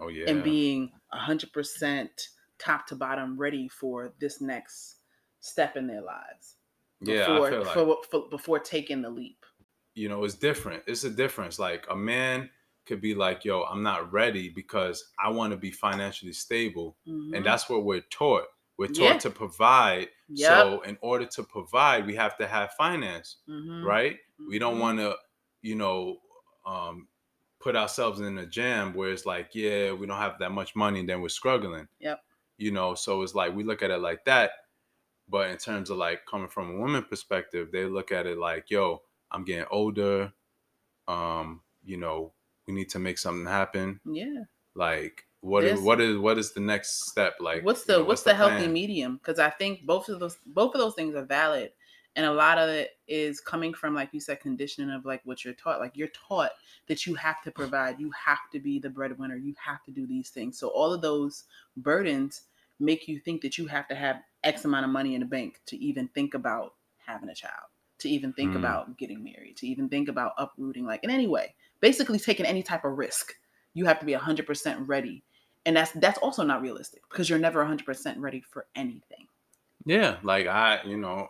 oh 0.00 0.08
yeah 0.08 0.30
and 0.30 0.42
being 0.42 0.92
100% 1.12 2.28
top 2.58 2.86
to 2.86 2.96
bottom 2.96 3.36
ready 3.36 3.68
for 3.68 4.14
this 4.20 4.40
next 4.40 4.96
step 5.40 5.76
in 5.76 5.86
their 5.86 6.02
lives 6.02 6.56
yeah 7.00 7.26
before 7.26 7.50
feel 7.50 7.64
like 7.64 7.74
for, 7.74 7.96
for, 8.10 8.28
before 8.30 8.58
taking 8.58 9.02
the 9.02 9.10
leap 9.10 9.44
you 9.94 10.08
know 10.08 10.24
it's 10.24 10.34
different 10.34 10.82
it's 10.86 11.04
a 11.04 11.10
difference 11.10 11.58
like 11.58 11.86
a 11.90 11.96
man 11.96 12.50
could 12.86 13.00
be 13.00 13.14
like 13.14 13.44
yo 13.44 13.62
i'm 13.64 13.82
not 13.82 14.12
ready 14.12 14.48
because 14.48 15.12
i 15.22 15.28
want 15.28 15.52
to 15.52 15.56
be 15.56 15.70
financially 15.70 16.32
stable 16.32 16.96
Mhm. 17.06 17.34
and 17.36 17.44
that's 17.46 17.68
what 17.68 17.84
we're 17.84 18.00
taught 18.10 18.44
we're 18.76 18.88
taught 18.88 19.14
Yeah. 19.14 19.18
to 19.20 19.30
provide 19.30 20.08
Yep. 20.28 20.48
so 20.48 20.80
in 20.82 20.98
order 21.00 21.26
to 21.26 21.42
provide 21.42 22.06
we 22.06 22.14
have 22.14 22.36
to 22.38 22.46
have 22.46 22.72
finance 22.72 23.36
Mhm. 23.48 23.84
right 23.84 24.18
we 24.48 24.58
don't 24.58 24.76
Mhm. 24.76 24.80
want 24.80 24.98
to 24.98 25.16
you 25.62 25.74
know 25.74 26.18
um 26.66 27.08
put 27.64 27.74
ourselves 27.74 28.20
in 28.20 28.38
a 28.38 28.46
jam 28.46 28.92
where 28.94 29.10
it's 29.10 29.24
like 29.26 29.48
yeah 29.54 29.90
we 29.90 30.06
don't 30.06 30.18
have 30.18 30.38
that 30.38 30.52
much 30.52 30.76
money 30.76 31.00
and 31.00 31.08
then 31.08 31.20
we're 31.22 31.28
struggling 31.30 31.88
Yep. 31.98 32.20
you 32.58 32.70
know 32.70 32.94
so 32.94 33.22
it's 33.22 33.34
like 33.34 33.56
we 33.56 33.64
look 33.64 33.82
at 33.82 33.90
it 33.90 34.00
like 34.00 34.24
that 34.26 34.50
but 35.28 35.50
in 35.50 35.56
terms 35.56 35.88
of 35.90 35.96
like 35.96 36.26
coming 36.26 36.48
from 36.48 36.70
a 36.70 36.78
woman 36.78 37.02
perspective 37.02 37.70
they 37.72 37.86
look 37.86 38.12
at 38.12 38.26
it 38.26 38.38
like 38.38 38.70
yo 38.70 39.00
I'm 39.32 39.44
getting 39.44 39.66
older. 39.70 40.32
Um, 41.08 41.60
you 41.84 41.96
know, 41.96 42.32
we 42.66 42.74
need 42.74 42.88
to 42.90 42.98
make 43.00 43.18
something 43.18 43.46
happen. 43.46 43.98
Yeah. 44.04 44.44
Like, 44.76 45.24
what 45.40 45.64
is 45.64 45.70
There's- 45.70 45.84
what 45.84 46.00
is 46.00 46.16
what 46.18 46.38
is 46.38 46.52
the 46.52 46.60
next 46.60 47.08
step? 47.10 47.34
Like, 47.40 47.64
what's 47.64 47.80
you 47.80 47.94
the 47.94 47.98
know, 48.00 48.04
what's, 48.04 48.22
the, 48.22 48.34
healthy 48.34 48.68
medium? 48.68 49.16
Because 49.16 49.38
I 49.40 49.50
think 49.50 49.84
both 49.84 50.08
of 50.08 50.20
those 50.20 50.38
both 50.46 50.74
of 50.74 50.80
those 50.80 50.94
things 50.94 51.14
are 51.16 51.24
valid, 51.24 51.72
and 52.16 52.26
a 52.26 52.32
lot 52.32 52.58
of 52.58 52.68
it 52.68 52.92
is 53.08 53.40
coming 53.40 53.74
from 53.74 53.94
like 53.94 54.12
you 54.12 54.20
said, 54.20 54.40
conditioning 54.40 54.90
of 54.94 55.04
like 55.04 55.20
what 55.24 55.44
you're 55.44 55.54
taught. 55.54 55.80
Like 55.80 55.96
you're 55.96 56.08
taught 56.08 56.52
that 56.86 57.06
you 57.06 57.14
have 57.14 57.42
to 57.42 57.50
provide, 57.50 57.98
you 58.00 58.10
have 58.12 58.50
to 58.52 58.60
be 58.60 58.78
the 58.78 58.90
breadwinner, 58.90 59.36
you 59.36 59.54
have 59.58 59.82
to 59.84 59.90
do 59.90 60.06
these 60.06 60.30
things. 60.30 60.58
So 60.58 60.68
all 60.68 60.92
of 60.92 61.02
those 61.02 61.44
burdens 61.76 62.42
make 62.78 63.08
you 63.08 63.18
think 63.18 63.42
that 63.42 63.58
you 63.58 63.66
have 63.66 63.88
to 63.88 63.94
have 63.94 64.22
X 64.42 64.64
amount 64.64 64.84
of 64.84 64.90
money 64.90 65.14
in 65.14 65.20
the 65.20 65.26
bank 65.26 65.60
to 65.66 65.76
even 65.76 66.08
think 66.08 66.34
about 66.34 66.74
having 66.98 67.28
a 67.28 67.34
child, 67.34 67.68
to 67.98 68.08
even 68.08 68.32
think 68.32 68.54
Mm. 68.54 68.54
about 68.54 68.96
getting 68.98 69.22
married, 69.22 69.56
to 69.58 69.66
even 69.66 69.88
think 69.88 70.08
about 70.08 70.32
uprooting, 70.38 70.84
like 70.84 71.02
in 71.04 71.10
any 71.10 71.26
way, 71.26 71.54
basically 71.80 72.18
taking 72.18 72.46
any 72.46 72.62
type 72.62 72.84
of 72.84 72.96
risk. 72.96 73.34
You 73.74 73.86
have 73.86 73.98
to 74.00 74.06
be 74.06 74.12
100% 74.12 74.86
ready 74.88 75.24
and 75.66 75.76
that's 75.76 75.92
that's 75.92 76.18
also 76.18 76.42
not 76.42 76.60
realistic 76.62 77.02
because 77.08 77.28
you're 77.28 77.38
never 77.38 77.60
100% 77.60 78.18
ready 78.18 78.40
for 78.40 78.66
anything 78.74 79.28
Yeah, 79.86 80.20
like 80.22 80.46
I, 80.46 80.82
you 80.84 80.96
know, 80.96 81.28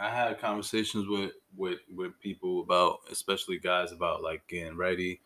I 0.00 0.10
had 0.10 0.40
conversations 0.40 1.08
with 1.08 1.32
with 1.56 1.80
with 1.94 2.18
people 2.20 2.62
about, 2.62 3.00
especially 3.12 3.58
guys, 3.58 3.92
about 3.92 4.22
like 4.22 4.46
getting 4.48 4.76
ready, 4.78 5.20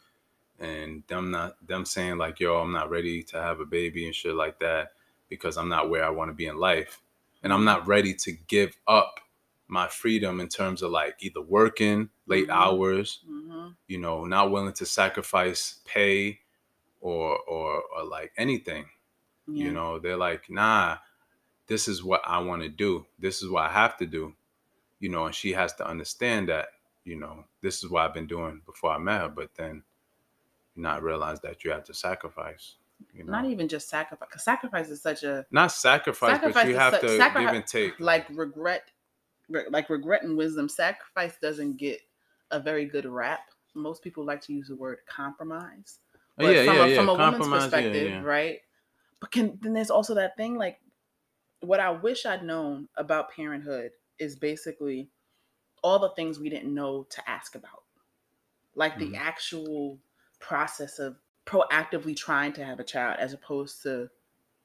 and 0.61 1.05
them 1.09 1.31
not 1.31 1.57
them 1.66 1.85
saying 1.87 2.18
like, 2.18 2.41
"Yo, 2.41 2.57
I'm 2.57 2.72
not 2.72 2.91
ready 2.91 3.22
to 3.25 3.43
have 3.43 3.61
a 3.61 3.66
baby 3.66 4.07
and 4.07 4.14
shit 4.14 4.35
like 4.35 4.61
that 4.61 4.93
because 5.29 5.57
I'm 5.59 5.70
not 5.70 5.91
where 5.91 6.05
I 6.05 6.11
want 6.11 6.31
to 6.31 6.35
be 6.35 6.47
in 6.47 6.59
life, 6.59 7.01
and 7.43 7.53
I'm 7.53 7.64
not 7.64 7.87
ready 7.87 8.14
to 8.14 8.33
give 8.33 8.77
up 8.89 9.20
my 9.68 9.89
freedom 9.89 10.41
in 10.41 10.49
terms 10.49 10.83
of 10.83 10.91
like 10.93 11.16
either 11.20 11.43
working 11.43 12.11
late 12.27 12.49
Mhm. 12.49 12.55
hours, 12.55 13.20
mm-hmm. 13.29 13.68
you 13.89 13.99
know, 13.99 14.27
not 14.27 14.51
willing 14.51 14.75
to 14.75 14.87
sacrifice 14.87 15.81
pay 15.87 16.41
or 17.01 17.39
or 17.41 17.83
or 17.97 18.05
like 18.05 18.33
anything." 18.37 18.87
yeah. 19.49 19.66
you 19.66 19.72
know 19.72 19.99
they're 19.99 20.16
like 20.16 20.49
nah 20.51 20.97
this 21.66 21.89
is 21.89 22.03
what 22.03 22.22
i 22.27 22.39
want 22.39 22.62
to 22.62 22.68
do 22.68 23.07
this 23.18 23.43
is 23.43 23.51
what 23.51 23.64
i 23.64 23.72
have 23.72 23.97
to 23.97 24.07
do 24.07 24.35
you 25.05 25.11
know 25.11 25.26
and 25.26 25.34
she 25.34 25.52
has 25.52 25.74
to 25.74 25.86
understand 25.86 26.48
that 26.48 26.68
you 27.05 27.16
know 27.16 27.44
this 27.61 27.84
is 27.84 27.90
what 27.90 28.02
i've 28.05 28.14
been 28.14 28.26
doing 28.26 28.62
before 28.64 28.90
i 28.90 28.98
met 28.98 29.20
her 29.20 29.28
but 29.28 29.50
then 29.55 29.82
not 30.76 31.02
realize 31.02 31.40
that 31.40 31.62
you 31.62 31.70
have 31.70 31.84
to 31.84 31.92
sacrifice 31.92 32.76
you 33.12 33.22
know? 33.24 33.32
not 33.32 33.44
even 33.44 33.68
just 33.68 33.88
sacrifice 33.88 34.26
because 34.30 34.42
sacrifice 34.44 34.88
is 34.88 35.02
such 35.02 35.22
a 35.24 35.44
not 35.50 35.70
sacrifice, 35.72 36.36
Sacrifice 36.36 36.64
but 36.64 36.68
you 36.70 36.76
have 36.76 36.92
such- 36.94 37.02
to 37.02 37.16
sacri- 37.18 37.44
give 37.44 37.55
and 37.55 37.66
take 37.66 38.00
like 38.00 38.26
regret 38.30 38.84
re- 39.50 39.66
like 39.70 39.90
regret 39.90 40.22
and 40.22 40.38
wisdom. 40.38 40.68
Sacrifice 40.70 41.36
doesn't 41.42 41.76
get 41.76 42.00
a 42.50 42.59
very 42.59 42.86
good 42.86 43.05
rap. 43.05 43.40
Most 43.74 44.02
people 44.02 44.24
like 44.24 44.40
to 44.42 44.55
use 44.55 44.68
the 44.68 44.76
word 44.76 44.98
compromise 45.07 45.98
Oh, 46.38 46.46
but 46.46 46.55
yeah 46.55 46.64
from 46.64 46.76
yeah 46.76 46.84
a, 46.84 46.88
yeah. 46.88 46.96
from 46.96 47.09
a 47.09 47.12
woman's 47.12 47.30
compromise 47.36 47.62
yeah, 47.62 47.68
perspective 47.68 48.11
yeah. 48.11 48.22
right? 48.22 48.59
But 49.20 49.30
can 49.32 49.59
then 49.61 49.74
there's 49.74 49.90
also 49.90 50.14
that 50.14 50.36
thing 50.36 50.55
like 50.57 50.78
what 51.61 51.80
i 51.80 51.90
wish 51.90 52.26
i'd 52.26 52.42
known 52.44 52.88
about 52.96 53.30
parenthood 53.32 53.90
is 54.18 54.36
basically 54.36 55.10
all 55.82 55.98
the 55.98 56.10
things 56.10 56.38
we 56.40 56.50
didn't 56.50 56.72
know 56.74 57.04
to 57.04 57.30
ask 57.30 57.54
about 57.54 57.84
like 58.74 58.98
the 58.98 59.10
Mhm. 59.10 59.16
actual 59.16 59.98
process 60.40 60.98
of 60.98 61.18
proactively 61.46 62.16
trying 62.16 62.52
to 62.52 62.64
have 62.64 62.80
a 62.80 62.84
child 62.84 63.16
as 63.18 63.32
opposed 63.32 63.82
to 63.82 64.08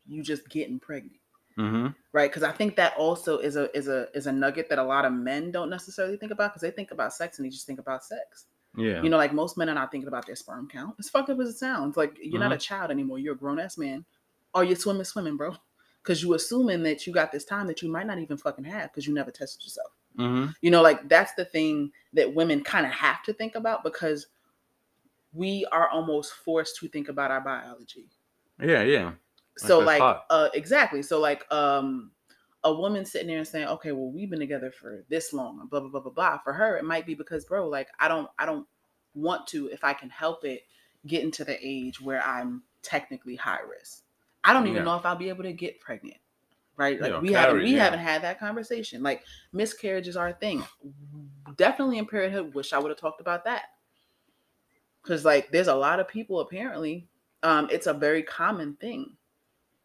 you 0.05 0.23
just 0.23 0.49
getting 0.49 0.79
pregnant 0.79 1.19
Mhm. 1.57 1.93
right 2.11 2.29
because 2.31 2.43
i 2.43 2.51
think 2.51 2.75
that 2.75 2.95
also 2.97 3.37
is 3.37 3.55
a 3.55 3.75
is 3.77 3.87
a 3.87 4.07
is 4.15 4.27
a 4.27 4.31
nugget 4.31 4.69
that 4.69 4.79
a 4.79 4.83
lot 4.83 5.05
of 5.05 5.13
men 5.13 5.51
don't 5.51 5.69
necessarily 5.69 6.17
think 6.17 6.31
about 6.31 6.51
because 6.51 6.61
they 6.61 6.71
think 6.71 6.91
about 6.91 7.13
sex 7.13 7.37
and 7.37 7.45
they 7.45 7.49
just 7.49 7.67
think 7.67 7.79
about 7.79 8.03
sex 8.03 8.47
yeah 8.77 9.03
you 9.03 9.09
know, 9.11 9.17
like 9.17 9.33
most 9.33 9.57
men 9.57 9.69
are 9.69 9.75
not 9.75 9.91
thinking 9.91 10.07
about 10.09 10.25
their 10.27 10.35
sperm 10.35 10.69
count. 10.69 10.95
As 10.99 11.09
fucked 11.09 11.29
up 11.29 11.39
as 11.39 11.49
it 11.49 11.57
sounds, 11.57 11.97
like 11.97 12.17
you're 12.21 12.39
not 12.39 12.53
a 12.53 12.57
Mm-hmm. 12.57 12.59
child 12.59 12.91
anymore. 12.91 13.19
You're 13.19 13.33
a 13.35 13.37
grown 13.37 13.59
ass 13.59 13.77
man. 13.77 14.05
Or 14.53 14.63
you're 14.63 14.77
swimming, 14.77 15.05
swimming, 15.05 15.37
bro. 15.37 15.55
Because 16.03 16.23
you 16.23 16.33
assuming 16.33 16.83
that 16.83 17.05
you 17.05 17.13
got 17.13 17.31
this 17.31 17.45
time 17.45 17.67
that 17.67 17.81
you 17.81 17.89
might 17.91 18.07
not 18.07 18.19
even 18.19 18.37
fucking 18.37 18.63
have 18.65 18.91
because 18.91 19.05
you 19.05 19.13
never 19.13 19.31
tested 19.31 19.63
yourself. 19.63 19.91
Mhm. 20.17 20.55
You 20.61 20.71
know, 20.71 20.81
like 20.81 21.07
that's 21.09 21.33
the 21.33 21.45
thing 21.45 21.91
that 22.13 22.33
women 22.33 22.63
kind 22.63 22.85
of 22.85 22.91
have 22.91 23.21
to 23.23 23.33
think 23.33 23.55
about 23.55 23.83
because 23.83 24.27
we 25.33 25.65
are 25.71 25.87
almost 25.89 26.33
forced 26.33 26.77
to 26.77 26.87
think 26.87 27.07
about 27.09 27.31
our 27.31 27.41
biology. 27.41 28.09
yeah 28.59 28.81
yeah 28.83 29.13
So 29.57 29.79
Like 29.79 29.99
like, 29.99 30.21
uh, 30.29 30.49
exactly. 30.53 31.01
So 31.01 31.19
like, 31.19 31.45
um, 31.51 32.11
a 32.63 32.73
woman 32.73 33.05
sitting 33.05 33.27
there 33.27 33.37
and 33.37 33.47
saying, 33.47 33.67
"Okay, 33.67 33.91
well, 33.93 34.09
we've 34.11 34.29
been 34.29 34.39
together 34.39 34.71
for 34.71 35.05
this 35.09 35.31
long," 35.33 35.65
blah 35.67 35.79
blah 35.79 35.89
blah 35.89 36.01
blah 36.01 36.11
blah. 36.11 36.37
For 36.39 36.51
her, 36.53 36.77
it 36.77 36.83
might 36.83 37.05
be 37.05 37.13
because, 37.13 37.45
bro, 37.45 37.67
like, 37.69 37.89
I 37.99 38.07
don't, 38.09 38.29
I 38.37 38.45
don't 38.45 38.67
want 39.15 39.47
to, 39.47 39.67
if 39.67 39.83
I 39.83 39.93
can 39.93 40.09
help 40.09 40.43
it, 40.43 40.63
get 41.07 41.23
into 41.23 41.45
the 41.45 41.57
age 41.61 42.01
where 42.01 42.21
I'm 42.21 42.63
technically 42.81 43.35
high 43.35 43.61
risk. 43.61 44.03
I 44.43 44.53
don't 44.53 44.67
even 44.67 44.77
Yeah. 44.77 44.83
know 44.85 44.97
if 44.97 45.05
I'll 45.05 45.15
be 45.15 45.29
able 45.29 45.43
to 45.43 45.53
get 45.53 45.79
pregnant. 45.79 46.17
Right? 46.77 46.99
Like 46.99 47.11
Yeah, 47.11 47.19
we 47.19 47.31
haven't 47.33 47.63
we 47.63 47.73
yeah. 47.73 47.83
haven't 47.83 47.99
had 47.99 48.21
that 48.23 48.39
conversation. 48.39 49.03
Like 49.03 49.25
miscarriages 49.51 50.15
are 50.15 50.29
a 50.29 50.33
thing. 50.33 50.63
Definitely 51.57 51.97
in 51.97 52.05
parenthood. 52.05 52.53
Wish 52.53 52.73
I 52.73 52.79
would 52.79 52.89
have 52.89 52.99
talked 52.99 53.21
about 53.21 53.43
that. 53.45 53.65
Cause 55.03 55.25
like 55.25 55.49
there's 55.51 55.67
a 55.67 55.75
lot 55.75 55.99
of 55.99 56.07
people 56.07 56.39
apparently. 56.39 57.07
Um, 57.43 57.69
it's 57.71 57.87
a 57.87 57.93
very 57.93 58.23
common 58.23 58.75
thing 58.75 59.15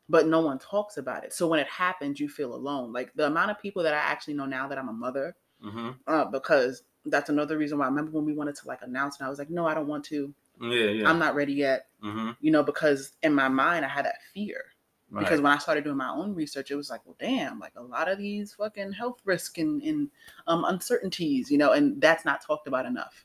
but 0.08 0.26
no 0.26 0.40
one 0.40 0.58
talks 0.58 0.98
about 0.98 1.24
it. 1.24 1.32
So 1.32 1.48
when 1.48 1.60
it 1.60 1.66
happens, 1.68 2.20
you 2.20 2.28
feel 2.28 2.54
alone. 2.54 2.92
Like 2.92 3.12
the 3.14 3.26
amount 3.26 3.50
of 3.50 3.58
people 3.60 3.82
that 3.84 3.94
I 3.94 3.98
actually 3.98 4.34
know 4.34 4.46
now 4.46 4.68
that 4.68 4.78
I'm 4.78 4.88
a 4.88 4.92
mother, 4.92 5.36
Mhm. 5.62 5.98
uh, 6.06 6.26
because 6.26 6.84
that's 7.06 7.30
another 7.30 7.58
reason 7.58 7.78
why 7.78 7.86
I 7.86 7.88
remember 7.88 8.12
when 8.12 8.24
we 8.24 8.34
wanted 8.34 8.56
to 8.56 8.68
like 8.68 8.82
announce, 8.82 9.18
and 9.18 9.26
I 9.26 9.30
was 9.30 9.38
like, 9.38 9.50
no, 9.50 9.66
I 9.66 9.74
don't 9.74 9.86
want 9.86 10.04
to. 10.06 10.34
Yeah 10.60 10.90
yeah 10.90 11.08
I'm 11.08 11.18
not 11.18 11.34
ready 11.34 11.52
yet. 11.52 11.86
Mhm. 12.02 12.36
You 12.40 12.50
know, 12.50 12.62
because 12.62 13.12
in 13.22 13.34
my 13.34 13.48
mind 13.48 13.84
I 13.84 13.88
had 13.88 14.04
that 14.04 14.18
fear. 14.32 14.62
Right. 15.10 15.20
Because 15.20 15.40
when 15.40 15.52
I 15.52 15.58
started 15.58 15.84
doing 15.84 15.96
my 15.96 16.10
own 16.10 16.34
research, 16.34 16.70
it 16.70 16.74
was 16.74 16.90
like, 16.90 17.00
well, 17.04 17.16
damn, 17.20 17.60
like 17.60 17.74
a 17.76 17.82
lot 17.82 18.08
of 18.08 18.18
these 18.18 18.54
fucking 18.54 18.92
health 18.92 19.20
risks 19.24 19.58
and, 19.58 19.80
and 19.82 20.10
um, 20.48 20.64
uncertainties, 20.64 21.50
you 21.50 21.58
know, 21.58 21.72
and 21.72 22.00
that's 22.00 22.24
not 22.24 22.44
talked 22.44 22.66
about 22.66 22.84
enough. 22.84 23.24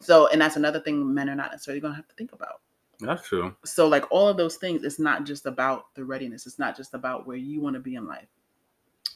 So, 0.00 0.26
and 0.28 0.40
that's 0.40 0.56
another 0.56 0.80
thing 0.80 1.14
men 1.14 1.28
are 1.28 1.36
not 1.36 1.52
necessarily 1.52 1.80
going 1.80 1.92
to 1.92 1.96
have 1.96 2.08
to 2.08 2.14
think 2.16 2.32
about 2.32 2.62
that's 3.00 3.26
true 3.26 3.54
so 3.64 3.88
like 3.88 4.04
all 4.10 4.28
of 4.28 4.36
those 4.36 4.56
things 4.56 4.84
it's 4.84 4.98
not 4.98 5.24
just 5.24 5.46
about 5.46 5.94
the 5.94 6.04
readiness 6.04 6.46
it's 6.46 6.58
not 6.58 6.76
just 6.76 6.94
about 6.94 7.26
where 7.26 7.36
you 7.36 7.60
want 7.60 7.74
to 7.74 7.80
be 7.80 7.96
in 7.96 8.06
life 8.06 8.28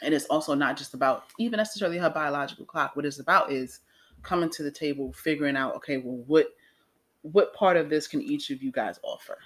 and 0.02 0.14
it's 0.14 0.26
also 0.26 0.54
not 0.54 0.76
just 0.76 0.94
about 0.94 1.24
even 1.38 1.58
necessarily 1.58 1.98
her 1.98 2.10
biological 2.10 2.64
clock 2.64 2.96
what 2.96 3.06
it's 3.06 3.20
about 3.20 3.52
is 3.52 3.80
coming 4.22 4.50
to 4.50 4.62
the 4.62 4.70
table 4.70 5.12
figuring 5.12 5.56
out 5.56 5.74
okay 5.76 5.98
well 5.98 6.22
what 6.26 6.48
what 7.22 7.54
part 7.54 7.76
of 7.76 7.90
this 7.90 8.06
can 8.08 8.22
each 8.22 8.50
of 8.50 8.62
you 8.62 8.70
guys 8.72 8.98
offer? 9.02 9.38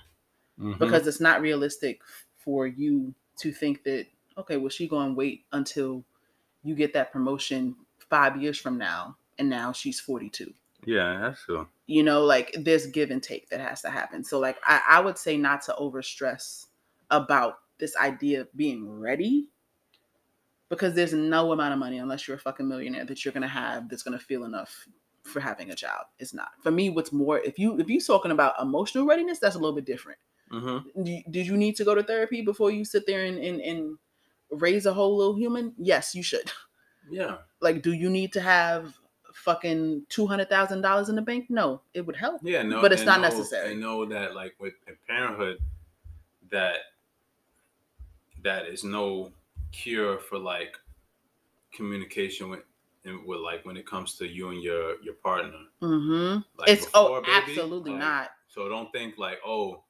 Mhm. 0.59 0.79
because 0.79 1.07
it's 1.07 1.21
not 1.21 1.41
realistic 1.41 2.03
for 2.37 2.67
you 2.67 3.15
to 3.39 3.53
think 3.53 3.83
that 3.85 4.07
okay 4.37 4.59
well 4.59 4.69
she 4.69 4.87
going 4.87 5.09
to 5.09 5.15
wait 5.15 5.47
until 5.53 6.05
you 6.63 6.75
get 6.75 6.93
that 6.93 7.11
promotion 7.11 7.75
five 8.11 8.41
years 8.41 8.59
from 8.59 8.77
now 8.77 9.17
and 9.39 9.49
now 9.49 9.73
she's 9.73 9.99
42 9.99 10.53
yeah 10.85 11.19
that's 11.21 11.45
true. 11.45 11.67
You 11.87 12.03
know 12.03 12.23
like 12.23 12.55
there's 12.61 12.87
give 12.87 13.11
and 13.11 13.23
take 13.23 13.49
that 13.49 13.61
has 13.61 13.81
to 13.83 13.91
happen. 13.91 14.23
So 14.23 14.39
like 14.39 14.59
i, 14.65 14.81
I 14.87 15.01
would 15.01 15.17
say 15.17 15.39
not 15.39 15.63
to 15.63 15.77
over 15.77 16.03
stress 16.03 16.67
about 17.11 17.61
this 17.79 17.97
idea 17.97 18.43
of 18.43 18.55
being 18.55 19.01
ready 19.01 19.49
because 20.69 20.95
there's 20.95 21.13
no 21.15 21.53
amount 21.53 21.73
of 21.73 21.79
money 21.79 21.99
unless 21.99 22.29
you're 22.29 22.37
a 22.37 22.41
fucking 22.41 22.69
millionaire 22.69 23.05
that 23.07 23.25
you're 23.25 23.33
gonna 23.33 23.49
have 23.49 23.89
that's 23.89 24.03
gonna 24.03 24.19
feel 24.19 24.45
enough 24.45 24.87
for 25.23 25.41
having 25.41 25.71
a 25.71 25.75
child. 25.75 26.05
It's 26.19 26.35
not. 26.35 26.51
For 26.63 26.71
me 26.71 26.91
what's 26.91 27.13
more 27.13 27.39
if 27.41 27.59
you 27.59 27.79
if 27.79 27.89
you're 27.89 28.01
talking 28.01 28.31
about 28.33 28.55
emotional 28.61 29.07
readiness 29.07 29.39
that's 29.39 29.55
a 29.55 29.59
little 29.59 29.75
bit 29.75 29.85
different. 29.85 30.19
Mhm. 30.51 30.85
Do- 31.05 31.23
did 31.31 31.47
you 31.47 31.57
need 31.57 31.77
to 31.77 31.85
go 31.85 31.95
to 31.95 32.03
therapy 32.03 32.43
before 32.43 32.71
you 32.71 32.85
sit 32.85 33.07
there 33.07 33.25
and, 33.25 33.39
and, 33.39 33.61
and 33.61 33.99
raise 34.51 34.85
a 34.87 34.93
whole 34.93 35.17
little 35.17 35.35
human? 35.35 35.73
Yes 35.79 36.15
you 36.15 36.23
should. 36.23 36.51
Yeah. 37.11 37.39
Like 37.61 37.83
do 37.83 37.93
you 37.93 38.09
need 38.09 38.33
to 38.35 38.41
have 38.41 38.95
fucking 39.35 40.07
$200000 40.09 41.09
in 41.09 41.15
the 41.17 41.23
bank? 41.23 41.47
No 41.51 41.81
it 41.95 42.01
would 42.03 42.17
help 42.17 42.41
Yeah, 42.45 42.63
no, 42.63 42.81
But 42.81 42.93
it's 42.93 43.05
not 43.05 43.21
know- 43.21 43.29
necessary. 43.29 43.71
I 43.71 43.75
know 43.75 44.05
that, 44.07 44.35
like 44.35 44.55
with 44.61 44.75
parenthood, 45.09 45.59
that 46.51 46.77
that 48.43 48.67
is 48.67 48.85
no 48.85 49.33
cure 49.73 50.19
for 50.19 50.39
like 50.39 50.77
communication 51.73 52.51
with, 52.51 52.61
in, 53.05 53.27
with 53.27 53.41
like 53.41 53.65
when 53.65 53.77
it 53.77 53.87
comes 53.87 54.17
to 54.19 54.27
you 54.27 54.51
and 54.51 54.63
your 54.63 55.01
your 55.03 55.15
partner. 55.15 55.59
Mm-hmm. 55.83 56.41
Like 56.59 56.69
it's 56.69 56.87
oh, 56.95 57.21
baby, 57.21 57.33
absolutely 57.33 57.93
like, 57.93 58.01
not. 58.01 58.31
So 58.49 58.69
don't 58.69 58.93
think 58.93 59.19
like, 59.19 59.39
oh, 59.47 59.85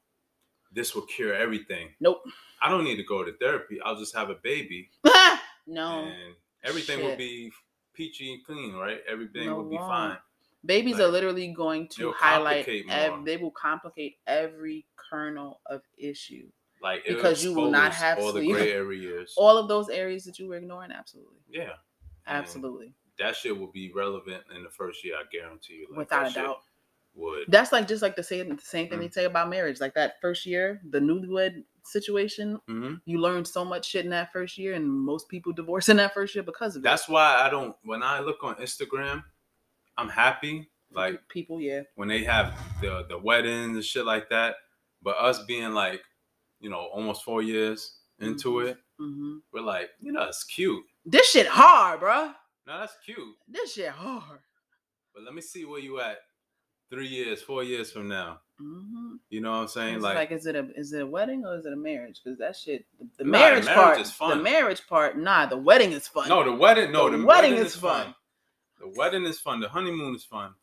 this 0.71 0.95
will 0.95 1.03
cure 1.03 1.33
everything. 1.33 1.89
Nope. 1.99 2.23
I 2.61 2.69
don't 2.69 2.83
need 2.83 2.97
to 2.97 3.03
go 3.03 3.23
to 3.23 3.33
therapy. 3.37 3.79
I'll 3.83 3.97
just 3.97 4.15
have 4.15 4.29
a 4.29 4.35
baby, 4.35 4.89
no, 5.67 6.05
and 6.05 6.35
everything 6.63 7.03
will 7.03 7.17
be 7.17 7.51
peachy 7.93 8.33
and 8.33 8.43
clean, 8.43 8.73
right? 8.73 8.99
Everything 9.09 9.47
No, 9.47 9.57
will 9.57 9.69
be 9.69 9.75
won't. 9.75 9.87
fine. 9.87 10.17
babies 10.65 10.93
like, 10.93 11.03
are 11.03 11.07
literally 11.09 11.47
going 11.53 11.87
to 11.89 12.11
highlight. 12.13 12.67
Ev- 12.89 13.25
they 13.25 13.37
will 13.37 13.51
complicate 13.51 14.17
every 14.27 14.85
kernel 14.95 15.61
of 15.65 15.81
issue. 15.97 16.47
Like 16.81 17.05
Because 17.07 17.43
you 17.43 17.53
will 17.53 17.71
not 17.71 17.93
have 17.93 18.19
all 18.19 18.31
sleep. 18.31 18.47
the 18.47 18.53
gray 18.53 18.71
areas. 18.73 19.33
All 19.37 19.57
of 19.57 19.67
those 19.67 19.89
areas 19.89 20.25
that 20.25 20.39
you 20.39 20.47
were 20.47 20.55
ignoring, 20.55 20.91
absolutely, 20.91 21.37
yeah. 21.49 21.73
And 22.25 22.37
absolutely. 22.37 22.93
That 23.23 23.35
shit 23.35 23.57
will 23.57 23.71
be 23.71 23.91
relevant 23.93 24.43
in 24.55 24.63
the 24.63 24.69
first 24.69 25.03
year. 25.03 25.15
I 25.15 25.23
guarantee 25.31 25.75
you. 25.75 25.87
Like, 25.89 25.97
without 25.99 26.31
a 26.31 26.33
doubt. 26.33 26.57
Would. 27.15 27.45
That's 27.47 27.71
like 27.71 27.87
just 27.87 28.01
like 28.01 28.15
the 28.15 28.23
same 28.23 28.55
the 28.55 28.61
same 28.63 28.89
thing 28.89 28.97
Mm. 28.97 29.01
they 29.03 29.09
say 29.09 29.25
about 29.25 29.47
marriage. 29.47 29.79
Like 29.79 29.93
that 29.93 30.19
first 30.19 30.47
year, 30.47 30.81
the 30.89 30.99
newlywed 30.99 31.63
situation, 31.83 32.59
hmm 32.67 32.95
you 33.05 33.19
learn 33.19 33.45
so 33.45 33.63
much 33.63 33.85
shit 33.85 34.03
in 34.05 34.09
that 34.11 34.31
first 34.33 34.57
year, 34.57 34.73
and 34.73 34.89
most 34.89 35.29
people 35.29 35.53
divorce 35.53 35.89
in 35.89 35.97
that 35.97 36.13
first 36.15 36.33
year 36.33 36.43
because 36.43 36.75
of 36.75 36.81
it. 36.81 36.83
That's 36.85 37.07
why 37.07 37.37
I 37.39 37.49
don't. 37.51 37.75
When 37.83 38.01
I 38.01 38.19
look 38.21 38.43
on 38.43 38.55
Instagram, 38.55 39.23
I'm 39.97 40.09
happy. 40.09 40.69
Like 40.91 41.19
people, 41.27 41.61
yeah, 41.61 41.81
when 41.95 42.07
they 42.07 42.23
have 42.23 42.53
the 42.81 43.05
the 43.07 43.17
weddings 43.19 43.75
and 43.75 43.85
shit 43.85 44.05
like 44.05 44.29
that. 44.29 44.55
But 45.03 45.17
us 45.17 45.43
being 45.45 45.73
like, 45.73 46.01
you 46.61 46.69
know, 46.71 46.77
almost 46.93 47.23
four 47.23 47.43
years 47.43 47.97
into 48.19 48.53
Mhm. 48.53 48.69
it, 48.69 48.77
hmm 48.97 49.37
we're 49.51 49.61
like, 49.61 49.89
you 50.01 50.11
know, 50.11 50.23
it's 50.23 50.43
cute. 50.45 50.83
this 51.05 51.29
shit 51.29 51.45
hard, 51.47 51.99
bruh. 51.99 52.33
No, 52.65 52.79
that's 52.79 52.95
cute. 53.05 53.35
This 53.47 53.73
shit 53.73 53.89
hard. 53.89 54.39
But 55.13 55.23
let 55.23 55.33
me 55.33 55.41
see 55.41 55.65
where 55.65 55.79
you 55.79 55.99
at 55.99 56.17
three 56.89 57.07
years, 57.07 57.41
four 57.41 57.63
years 57.63 57.91
from 57.91 58.07
now. 58.07 58.39
hmm 58.59 59.15
You 59.29 59.41
know 59.41 59.51
what 59.51 59.57
I'm 59.57 59.67
saying? 59.67 60.01
Like, 60.01 60.15
like, 60.15 60.31
is 60.31 60.45
it 60.45 60.55
a 60.55 60.69
is 60.75 60.93
it 60.93 61.01
a 61.01 61.05
wedding 61.07 61.45
or 61.45 61.55
is 61.57 61.65
it 61.65 61.73
a 61.73 61.77
marriage? 61.77 62.21
Because 62.23 62.39
that 62.39 62.55
shit, 62.55 62.85
the, 62.99 63.07
the 63.17 63.23
Nah, 63.25 63.31
the 63.31 63.31
marriage, 63.31 63.65
marriage 63.65 63.75
part, 63.83 63.99
is 63.99 64.11
fun. 64.11 64.37
the 64.37 64.43
marriage 64.43 64.87
part, 64.87 65.17
nah, 65.17 65.45
the 65.45 65.57
wedding 65.57 65.91
is 65.91 66.07
fun. 66.07 66.29
no, 66.29 66.43
the 66.43 66.51
wedding, 66.53 66.91
no, 66.91 67.09
The 67.09 67.17
the, 67.17 67.25
wedding 67.25 67.51
wedding, 67.51 67.65
is 67.65 67.75
is 67.75 67.81
fun. 67.81 68.05
fun. 68.05 68.15
The 68.79 68.93
wedding 68.97 69.23
is 69.25 69.39
fun. 69.39 69.59
The 69.59 69.69
honeymoon 69.69 70.15
is 70.15 70.23
fun. 70.23 70.53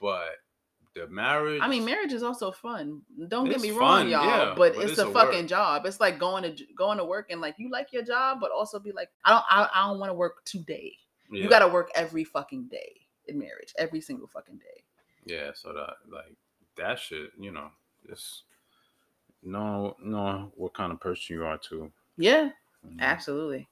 But 0.00 0.36
the 0.94 1.08
marriage, 1.08 1.60
I 1.62 1.68
mean, 1.68 1.84
marriage 1.84 2.12
is 2.12 2.22
also 2.22 2.50
fun. 2.52 3.02
Don't 3.28 3.48
get 3.48 3.60
me 3.60 3.70
wrong, 3.70 4.02
fun, 4.02 4.08
y'all, 4.08 4.24
yeah, 4.24 4.54
but, 4.56 4.74
but 4.74 4.82
it's, 4.82 4.92
it's 4.92 5.00
a, 5.00 5.08
a 5.08 5.12
fucking 5.12 5.40
work. 5.40 5.48
job. 5.48 5.86
It's 5.86 6.00
like 6.00 6.18
going 6.18 6.42
to 6.44 6.64
going 6.76 6.98
to 6.98 7.04
work 7.04 7.30
and 7.30 7.40
like 7.40 7.56
you 7.58 7.68
like 7.70 7.92
your 7.92 8.02
job, 8.04 8.38
but 8.40 8.50
also 8.52 8.78
be 8.78 8.92
like, 8.92 9.08
I 9.24 9.30
don't, 9.30 9.44
I, 9.50 9.68
I 9.74 9.88
don't 9.88 9.98
want 9.98 10.10
to 10.10 10.14
work 10.14 10.44
today. 10.44 10.96
Yeah, 11.30 11.44
You 11.44 11.48
got 11.50 11.60
to 11.60 11.68
work 11.68 11.90
every 11.94 12.24
fucking 12.24 12.68
day 12.68 13.00
in 13.26 13.38
marriage, 13.38 13.74
every 13.78 14.00
single 14.00 14.26
fucking 14.26 14.58
day. 14.58 14.84
yeah. 15.26 15.50
So 15.54 15.72
that, 15.72 15.94
like, 16.10 16.34
that 16.76 16.98
shit, 16.98 17.30
you 17.38 17.50
know, 17.50 17.70
just 18.08 18.44
know, 19.42 19.96
know 20.02 20.52
what 20.56 20.74
kind 20.74 20.92
of 20.92 21.00
person 21.00 21.36
you 21.36 21.44
are 21.44 21.58
too. 21.58 21.90
Yeah, 22.16 22.50
know? 22.84 23.04
absolutely. 23.04 23.68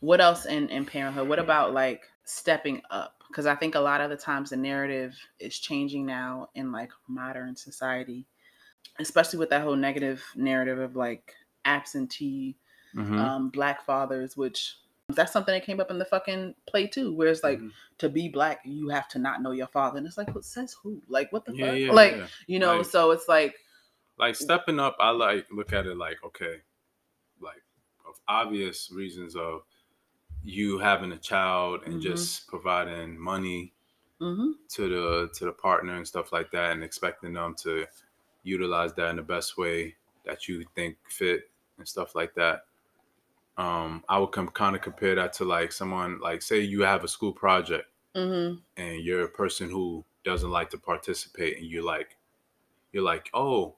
What 0.00 0.20
else 0.20 0.46
in 0.46 0.68
in 0.70 0.86
parenthood? 0.86 1.28
What 1.28 1.38
about 1.38 1.72
like 1.74 2.08
stepping 2.24 2.80
up? 2.90 3.22
Because 3.28 3.46
I 3.46 3.54
think 3.54 3.74
a 3.74 3.80
lot 3.80 4.00
of 4.00 4.10
the 4.10 4.16
times 4.16 4.50
the 4.50 4.56
narrative 4.56 5.14
is 5.38 5.58
changing 5.58 6.06
now 6.06 6.48
in 6.54 6.72
like 6.72 6.90
modern 7.06 7.54
society, 7.54 8.26
especially 8.98 9.38
with 9.38 9.50
that 9.50 9.62
whole 9.62 9.76
negative 9.76 10.22
narrative 10.36 10.78
of 10.78 10.96
like 10.96 11.34
absentee 11.64 12.56
Mhm. 12.94 13.18
um, 13.18 13.50
black 13.50 13.82
fathers, 13.84 14.36
which 14.36 14.76
that's 15.14 15.32
something 15.32 15.52
that 15.54 15.64
came 15.64 15.80
up 15.80 15.90
in 15.90 15.98
the 15.98 16.04
fucking 16.04 16.54
play 16.66 16.86
too, 16.86 17.12
where 17.14 17.28
it's 17.28 17.42
like 17.44 17.58
Mhm. 17.60 17.72
to 17.98 18.08
be 18.08 18.28
black, 18.28 18.60
you 18.64 18.88
have 18.88 19.08
to 19.08 19.18
not 19.18 19.42
know 19.42 19.52
your 19.52 19.66
father, 19.68 19.98
and 19.98 20.06
it's 20.06 20.16
like, 20.18 20.34
what 20.34 20.44
says 20.44 20.74
who? 20.82 21.00
Like, 21.08 21.32
what 21.32 21.44
the 21.44 21.52
yeah, 21.54 21.66
fuck? 21.66 21.78
yeah, 21.80 21.92
like, 21.92 22.16
yeah. 22.16 22.26
you 22.46 22.58
know, 22.58 22.78
Like- 22.78 22.86
so 22.86 23.10
it's 23.10 23.28
like, 23.28 23.56
like 24.18 24.34
stepping 24.34 24.78
up 24.78 24.96
i 25.00 25.08
like 25.08 25.46
look 25.50 25.72
at 25.72 25.86
it 25.86 25.96
like 25.96 26.22
okay 26.22 26.60
like 27.40 27.62
of 28.06 28.20
obvious 28.28 28.90
reasons 28.92 29.34
of 29.34 29.62
you 30.44 30.78
having 30.78 31.12
a 31.12 31.16
child 31.18 31.82
and 31.86 31.94
Mhm. 31.94 32.02
just 32.02 32.46
providing 32.46 33.18
money 33.18 33.72
hmm 34.18 34.52
to 34.68 34.88
the 34.88 35.28
to 35.34 35.46
the 35.46 35.52
partner 35.52 35.96
and 35.96 36.06
stuff 36.06 36.32
like 36.32 36.50
that 36.50 36.72
and 36.72 36.84
expecting 36.84 37.32
them 37.32 37.54
to 37.54 37.86
utilize 38.42 38.92
that 38.94 39.08
in 39.10 39.16
the 39.16 39.22
best 39.22 39.56
way 39.56 39.96
that 40.24 40.46
you 40.48 40.64
think 40.74 40.98
fit 41.08 41.50
and 41.78 41.88
stuff 41.88 42.14
like 42.14 42.34
that 42.34 42.66
um 43.56 44.04
i 44.08 44.18
would 44.18 44.32
come 44.32 44.48
kind 44.48 44.76
of 44.76 44.82
compare 44.82 45.14
that 45.14 45.32
to 45.32 45.44
like 45.44 45.72
someone 45.72 46.18
like 46.20 46.42
say 46.42 46.60
you 46.60 46.82
have 46.82 47.04
a 47.04 47.08
school 47.08 47.32
project 47.32 47.88
hmm 48.14 48.54
and 48.76 49.02
you're 49.04 49.24
a 49.24 49.28
person 49.28 49.70
who 49.70 50.04
doesn't 50.24 50.50
like 50.50 50.70
to 50.70 50.78
participate 50.78 51.58
and 51.58 51.66
you're 51.66 51.84
like 51.84 52.16
you're 52.92 53.04
like 53.04 53.30
oh 53.34 53.76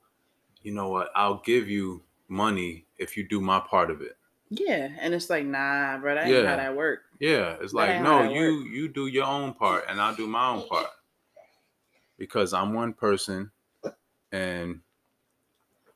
you 0.62 0.72
know 0.72 0.88
what? 0.88 1.10
I'll 1.14 1.38
give 1.40 1.68
you 1.68 2.04
money 2.28 2.86
if 2.98 3.16
you 3.16 3.24
do 3.28 3.40
my 3.40 3.60
part 3.60 3.90
of 3.90 4.00
it. 4.00 4.16
Yeah, 4.50 4.90
and 5.00 5.14
it's 5.14 5.30
like, 5.30 5.44
nah, 5.44 5.98
bro, 5.98 6.14
that 6.14 6.26
ain't 6.26 6.44
how 6.46 6.52
Yeah. 6.52 6.56
that 6.56 6.76
work. 6.76 7.02
yeah 7.20 7.56
it's 7.60 7.72
like 7.72 8.00
no 8.00 8.22
you 8.24 8.64
you 8.64 8.88
do 8.88 9.06
your 9.06 9.24
own 9.26 9.54
part 9.54 9.84
and 9.88 10.00
i'll 10.00 10.14
do 10.16 10.26
my 10.26 10.48
own 10.48 10.66
part. 10.68 10.88
Because 12.16 12.54
i'm 12.54 12.72
one 12.72 12.94
person 12.94 13.50
and 14.32 14.82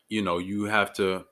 you 0.09 0.23
know 0.23 0.39
you 0.39 0.65
have 0.65 0.93
to 0.95 1.27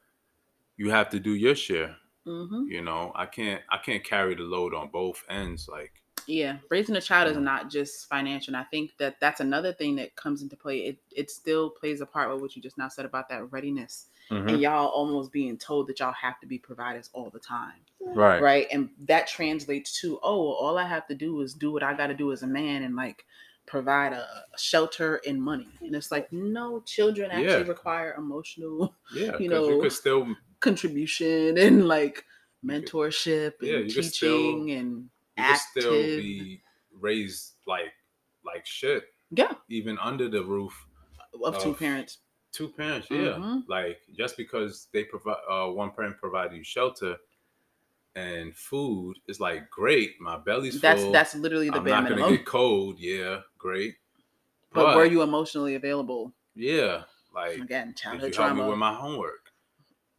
you 0.77 0.91
have 0.91 1.11
to 1.11 1.21
do 1.21 1.35
your 1.35 1.55
share 1.55 1.97
hmm 2.25 2.65
you 2.69 2.81
know 2.83 3.13
i 3.15 3.27
can't 3.27 3.63
i 3.71 3.77
can't 3.79 4.05
carry 4.05 4.35
the 4.35 4.43
load 4.43 4.75
on 4.75 4.89
both 4.89 5.23
ends 5.29 5.69
like 5.71 5.93
Yeah, 6.27 6.57
raising 6.71 6.97
a 6.97 7.03
child 7.03 7.31
is 7.31 7.37
not 7.37 7.69
just 7.71 8.09
financial. 8.09 8.55
And 8.55 8.57
I 8.65 8.67
think 8.71 8.93
that 8.99 9.21
that's 9.21 9.41
another 9.41 9.75
thing 9.75 9.97
that 9.97 10.17
comes 10.17 10.41
into 10.43 10.57
play. 10.57 10.79
It 10.87 10.99
it 11.15 11.31
still 11.31 11.69
plays 11.69 12.01
a 12.01 12.07
part 12.07 12.33
with 12.33 12.41
what 12.41 12.57
you 12.57 12.63
just 12.63 12.79
now 12.79 12.89
said 12.89 13.05
about 13.05 13.29
that 13.29 13.51
readiness 13.53 14.07
Mm-hmm. 14.31 14.49
and 14.49 14.59
y'all 14.59 14.87
almost 14.89 15.33
being 15.33 15.59
told 15.59 15.87
that 15.89 16.01
y'all 16.01 16.15
have 16.15 16.41
to 16.41 16.47
be 16.47 16.59
providers 16.59 17.11
all 17.13 17.29
the 17.29 17.39
time. 17.39 17.81
right 18.01 18.41
right 18.41 18.67
and 18.73 18.89
that 19.07 19.27
translates 19.27 20.01
to 20.01 20.19
oh 20.23 20.53
all 20.55 20.79
i 20.79 20.87
have 20.87 21.07
to 21.07 21.15
do 21.15 21.43
is 21.43 21.53
do 21.53 21.71
what 21.73 21.83
i 21.83 21.93
got 21.93 22.07
to 22.07 22.15
do 22.15 22.33
as 22.33 22.43
a 22.43 22.47
man 22.47 22.83
and 22.85 22.97
like 22.97 23.25
provide 23.67 24.13
a 24.15 24.27
shelter 24.57 25.21
and 25.27 25.43
money 25.43 25.69
and 25.83 25.95
it's 25.95 26.11
like 26.11 26.31
no 26.33 26.81
children 26.87 27.31
actually 27.31 27.63
Yeah. 27.65 27.69
require 27.69 28.15
emotional 28.17 28.95
yeah 29.13 29.37
you 29.39 29.49
know, 29.49 29.69
you 29.69 29.79
could 29.81 29.93
still 29.93 30.35
contribution 30.65 31.59
and 31.59 31.87
like 31.87 32.25
mentorship 32.65 33.53
yeah, 33.61 33.77
and 33.77 33.89
you 33.89 33.95
could 33.95 34.05
still- 34.05 34.37
teaching 34.37 34.71
and 34.73 34.91
you 35.37 35.43
could 35.45 35.45
active. 35.45 35.83
still 35.83 35.93
be 35.93 36.63
raised 37.01 37.53
like 37.67 37.93
like 38.45 38.65
shit. 38.67 39.05
Yeah. 39.31 39.53
Even 39.69 39.99
under 39.99 40.29
the 40.29 40.43
roof 40.43 40.75
of 41.45 41.59
two 41.63 41.75
parents. 41.75 42.19
two 42.53 42.69
parents 42.69 43.09
yeah. 43.11 43.35
Mhm. 43.43 43.63
like 43.69 43.99
just 44.17 44.37
because 44.37 44.87
they 44.93 45.03
provide 45.05 45.43
uh 45.51 45.67
one 45.67 45.91
parent 45.91 46.17
provide 46.19 46.53
you 46.53 46.63
shelter 46.63 47.17
and 48.17 48.55
food 48.55 49.17
is 49.27 49.41
like 49.41 49.69
great. 49.71 50.21
My 50.21 50.39
belly's 50.39 50.81
that's 50.81 51.03
full. 51.03 51.13
that's 51.13 51.35
literally 51.35 51.69
the 51.71 51.79
i'm 51.79 51.85
bare 51.85 52.01
not 52.01 52.09
gonna 52.11 52.31
get 52.37 52.47
cold. 52.47 52.99
Yeah 53.01 53.41
great. 53.59 53.97
But, 54.73 54.97
were 54.97 55.05
you 55.05 55.23
emotionally 55.23 55.75
available? 55.75 56.33
Yeah 56.55 57.03
like 57.35 57.59
again 57.59 57.89
did 57.89 57.97
childhood 57.97 58.31
you 58.37 58.43
help 58.43 58.53
me 58.53 58.57
trauma. 58.59 58.71
with 58.71 58.79
my 58.79 58.95
homework 58.95 59.44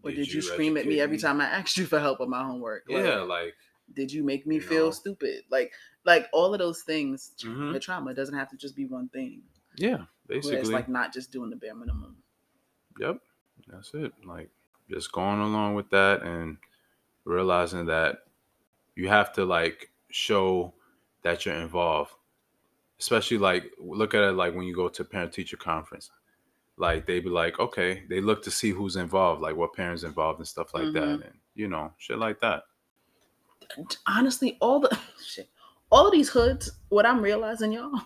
or 0.06 0.12
did 0.12 0.32
you, 0.32 0.42
scream 0.42 0.78
at 0.78 0.86
me 0.86 1.00
every 1.00 1.18
time 1.18 1.42
i 1.42 1.46
asked 1.60 1.78
you 1.78 1.86
for 1.86 2.00
help 2.00 2.20
with 2.20 2.30
my 2.30 2.44
homework 2.44 2.84
Like, 2.90 3.04
yeah 3.04 3.16
like 3.22 3.56
did 3.94 4.12
you 4.12 4.24
make 4.24 4.46
me 4.48 4.56
You 4.56 4.62
feel 4.62 4.86
know. 4.86 4.92
stupid 4.92 5.44
like 5.50 5.74
like 6.06 6.28
all 6.34 6.54
of 6.54 6.60
those 6.60 6.82
things 6.84 7.32
Mhm. 7.44 7.74
the 7.74 7.80
trauma 7.80 8.14
doesn't 8.14 8.36
have 8.38 8.50
to 8.50 8.58
just 8.58 8.76
be 8.76 8.86
one 8.86 9.10
thing 9.10 9.42
yeah 9.78 9.98
where 9.98 10.06
it's 10.38 10.48
basically 10.48 10.74
like 10.74 10.90
not 10.90 11.14
just 11.14 11.32
doing 11.32 11.50
the 11.50 11.56
bare 11.56 11.76
minimum 11.76 12.18
Yep, 13.00 13.20
that's 13.68 13.94
it. 13.94 14.14
Like 14.24 14.50
just 14.90 15.12
going 15.12 15.42
along 15.42 15.76
with 15.76 15.90
that 15.90 16.22
and 16.24 16.58
realizing 17.26 17.88
that 17.88 18.20
you 18.96 19.10
have 19.10 19.34
to 19.34 19.44
like 19.46 19.90
show 20.10 20.74
that 21.24 21.46
you're 21.46 21.56
involved. 21.56 22.12
Especially 23.00 23.38
like 23.38 23.70
look 23.80 24.14
at 24.14 24.24
it 24.24 24.32
like 24.32 24.56
when 24.56 24.66
you 24.66 24.74
go 24.74 24.88
to 24.88 25.04
parent 25.04 25.34
teacher 25.34 25.58
conference. 25.58 26.10
Like 26.78 27.06
they 27.06 27.20
be 27.20 27.30
like, 27.30 27.60
okay, 27.60 28.04
they 28.10 28.20
look 28.22 28.44
to 28.44 28.52
see 28.52 28.72
who's 28.72 28.96
involved, 28.98 29.42
like 29.42 29.56
what 29.56 29.74
parents 29.74 30.04
involved 30.04 30.40
and 30.40 30.48
stuff 30.48 30.74
like 30.74 30.84
Mhm. 30.86 30.94
that, 30.94 31.04
and 31.28 31.40
you 31.54 31.68
know, 31.68 31.94
shit 31.98 32.18
like 32.20 32.40
that. 32.42 32.64
honestly 34.06 34.58
all 34.62 34.80
the 34.80 34.96
shit 35.26 35.50
all 35.92 36.06
of 36.06 36.12
these 36.12 36.30
hoods 36.30 36.72
what 36.90 37.06
i'm 37.06 37.20
realizing 37.22 37.72
y'all 37.72 38.00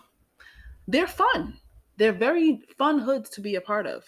they're 0.88 1.06
fun. 1.06 1.58
They're 1.98 2.12
very 2.12 2.62
fun 2.78 2.98
hoods 2.98 3.30
to 3.30 3.40
be 3.40 3.54
a 3.54 3.60
part 3.60 3.86
of. 3.86 4.04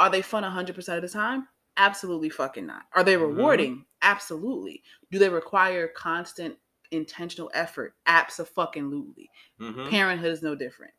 Are 0.00 0.10
they 0.10 0.22
fun 0.22 0.42
100% 0.42 0.96
of 0.96 1.02
the 1.02 1.08
time? 1.08 1.46
Absolutely 1.76 2.30
fucking 2.30 2.66
not. 2.66 2.86
Are 2.94 3.04
they 3.04 3.14
Mhm. 3.14 3.20
rewarding? 3.36 3.86
Absolutely. 4.02 4.82
Do 5.12 5.18
they 5.20 5.28
require 5.28 5.86
constant 5.88 6.58
intentional 6.90 7.50
effort? 7.54 7.94
Absolutely. 8.06 9.30
Mhm. 9.60 9.90
parenthood 9.90 10.32
is 10.32 10.42
no 10.42 10.56
different. 10.56 10.94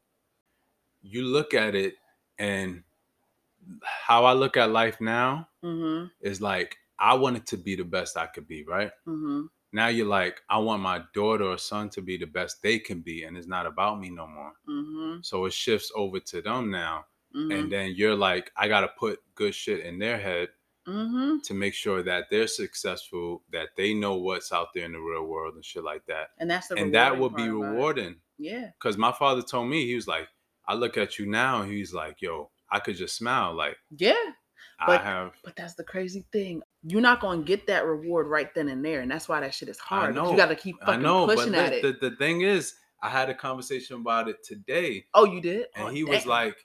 You 1.02 1.24
look 1.24 1.54
at 1.54 1.76
it, 1.76 1.96
and 2.42 2.84
how 3.84 4.26
I 4.26 4.34
look 4.34 4.58
at 4.58 4.72
life 4.72 5.00
now 5.00 5.48
mm-hmm 5.64 6.08
is 6.22 6.42
like 6.42 6.76
I 7.00 7.14
want 7.16 7.38
it 7.38 7.46
to 7.48 7.58
be 7.58 7.76
the 7.76 7.84
best 7.84 8.18
I 8.18 8.28
could 8.28 8.48
be, 8.48 8.64
right? 8.64 8.92
mm-hmm 9.08 9.46
now 9.74 9.88
you're 9.88 10.08
like, 10.08 10.42
I 10.50 10.58
want 10.58 10.82
my 10.82 11.02
daughter 11.14 11.46
or 11.46 11.58
son 11.58 11.90
to 11.92 12.02
be 12.02 12.18
the 12.18 12.26
best 12.26 12.62
they 12.62 12.78
can 12.78 13.00
be, 13.00 13.24
and 13.24 13.38
it's 13.38 13.48
not 13.48 13.66
about 13.66 14.00
me 14.02 14.10
no 14.10 14.28
more. 14.28 14.52
mm-hmm, 14.68 15.20
So 15.22 15.46
it 15.46 15.54
shifts 15.54 15.92
over 15.96 16.20
to 16.20 16.42
them 16.42 16.70
now, 16.72 17.06
mm-hmm, 17.36 17.52
and 17.52 17.72
then 17.72 17.94
you're 17.96 18.16
like, 18.16 18.52
I 18.58 18.68
gotta 18.68 18.90
put 19.00 19.20
good 19.34 19.56
shit 19.56 19.86
in 19.86 19.98
their 19.98 20.18
head 20.18 20.50
mm-hmm. 20.88 21.38
to 21.46 21.54
make 21.54 21.74
sure 21.74 22.04
that 22.04 22.26
they're 22.30 22.48
successful, 22.48 23.44
that 23.54 23.70
they 23.78 23.94
know 23.94 24.16
what's 24.16 24.52
out 24.52 24.74
there 24.76 24.86
in 24.86 24.92
the 24.92 25.00
real 25.00 25.24
world 25.26 25.56
and 25.56 25.64
shit 25.64 25.84
like 25.86 26.06
that, 26.08 26.32
and 26.40 26.52
that's 26.52 26.68
the 26.68 26.76
and 26.76 26.94
that 26.94 27.18
would 27.18 27.36
be 27.36 27.44
part 27.44 27.56
about 27.56 27.64
it. 27.64 27.70
rewarding. 27.72 28.16
yeah 28.38 28.70
Cause 28.80 28.98
my 28.98 29.14
father 29.14 29.42
told 29.42 29.70
me 29.70 29.86
he 29.86 29.96
was 29.96 30.08
like, 30.08 30.28
I 30.72 30.76
look 30.76 30.98
at 30.98 31.20
you 31.20 31.26
now, 31.26 31.62
and 31.62 31.72
he's 31.72 31.94
like, 31.94 32.22
Yo, 32.22 32.50
I 32.72 32.80
could 32.80 32.96
just 32.96 33.16
smile, 33.18 33.54
like 33.54 33.78
yeah 33.98 34.14
I 34.80 34.86
But- 34.88 35.02
have, 35.04 35.34
But 35.44 35.56
that's 35.56 35.76
the 35.76 35.84
crazy 35.84 36.26
thing. 36.32 36.64
you're 36.84 37.02
not 37.02 37.20
gonna 37.20 37.44
get 37.44 37.68
that 37.68 37.86
reward 37.86 38.28
right 38.28 38.54
then 38.56 38.70
and 38.70 38.84
there, 38.84 39.02
and 39.02 39.12
that's 39.12 39.28
why 39.30 39.40
that 39.42 39.54
shit 39.54 39.70
is 39.70 39.78
hard. 39.80 40.14
because 40.14 40.26
know. 40.28 40.32
You 40.32 40.38
got 40.38 40.48
to 40.50 40.56
keep 40.56 40.78
I 40.82 40.86
fucking 40.86 41.02
know, 41.02 41.28
but 41.28 41.36
pushing 41.38 41.52
the, 41.52 41.58
at 41.60 41.74
it. 41.74 41.82
the 41.84 42.10
the 42.10 42.16
thing 42.16 42.42
is, 42.42 42.76
I 43.04 43.10
had 43.10 43.30
a 43.30 43.34
conversation 43.36 43.98
about 43.98 44.28
it 44.30 44.44
today, 44.44 45.06
oh, 45.14 45.26
you 45.26 45.42
did? 45.42 45.68
and 45.76 45.88
Oh, 45.88 45.90
he 45.90 46.04
was 46.04 46.26
like, 46.26 46.56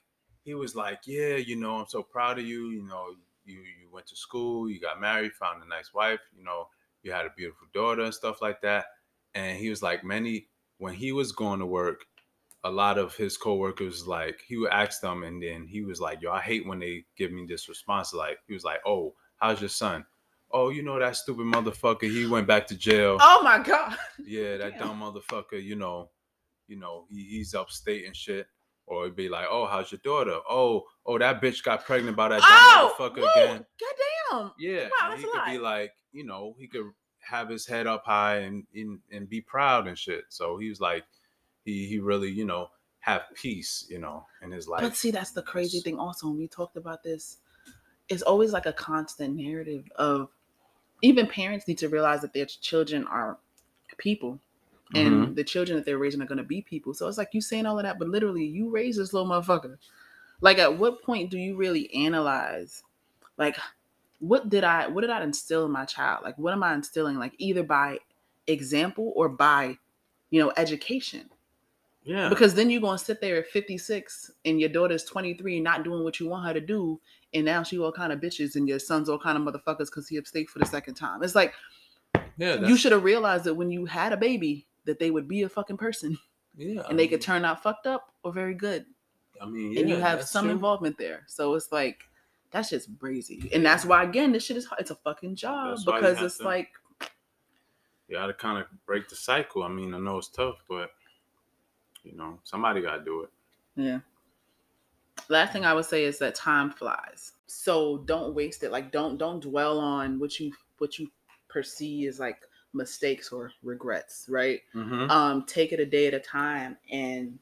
he 0.43 0.53
was 0.53 0.75
like, 0.75 1.01
yeah, 1.05 1.35
you 1.35 1.55
know, 1.57 1.75
I'm 1.79 1.87
so 1.87 2.01
proud 2.01 2.39
of 2.39 2.45
you. 2.45 2.69
You 2.69 2.83
know, 2.83 3.07
you 3.45 3.59
you 3.59 3.89
went 3.91 4.07
to 4.07 4.15
school, 4.15 4.69
you 4.69 4.79
got 4.79 5.01
married, 5.01 5.33
found 5.33 5.61
a 5.63 5.67
nice 5.67 5.93
wife. 5.93 6.21
You 6.37 6.43
know, 6.43 6.69
you 7.03 7.11
had 7.11 7.25
a 7.25 7.33
beautiful 7.35 7.67
daughter 7.73 8.03
and 8.03 8.13
stuff 8.13 8.41
like 8.41 8.61
that. 8.61 8.85
And 9.35 9.57
he 9.57 9.69
was 9.69 9.81
like, 9.83 10.03
many 10.03 10.47
when 10.79 10.93
he 10.93 11.11
was 11.11 11.31
going 11.31 11.59
to 11.59 11.65
work, 11.65 12.05
a 12.67 12.71
lot 12.71 12.97
of 12.97 13.15
his 13.15 13.37
coworkers 13.37 14.05
like 14.07 14.41
he 14.47 14.57
would 14.57 14.71
ask 14.71 15.01
them, 15.01 15.23
and 15.23 15.41
then 15.41 15.65
he 15.67 15.81
was 15.83 15.99
like, 16.01 16.21
yo, 16.21 16.31
I 16.31 16.41
hate 16.41 16.67
when 16.67 16.79
they 16.79 17.05
give 17.17 17.31
me 17.31 17.45
this 17.47 17.69
response. 17.69 18.13
Like 18.13 18.37
he 18.47 18.53
was 18.53 18.63
like, 18.63 18.79
oh, 18.85 19.13
how's 19.37 19.59
your 19.61 19.69
son? 19.69 20.05
Oh, 20.51 20.69
you 20.69 20.81
know 20.83 20.97
that 20.99 21.15
stupid 21.15 21.45
motherfucker. 21.45 22.03
He 22.09 22.25
went 22.25 22.47
back 22.47 22.67
to 22.67 22.75
jail. 22.77 23.17
Oh 23.19 23.41
my 23.43 23.59
god. 23.59 23.95
Yeah, 24.25 24.57
that 24.57 24.77
Damn. 24.77 24.87
dumb 24.89 25.01
motherfucker, 25.01 25.61
you 25.63 25.75
know, 25.75 26.09
you 26.67 26.77
know, 26.77 27.05
he, 27.09 27.23
he's 27.29 27.53
upstate 27.55 28.05
and 28.05 28.15
shit. 28.15 28.47
Or 28.85 29.03
it'd 29.03 29.15
be 29.17 29.27
like, 29.29 29.45
oh, 29.49 29.65
how's 29.67 29.91
your 29.91 29.99
daughter? 30.03 30.37
Oh, 30.49 30.83
oh, 31.05 31.17
that 31.17 31.41
bitch 31.41 31.61
got 31.63 31.83
pregnant 31.85 32.15
by 32.15 32.29
that 32.29 32.39
dumb 32.39 32.47
Oh, 32.49 32.95
motherfucker 32.97 33.17
woo, 33.17 33.27
again. 33.35 33.65
goddamn. 34.31 34.51
Yeah, 34.57 34.87
Wow, 35.01 35.15
he 35.17 35.23
could 35.23 35.45
be 35.51 35.57
like, 35.59 35.91
you 36.13 36.25
know, 36.25 36.55
he 36.57 36.67
could 36.67 36.85
have 37.19 37.49
his 37.49 37.65
head 37.67 37.85
up 37.87 38.03
high 38.05 38.37
and 38.39 38.63
and, 38.73 38.99
and 39.11 39.29
be 39.29 39.41
proud 39.41 39.87
and 39.87 39.97
shit. 39.97 40.23
So 40.29 40.57
he 40.57 40.69
was 40.69 40.79
like, 40.79 41.03
he 41.67 41.85
he 41.85 41.99
really, 41.99 42.31
you 42.31 42.45
know, 42.45 42.69
have 43.01 43.23
peace, 43.35 43.85
you 43.89 43.99
know, 43.99 44.25
in 44.41 44.51
his 44.51 44.67
life. 44.67 44.81
But 44.81 44.95
see, 44.95 45.11
that's 45.11 45.31
the 45.31 45.41
crazy 45.43 45.81
thing. 45.81 45.99
Also, 45.99 46.27
when 46.27 46.37
we 46.37 46.47
talked 46.47 46.77
about 46.77 47.03
this, 47.03 47.37
it's 48.09 48.23
always 48.23 48.53
like 48.53 48.65
a 48.65 48.73
constant 48.73 49.35
narrative 49.35 49.83
of 49.97 50.29
even 51.01 51.27
parents 51.27 51.67
need 51.67 51.77
to 51.79 51.89
realize 51.89 52.21
that 52.21 52.33
their 52.33 52.45
children 52.45 53.05
are 53.07 53.37
people, 53.97 54.39
and 54.95 55.27
Mhm. 55.27 55.35
the 55.35 55.43
children 55.43 55.75
that 55.77 55.85
they're 55.85 55.97
raising 55.97 56.21
are 56.21 56.25
going 56.25 56.37
to 56.37 56.43
be 56.43 56.61
people. 56.61 56.93
So 56.93 57.07
it's 57.07 57.17
like 57.17 57.33
you 57.33 57.41
saying 57.41 57.65
all 57.65 57.77
of 57.77 57.83
that, 57.83 57.99
but 57.99 58.07
literally, 58.07 58.45
you 58.45 58.69
raise 58.69 58.95
this 58.97 59.13
little 59.13 59.27
motherfucker. 59.27 59.77
Like, 60.39 60.57
at 60.59 60.77
what 60.77 61.03
point 61.03 61.29
do 61.29 61.37
you 61.37 61.55
really 61.57 61.93
analyze, 61.93 62.83
like, 63.37 63.57
what 64.19 64.49
did 64.49 64.63
I, 64.63 64.87
what 64.87 65.01
did 65.01 65.09
I 65.09 65.21
instill 65.23 65.65
in 65.65 65.71
my 65.71 65.85
child? 65.85 66.23
Like, 66.23 66.37
what 66.37 66.53
am 66.53 66.63
I 66.63 66.73
instilling? 66.73 67.17
Like, 67.17 67.33
either 67.37 67.63
by 67.63 67.99
example 68.47 69.11
or 69.15 69.29
by, 69.29 69.77
you 70.29 70.39
know, 70.41 70.53
education 70.55 71.29
yeah, 72.07 72.29
because 72.29 72.55
then 72.55 72.69
you're 72.69 72.81
gonna 72.81 72.97
sit 72.97 73.19
there 73.19 73.37
at 73.37 73.47
56 73.47 74.31
and 74.45 74.59
your 74.59 74.69
daughter's 74.69 75.03
23 75.03 75.59
not 75.59 75.83
doing 75.83 76.03
what 76.03 76.19
you 76.19 76.29
want 76.29 76.47
her 76.47 76.53
to 76.53 76.61
do 76.61 76.99
and 77.33 77.43
now 77.43 77.61
she 77.61 77.77
all 77.77 77.91
kind 77.91 78.13
of 78.13 78.19
bitches 78.21 78.55
and 78.55 78.67
your 78.67 78.79
son's 78.79 79.09
all 79.09 79.19
kind 79.19 79.37
of 79.37 79.43
motherfuckers 79.43 79.87
because 79.87 80.07
he 80.07 80.17
upstate 80.17 80.49
for 80.49 80.59
the 80.59 80.65
second 80.65 80.93
time 80.95 81.21
it's 81.21 81.35
like 81.35 81.53
yeah, 82.37 82.65
you 82.65 82.77
should 82.77 82.93
have 82.93 83.03
realized 83.03 83.43
that 83.43 83.55
when 83.55 83.69
you 83.69 83.85
had 83.85 84.13
a 84.13 84.17
baby 84.17 84.65
that 84.85 84.99
they 84.99 85.11
would 85.11 85.27
be 85.27 85.41
a 85.43 85.49
fucking 85.49 85.77
person 85.77 86.17
yeah, 86.55 86.81
I 86.81 86.89
and 86.89 86.97
they 86.97 87.07
could 87.07 87.21
turn 87.21 87.43
out 87.43 87.61
fucked 87.61 87.85
up 87.87 88.13
or 88.23 88.31
very 88.31 88.53
good 88.53 88.85
I 89.41 89.45
mean, 89.45 89.73
yeah, 89.73 89.81
and 89.81 89.89
you 89.89 89.97
have 89.97 90.23
some 90.23 90.45
true. 90.45 90.53
involvement 90.53 90.97
there 90.97 91.23
so 91.27 91.53
it's 91.55 91.71
like 91.71 92.03
that's 92.51 92.69
just 92.69 92.89
crazy 92.99 93.49
and 93.53 93.65
that's 93.65 93.83
why 93.83 94.03
again 94.03 94.31
this 94.31 94.45
shit 94.45 94.55
is 94.55 94.65
hard. 94.65 94.79
it's 94.79 94.91
a 94.91 94.95
fucking 94.95 95.35
job 95.35 95.77
because 95.85 96.21
it's 96.21 96.37
to- 96.37 96.45
like 96.45 96.69
You 98.07 98.15
got 98.15 98.27
to 98.27 98.33
kind 98.33 98.57
of 98.57 98.67
break 98.85 99.09
the 99.09 99.17
cycle. 99.17 99.63
I 99.63 99.67
mean, 99.67 99.93
I 99.93 99.99
know 99.99 100.17
it's 100.17 100.29
tough, 100.29 100.63
but 100.69 100.91
you 102.11 102.17
know, 102.17 102.39
somebody 102.43 102.81
got 102.81 102.97
to 102.97 103.03
do 103.03 103.23
it. 103.23 103.29
Yeah. 103.75 103.99
Last 105.29 105.53
thing 105.53 105.65
I 105.65 105.73
would 105.73 105.85
say 105.85 106.05
is 106.05 106.19
that 106.19 106.35
time 106.35 106.71
flies. 106.71 107.33
So 107.47 107.99
don't 107.99 108.33
waste 108.33 108.63
it. 108.63 108.71
Like 108.71 108.91
don't 108.91 109.17
don't 109.17 109.41
dwell 109.41 109.79
on 109.79 110.19
what 110.19 110.39
you 110.39 110.51
what 110.77 110.99
you 110.99 111.09
perceive 111.49 112.09
as 112.09 112.19
like 112.19 112.41
mistakes 112.73 113.31
or 113.31 113.51
regrets, 113.63 114.27
right? 114.29 114.61
Mm-hmm. 114.75 115.09
Um 115.09 115.43
take 115.45 115.71
it 115.71 115.79
a 115.79 115.85
day 115.85 116.07
at 116.07 116.13
a 116.13 116.19
time 116.19 116.77
and 116.91 117.37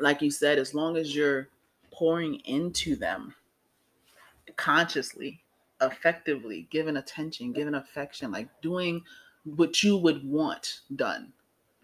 like 0.00 0.22
you 0.22 0.30
said 0.30 0.58
as 0.58 0.74
long 0.74 0.96
as 0.96 1.14
you're 1.14 1.48
pouring 1.90 2.36
into 2.46 2.96
them 2.96 3.34
consciously, 4.56 5.40
effectively, 5.80 6.66
giving 6.70 6.96
attention, 6.96 7.52
giving 7.52 7.74
affection, 7.74 8.30
like 8.30 8.48
doing 8.62 9.02
what 9.44 9.82
you 9.82 9.96
would 9.96 10.28
want 10.28 10.80
done. 10.96 11.32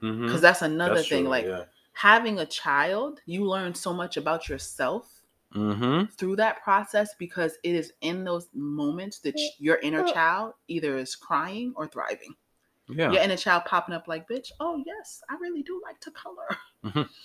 Mm-hmm. 0.07 0.29
Cuz 0.29 0.41
that's 0.41 0.63
another 0.63 1.03
thing 1.03 1.25
like 1.27 1.47
yeah. 1.47 1.65
having 1.93 2.39
a 2.39 2.47
child, 2.47 3.21
you 3.27 3.45
learn 3.45 3.75
so 3.75 3.93
much 3.93 4.17
about 4.17 4.49
yourself 4.49 5.13
Mm-hmm. 5.55 6.13
through 6.17 6.37
that 6.37 6.63
process 6.63 7.15
because 7.19 7.57
it 7.63 7.75
is 7.75 7.93
in 8.03 8.25
those 8.25 8.49
moments 8.53 9.21
that 9.21 9.41
your 9.59 9.77
inner 9.77 10.05
child 10.05 10.53
either 10.69 10.99
is 10.99 11.15
crying 11.15 11.73
or 11.77 11.87
thriving. 11.87 12.35
Yeah. 12.89 13.11
Your 13.13 13.23
inner 13.23 13.37
child 13.37 13.65
popping 13.65 13.95
up 13.95 14.07
like, 14.07 14.29
bitch, 14.29 14.51
oh 14.61 14.83
yes, 14.85 15.23
I 15.31 15.37
really 15.41 15.63
do 15.63 15.81
like 15.83 16.01
to 16.01 16.11
color. 16.11 16.49
Mhm. 16.85 17.09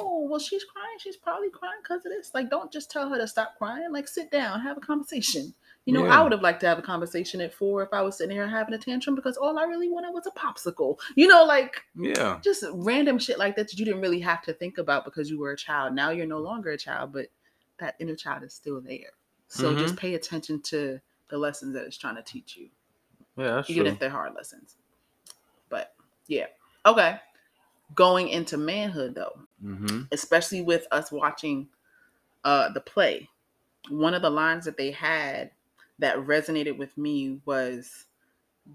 Oh, 0.00 0.26
well, 0.28 0.40
she's 0.40 0.64
crying. 0.64 0.96
She's 0.98 1.16
probably 1.16 1.50
crying 1.50 1.78
because 1.82 2.04
of 2.04 2.10
this. 2.10 2.32
Like, 2.34 2.50
don't 2.50 2.72
just 2.72 2.90
tell 2.90 3.08
her 3.08 3.16
to 3.16 3.28
stop 3.28 3.56
crying. 3.58 3.92
Like, 3.92 4.08
sit 4.08 4.30
down, 4.30 4.60
have 4.60 4.76
a 4.76 4.80
conversation. 4.80 5.54
You 5.88 5.94
know, 5.94 6.04
Yeah. 6.04 6.20
I 6.20 6.22
would 6.22 6.32
have 6.32 6.42
liked 6.42 6.60
to 6.60 6.66
have 6.66 6.78
a 6.78 6.82
conversation 6.82 7.40
at 7.40 7.54
four 7.54 7.82
if 7.82 7.94
I 7.94 8.02
was 8.02 8.18
sitting 8.18 8.36
here 8.36 8.46
having 8.46 8.74
a 8.74 8.78
tantrum 8.78 9.14
because 9.16 9.38
all 9.38 9.58
I 9.58 9.62
really 9.62 9.88
wanted 9.88 10.12
was 10.12 10.26
a 10.26 10.30
popsicle. 10.32 10.98
You 11.14 11.28
know, 11.28 11.44
like 11.46 11.82
Yeah. 11.94 12.40
just 12.44 12.62
random 12.74 13.18
shit 13.18 13.38
like 13.38 13.56
that 13.56 13.68
that 13.70 13.78
you 13.78 13.86
didn't 13.86 14.02
really 14.02 14.20
have 14.20 14.42
to 14.42 14.52
think 14.52 14.76
about 14.76 15.06
because 15.06 15.30
you 15.30 15.38
were 15.38 15.52
a 15.52 15.56
child. 15.56 15.94
Now 15.94 16.10
you're 16.10 16.26
no 16.26 16.40
longer 16.40 16.72
a 16.72 16.76
child, 16.76 17.14
but 17.14 17.28
that 17.78 17.94
inner 18.00 18.14
child 18.16 18.42
is 18.42 18.52
still 18.52 18.82
there. 18.82 19.12
So 19.46 19.74
just 19.74 19.94
Mm-hmm. 19.94 19.96
pay 19.96 20.14
attention 20.14 20.60
to 20.64 21.00
the 21.30 21.38
lessons 21.38 21.72
that 21.72 21.86
it's 21.86 21.96
trying 21.96 22.16
to 22.16 22.22
teach 22.22 22.54
you, 22.58 22.68
Yeah, 23.38 23.54
that's 23.54 23.70
even 23.70 23.86
true. 23.86 23.94
if 23.94 23.98
they're 23.98 24.10
hard 24.10 24.34
lessons. 24.34 24.76
But 25.70 25.94
yeah, 26.26 26.48
okay. 26.84 27.18
Going 27.94 28.28
into 28.28 28.58
manhood 28.58 29.14
though, 29.14 29.38
Mm-hmm. 29.64 30.02
especially 30.12 30.60
with 30.60 30.86
us 30.90 31.10
watching 31.10 31.68
uh 32.44 32.68
the 32.74 32.80
play, 32.82 33.30
one 33.88 34.12
of 34.12 34.20
the 34.20 34.28
lines 34.28 34.66
that 34.66 34.76
they 34.76 34.90
had 34.90 35.50
that 35.98 36.16
resonated 36.18 36.76
with 36.78 36.96
me 36.96 37.40
was, 37.44 38.06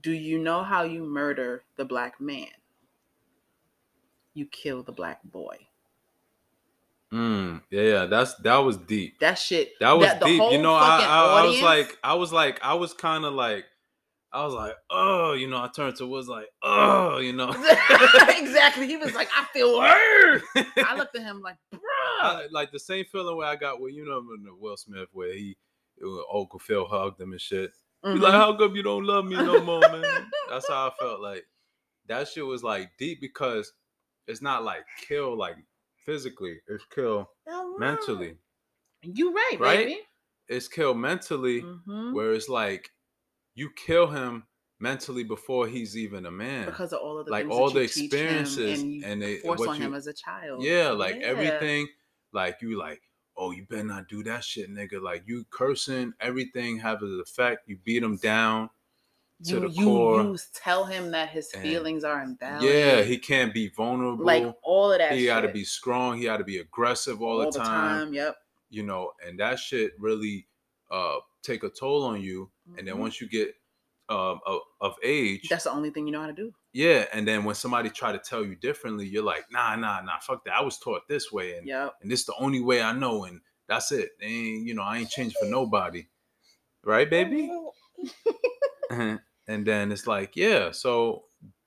"Do 0.02 0.12
you 0.12 0.38
know 0.40 0.64
how 0.64 0.84
you 0.84 1.04
murder 1.04 1.64
the 1.78 1.86
black 1.86 2.20
man? 2.20 2.48
You 4.34 4.46
kill 4.48 4.84
the 4.84 4.92
black 4.92 5.24
boy." 5.24 5.68
Mm, 7.12 7.62
yeah, 7.70 7.82
yeah, 7.82 8.06
that's 8.08 8.34
that 8.38 8.58
was 8.58 8.78
deep. 8.78 9.20
That 9.20 9.38
shit. 9.38 9.74
That 9.80 9.92
was 9.92 10.12
the 10.20 10.26
deep. 10.26 10.42
You 10.52 10.62
know, 10.62 10.74
I, 10.74 10.98
I, 11.00 11.42
I 11.42 11.46
was 11.46 11.62
like, 11.62 11.98
I 12.04 12.14
was 12.16 12.34
like, 12.34 12.60
I 12.64 12.74
was 12.74 12.92
kind 12.94 13.24
of 13.24 13.36
like, 13.36 13.66
I 14.32 14.44
was 14.44 14.56
like, 14.56 14.74
oh, 14.90 15.34
you 15.34 15.48
know, 15.48 15.58
I 15.58 15.68
turned 15.68 15.96
to 15.98 16.08
was 16.08 16.28
like, 16.28 16.48
oh, 16.64 17.20
you 17.20 17.32
know, 17.34 17.50
exactly. 18.30 18.88
He 18.88 18.98
was 18.98 19.14
like, 19.14 19.30
I 19.38 19.46
feel 19.54 19.80
hurt. 19.82 20.42
I 20.78 20.96
looked 20.98 21.16
at 21.16 21.22
him 21.22 21.42
like, 21.42 21.58
bro. 21.70 21.80
I- 22.22 22.48
like 22.52 22.72
the 22.72 22.80
same 22.80 23.06
feeling 23.06 23.38
where 23.38 23.48
I 23.48 23.58
got 23.58 23.80
with 23.80 23.94
you 23.94 24.06
know 24.06 24.24
Will 24.60 24.76
Smith 24.78 25.10
where 25.12 25.34
he 25.34 25.56
Uncle 26.34 26.60
Phil 26.60 26.86
hugged 26.86 27.20
him 27.22 27.32
and 27.32 27.42
shit. 27.42 27.72
He's 28.06 28.20
like, 28.22 28.34
how 28.34 28.56
come 28.58 28.76
you 28.76 28.84
don't 28.84 29.06
love 29.06 29.24
me 29.26 29.36
no 29.36 29.64
more, 29.64 29.80
man? 29.80 30.04
That's 30.50 30.68
how 30.68 30.88
I 30.88 30.92
felt. 31.00 31.22
Like 31.22 31.46
that 32.08 32.28
shit 32.28 32.46
was 32.46 32.64
like 32.64 32.92
deep 32.98 33.22
because 33.22 33.72
it's 34.28 34.42
not 34.42 34.64
like 34.64 34.84
kill 35.08 35.38
like 35.38 35.56
physically, 36.06 36.60
it's 36.68 36.84
kill 36.94 37.30
mentally. 37.78 38.36
You 39.04 39.34
right, 39.34 39.58
Right? 39.60 39.88
baby. 39.88 40.00
It's 40.50 40.68
kill 40.68 40.94
mentally, 40.94 41.62
Mhm. 41.62 42.14
where 42.14 42.34
it's 42.34 42.50
like 42.50 42.90
you 43.56 43.70
kill 43.86 44.08
him 44.08 44.44
mentally 44.80 45.24
before 45.24 45.68
he's 45.68 45.98
even 45.98 46.26
a 46.26 46.32
man. 46.32 46.66
Because 46.66 46.92
of 46.92 47.00
all 47.00 47.18
of 47.20 47.26
the 47.26 47.32
like 47.32 47.48
all 47.50 47.70
the 47.70 47.84
you 47.84 47.88
teach 47.88 48.12
him 48.14 48.20
experiences 48.42 48.82
and, 48.82 49.04
and 49.06 49.22
they 49.22 49.38
force 49.38 49.60
what 49.60 49.70
on 49.70 49.78
you, 49.80 49.86
him 49.88 49.94
as 49.94 50.08
a 50.08 50.14
child. 50.14 50.62
Yeah, 50.62 50.90
like 50.90 51.16
Yeah. 51.16 51.28
everything, 51.28 51.88
like 52.34 52.62
you 52.62 52.78
like, 52.78 53.02
oh, 53.38 53.52
you 53.52 53.66
better 53.66 53.84
not 53.84 54.08
do 54.08 54.24
that 54.24 54.44
shit, 54.44 54.70
nigga. 54.70 55.02
Like 55.02 55.24
you 55.26 55.46
cursing, 55.50 56.14
everything 56.20 56.78
have 56.80 57.02
an 57.02 57.20
effect. 57.22 57.68
You 57.68 57.78
beat 57.84 58.04
him 58.04 58.18
down 58.18 58.70
to 59.46 59.56
You 59.56 59.60
the 59.62 59.70
you 59.70 59.86
core. 59.86 60.22
you 60.24 60.38
tell 60.54 60.86
him 60.86 61.12
that 61.12 61.30
his 61.30 61.52
feelings 61.52 62.04
are 62.04 62.22
invalid. 62.22 62.64
yeah, 62.64 63.02
he 63.02 63.18
can't 63.18 63.54
be 63.54 63.70
vulnerable. 63.70 64.24
like 64.26 64.56
all 64.64 64.92
of 64.92 65.00
that. 65.00 65.14
he 65.14 65.26
got 65.26 65.42
to 65.42 65.50
be 65.50 65.64
strong. 65.64 66.18
He 66.18 66.26
got 66.26 66.38
to 66.38 66.44
be 66.44 66.60
aggressive 66.60 67.22
all, 67.22 67.40
the, 67.40 67.60
time, 67.60 68.14
Yep. 68.14 68.38
You 68.70 68.84
know, 68.84 69.12
and 69.26 69.40
that 69.40 69.60
shit 69.60 69.94
really 70.00 70.48
uh 70.92 71.18
take 71.42 71.64
a 71.64 71.70
toll 71.70 72.04
on 72.04 72.22
you. 72.22 72.50
And 72.78 72.88
then 72.88 72.96
Mhm. 72.96 73.00
once 73.00 73.20
you 73.22 73.28
get 73.28 73.56
um 74.10 74.40
of, 74.46 74.62
of 74.82 74.96
age, 75.04 75.50
that's 75.50 75.64
the 75.66 75.72
only 75.72 75.90
thing 75.90 76.06
you 76.08 76.12
know 76.14 76.22
how 76.22 76.28
to 76.28 76.34
do. 76.34 76.54
Yeah. 76.74 77.06
And 77.14 77.28
then 77.28 77.44
when 77.44 77.56
somebody 77.56 77.90
try 77.90 78.12
to 78.12 78.18
tell 78.18 78.44
you 78.44 78.56
differently, 78.56 79.08
you're 79.08 79.24
like, 79.24 79.46
nah, 79.52 79.76
nah, 79.76 80.02
nah, 80.02 80.20
fuck 80.22 80.44
that. 80.46 80.56
I 80.56 80.62
was 80.62 80.78
taught 80.80 81.08
this 81.08 81.32
way, 81.32 81.58
and 81.58 81.68
Yep. 81.68 81.94
and 82.02 82.12
this 82.12 82.22
is 82.22 82.26
the 82.26 82.36
only 82.38 82.62
way 82.62 82.82
I 82.82 82.94
know, 82.94 83.24
and 83.26 83.42
that's 83.68 83.92
it. 83.92 84.12
And 84.22 84.68
you 84.68 84.74
know, 84.74 84.84
I 84.84 84.98
ain't 84.98 85.10
changed 85.10 85.38
for 85.40 85.46
nobody, 85.46 86.08
right, 86.84 87.10
baby? 87.10 87.52
and 88.90 89.20
then 89.48 89.92
it's 89.92 90.08
like, 90.08 90.36
yeah. 90.36 90.72
So 90.72 91.26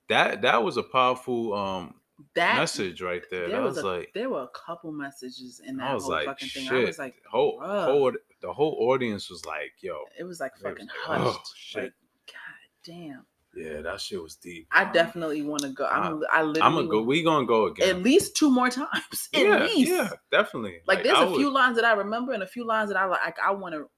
that 0.09 0.43
that 0.43 0.63
was 0.63 0.77
a 0.77 0.83
powerful 0.83 1.55
um 1.55 1.95
that 2.35 2.57
message 2.57 3.03
right 3.03 3.23
there. 3.31 3.49
there 3.49 3.59
that 3.59 3.63
was, 3.63 3.77
was, 3.77 3.85
a, 3.85 3.87
like 3.87 4.11
there 4.15 4.31
were 4.31 4.43
a 4.43 4.49
couple 4.49 4.93
messages 4.93 5.61
in 5.65 5.77
that 5.77 6.01
whole 6.01 6.11
like 6.11 6.27
fucking 6.27 6.49
thing. 6.49 6.69
I 6.69 6.85
was 6.85 6.99
like, 6.99 7.15
whole, 7.31 7.61
whole 7.61 8.13
the 8.41 8.53
whole 8.53 8.77
audience 8.91 9.29
was 9.31 9.45
like, 9.45 9.73
yo, 9.81 9.99
it 10.19 10.25
was 10.25 10.41
like 10.41 10.53
They 10.59 10.71
was 10.71 10.79
fucking 10.79 10.89
like, 11.09 11.21
oh, 11.21 11.43
shit. 11.55 11.83
like, 11.85 11.93
god 12.27 12.85
damn. 12.85 13.27
Yeah, 13.57 13.81
that 13.83 14.01
shit 14.01 14.23
was 14.23 14.37
deep. 14.37 14.69
I 14.71 14.85
Um, 14.85 14.93
definitely 14.93 15.43
want 15.43 15.63
to 15.63 15.71
go. 15.71 15.87
I'm. 15.87 16.23
I 16.31 16.43
literally. 16.43 16.61
I'm 16.63 16.75
gonna 16.75 16.89
go. 16.89 17.03
We 17.03 17.23
gonna 17.23 17.47
go 17.47 17.67
again. 17.67 17.89
at 17.97 18.03
least 18.03 18.37
two 18.37 18.51
more 18.51 18.69
times. 18.69 19.29
At 19.35 19.41
yeah, 19.43 19.59
least. 19.65 19.91
yeah, 19.91 20.11
definitely. 20.31 20.81
Like, 20.87 21.03
there's 21.03 21.19
I 21.19 21.25
a 21.25 21.35
few 21.35 21.51
lines 21.51 21.77
that 21.77 21.85
I 21.85 21.93
remember 21.93 22.33
and 22.33 22.43
a 22.43 22.47
few 22.47 22.65
lines 22.65 22.91
that 22.91 22.99
I 22.99 23.07
like. 23.07 23.39
I 23.45 23.51
want 23.53 23.75
to 23.75 23.89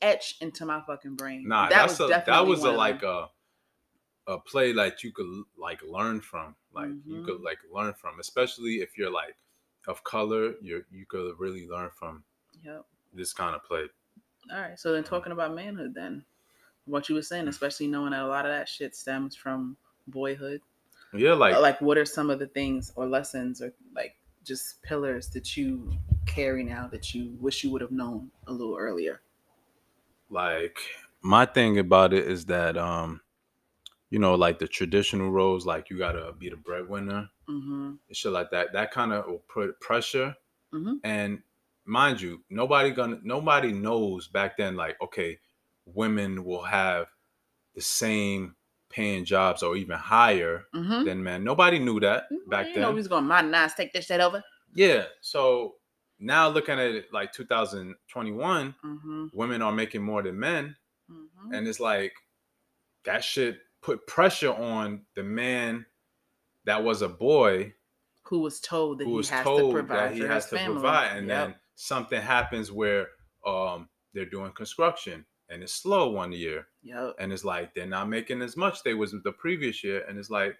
etch 0.00 0.36
into 0.40 0.64
my 0.66 0.80
fucking 0.86 1.16
brain. 1.16 1.46
Nah, 1.46 1.68
that 1.68 1.76
that's 1.88 1.98
was 2.00 2.10
a, 2.10 2.22
that 2.26 2.46
was 2.46 2.64
a 2.64 2.70
like 2.72 3.02
a 3.02 3.28
a 4.26 4.38
play 4.38 4.72
like 4.72 5.02
you 5.02 5.12
could 5.12 5.26
like 5.58 5.80
learn 5.82 6.20
from. 6.20 6.54
Like 6.72 6.90
you 7.04 7.16
Mhm. 7.20 7.24
could 7.24 7.40
like 7.42 7.58
learn 7.72 7.92
from, 7.94 8.18
especially 8.20 8.76
if 8.76 8.96
you're 8.96 9.10
like 9.10 9.36
of 9.86 10.02
color. 10.04 10.54
You 10.62 10.84
you 10.90 11.06
could 11.06 11.38
really 11.38 11.66
learn 11.68 11.90
from 11.90 12.24
Yep. 12.62 12.84
this 13.12 13.32
kind 13.32 13.54
of 13.54 13.64
play. 13.64 13.88
All 14.52 14.60
right. 14.60 14.78
So 14.78 14.92
then, 14.92 15.04
talking 15.04 15.32
about 15.32 15.54
manhood, 15.54 15.94
then 15.94 16.24
what 16.86 17.08
you 17.08 17.14
were 17.14 17.22
saying, 17.22 17.48
especially 17.48 17.86
knowing 17.86 18.10
that 18.12 18.22
a 18.22 18.26
lot 18.26 18.44
of 18.46 18.52
that 18.52 18.68
shit 18.68 18.94
stems 18.94 19.34
from 19.36 19.76
boyhood. 20.08 20.60
Yeah, 21.14 21.34
like 21.34 21.58
Like, 21.58 21.80
what 21.80 21.98
are 21.98 22.04
some 22.04 22.30
of 22.30 22.38
the 22.38 22.46
things 22.46 22.92
or 22.96 23.06
lessons 23.06 23.60
or 23.62 23.72
like 23.94 24.16
just 24.44 24.82
pillars 24.82 25.28
that 25.30 25.56
you 25.56 25.92
carry 26.26 26.64
now 26.64 26.88
that 26.88 27.14
you 27.14 27.36
wish 27.40 27.62
you 27.62 27.70
would 27.70 27.80
have 27.82 27.92
known 27.92 28.30
a 28.46 28.52
little 28.52 28.76
earlier? 28.76 29.20
like 30.30 30.78
my 31.22 31.44
thing 31.44 31.78
about 31.78 32.12
it 32.12 32.26
is 32.26 32.46
that 32.46 32.76
um 32.76 33.20
you 34.10 34.18
know 34.18 34.34
like 34.34 34.58
the 34.58 34.66
traditional 34.68 35.30
roles 35.30 35.66
like 35.66 35.90
you 35.90 35.98
gotta 35.98 36.32
be 36.38 36.48
the 36.48 36.56
breadwinner 36.56 37.28
Mm-hmm. 37.48 37.94
and 38.08 38.16
shit 38.16 38.32
like 38.32 38.50
that 38.52 38.72
that 38.72 38.92
kind 38.92 39.12
of 39.12 39.26
will 39.26 39.42
put 39.52 39.78
pressure 39.80 40.34
Mhm. 40.72 41.00
and 41.04 41.42
mind 41.84 42.20
you 42.20 42.42
nobody 42.48 42.90
gonna 42.92 43.20
nobody 43.22 43.72
knows 43.72 44.28
back 44.28 44.56
then 44.56 44.76
like 44.76 44.96
okay 45.02 45.38
women 45.86 46.44
will 46.44 46.62
have 46.62 47.06
the 47.74 47.80
same 47.80 48.54
paying 48.90 49.24
jobs 49.24 49.62
or 49.62 49.76
even 49.76 49.96
higher 49.98 50.64
Mm-hmm. 50.74 51.04
than 51.04 51.22
men 51.22 51.44
nobody 51.44 51.78
knew 51.78 51.98
that 52.00 52.24
back 52.48 52.68
you 52.68 52.74
then 52.74 52.96
he's 52.96 53.08
going, 53.08 53.24
my 53.24 53.40
nice, 53.40 53.74
take 53.74 53.92
this 53.92 54.06
shit 54.06 54.20
over. 54.20 54.42
yeah 54.74 55.04
so 55.20 55.74
now 56.18 56.48
looking 56.48 56.74
at 56.78 56.90
it 56.90 57.12
like 57.12 57.32
2021 57.32 58.74
Mm-hmm. 58.84 59.26
women 59.32 59.62
are 59.62 59.72
making 59.72 60.02
more 60.02 60.22
than 60.22 60.38
men 60.38 60.76
Mm-hmm. 61.10 61.54
and 61.54 61.66
it's 61.66 61.80
like 61.80 62.12
that 63.04 63.24
should 63.24 63.58
put 63.82 64.06
pressure 64.06 64.52
on 64.54 65.04
the 65.16 65.22
man 65.24 65.84
that 66.64 66.84
was 66.84 67.02
a 67.02 67.08
boy 67.08 67.74
Who 68.24 68.38
was 68.40 68.60
told 68.60 68.98
that 68.98 69.04
who 69.04 69.10
he 69.10 69.16
was 69.16 69.30
has 69.30 69.44
to 69.44 69.70
provide 69.72 69.96
that 70.10 70.14
he 70.14 70.20
for 70.20 70.26
has 70.28 70.44
his 70.44 70.50
to 70.50 70.56
family. 70.58 70.74
provide 70.74 71.16
and 71.16 71.26
Yep. 71.28 71.46
then 71.48 71.54
something 71.74 72.20
happens 72.22 72.70
where 72.70 73.08
um 73.46 73.88
they're 74.14 74.24
doing 74.26 74.52
construction 74.52 75.24
and 75.52 75.62
it's 75.62 75.74
slow 75.74 76.10
one 76.10 76.32
year 76.32 76.66
Yep. 76.82 77.14
and 77.20 77.32
it's 77.32 77.44
like 77.44 77.74
they're 77.74 77.86
not 77.86 78.08
making 78.08 78.42
as 78.42 78.56
much 78.56 78.82
they 78.82 78.94
was 78.94 79.14
the 79.24 79.32
previous 79.32 79.84
year 79.84 80.04
and 80.08 80.18
it's 80.18 80.30
like 80.30 80.56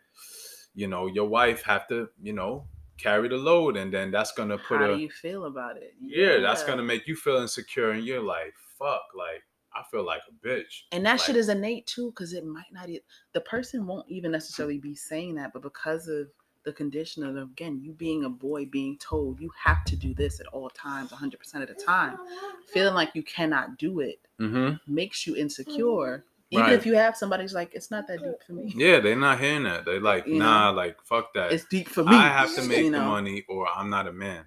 you 0.75 0.87
know 0.87 1.07
your 1.07 1.27
wife 1.29 1.63
have 1.63 1.89
to 1.89 2.09
you 2.23 2.33
know 2.33 2.67
carry 2.99 3.29
the 3.29 3.37
load 3.37 3.77
and 3.77 3.93
then 3.93 4.11
that's 4.11 4.33
gonna 4.33 4.59
put 4.59 4.79
How 4.79 4.93
a 4.93 4.97
do 4.97 5.03
you 5.03 5.11
feel 5.11 5.47
about 5.47 5.77
it? 5.77 5.95
yeah 6.01 6.39
that's 6.41 6.63
gonna 6.63 6.83
make 6.83 7.07
you 7.09 7.17
feel 7.17 7.37
insecure 7.39 7.91
and 7.91 8.05
you're 8.05 8.23
like 8.23 8.55
fuck 8.79 9.03
like 9.17 9.43
i 9.75 9.83
feel 9.91 10.05
like 10.05 10.21
a 10.29 10.47
bitch 10.47 10.83
And 10.93 11.05
that 11.07 11.21
shit 11.21 11.37
is 11.37 11.49
innate 11.49 11.87
too, 11.87 12.11
because 12.11 12.33
it 12.35 12.45
might 12.45 12.71
not. 12.73 12.89
The 13.33 13.41
person 13.41 13.87
won't 13.87 14.09
even 14.09 14.31
necessarily 14.31 14.79
be 14.79 14.95
saying 14.95 15.35
that, 15.37 15.53
but 15.55 15.63
because 15.63 16.09
of 16.09 16.29
the 16.65 16.73
condition 16.73 17.25
of 17.25 17.37
again, 17.37 17.81
you 17.83 17.93
being 17.93 18.25
a 18.25 18.29
boy, 18.29 18.67
being 18.67 18.97
told 18.99 19.41
you 19.41 19.51
have 19.63 19.85
to 19.87 19.97
do 19.97 20.15
this 20.15 20.41
at 20.41 20.47
all 20.49 20.71
times, 20.71 21.11
100 21.11 21.39
percent 21.39 21.63
of 21.63 21.69
the 21.77 21.83
time, 21.83 22.19
feeling 22.67 22.95
like 22.95 23.11
you 23.15 23.23
cannot 23.23 23.79
do 23.79 24.01
it 24.01 24.21
mhm. 24.41 24.81
makes 24.87 25.27
you 25.27 25.37
insecure. 25.37 26.25
Even 26.51 26.65
Right. 26.67 26.73
if 26.75 26.85
you 26.85 26.95
have 26.95 27.17
somebody's 27.17 27.55
like, 27.55 27.75
it's 27.75 27.91
not 27.91 28.07
that 28.09 28.23
deep 28.23 28.43
for 28.47 28.53
me. 28.53 28.73
yeah 28.77 29.01
they're 29.01 29.17
not 29.17 29.41
hearing 29.41 29.63
that 29.65 29.85
they're 29.87 30.01
like 30.01 30.27
You 30.27 30.35
know, 30.35 30.45
nah 30.45 30.71
like 30.71 31.01
fuck 31.03 31.33
that 31.35 31.51
It's 31.53 31.65
deep 31.65 31.89
for 31.89 32.05
me. 32.05 32.15
I 32.15 32.29
have 32.29 32.55
to 32.57 32.63
make 32.69 32.85
you 32.85 32.91
the 32.93 33.01
money 33.01 33.45
or 33.49 33.67
I'm 33.69 33.89
not 33.91 34.07
a 34.07 34.13
man. 34.13 34.45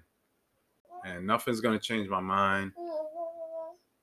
And 1.04 1.26
nothing's 1.26 1.60
gonna 1.60 1.78
change 1.78 2.08
my 2.08 2.20
mind. 2.20 2.72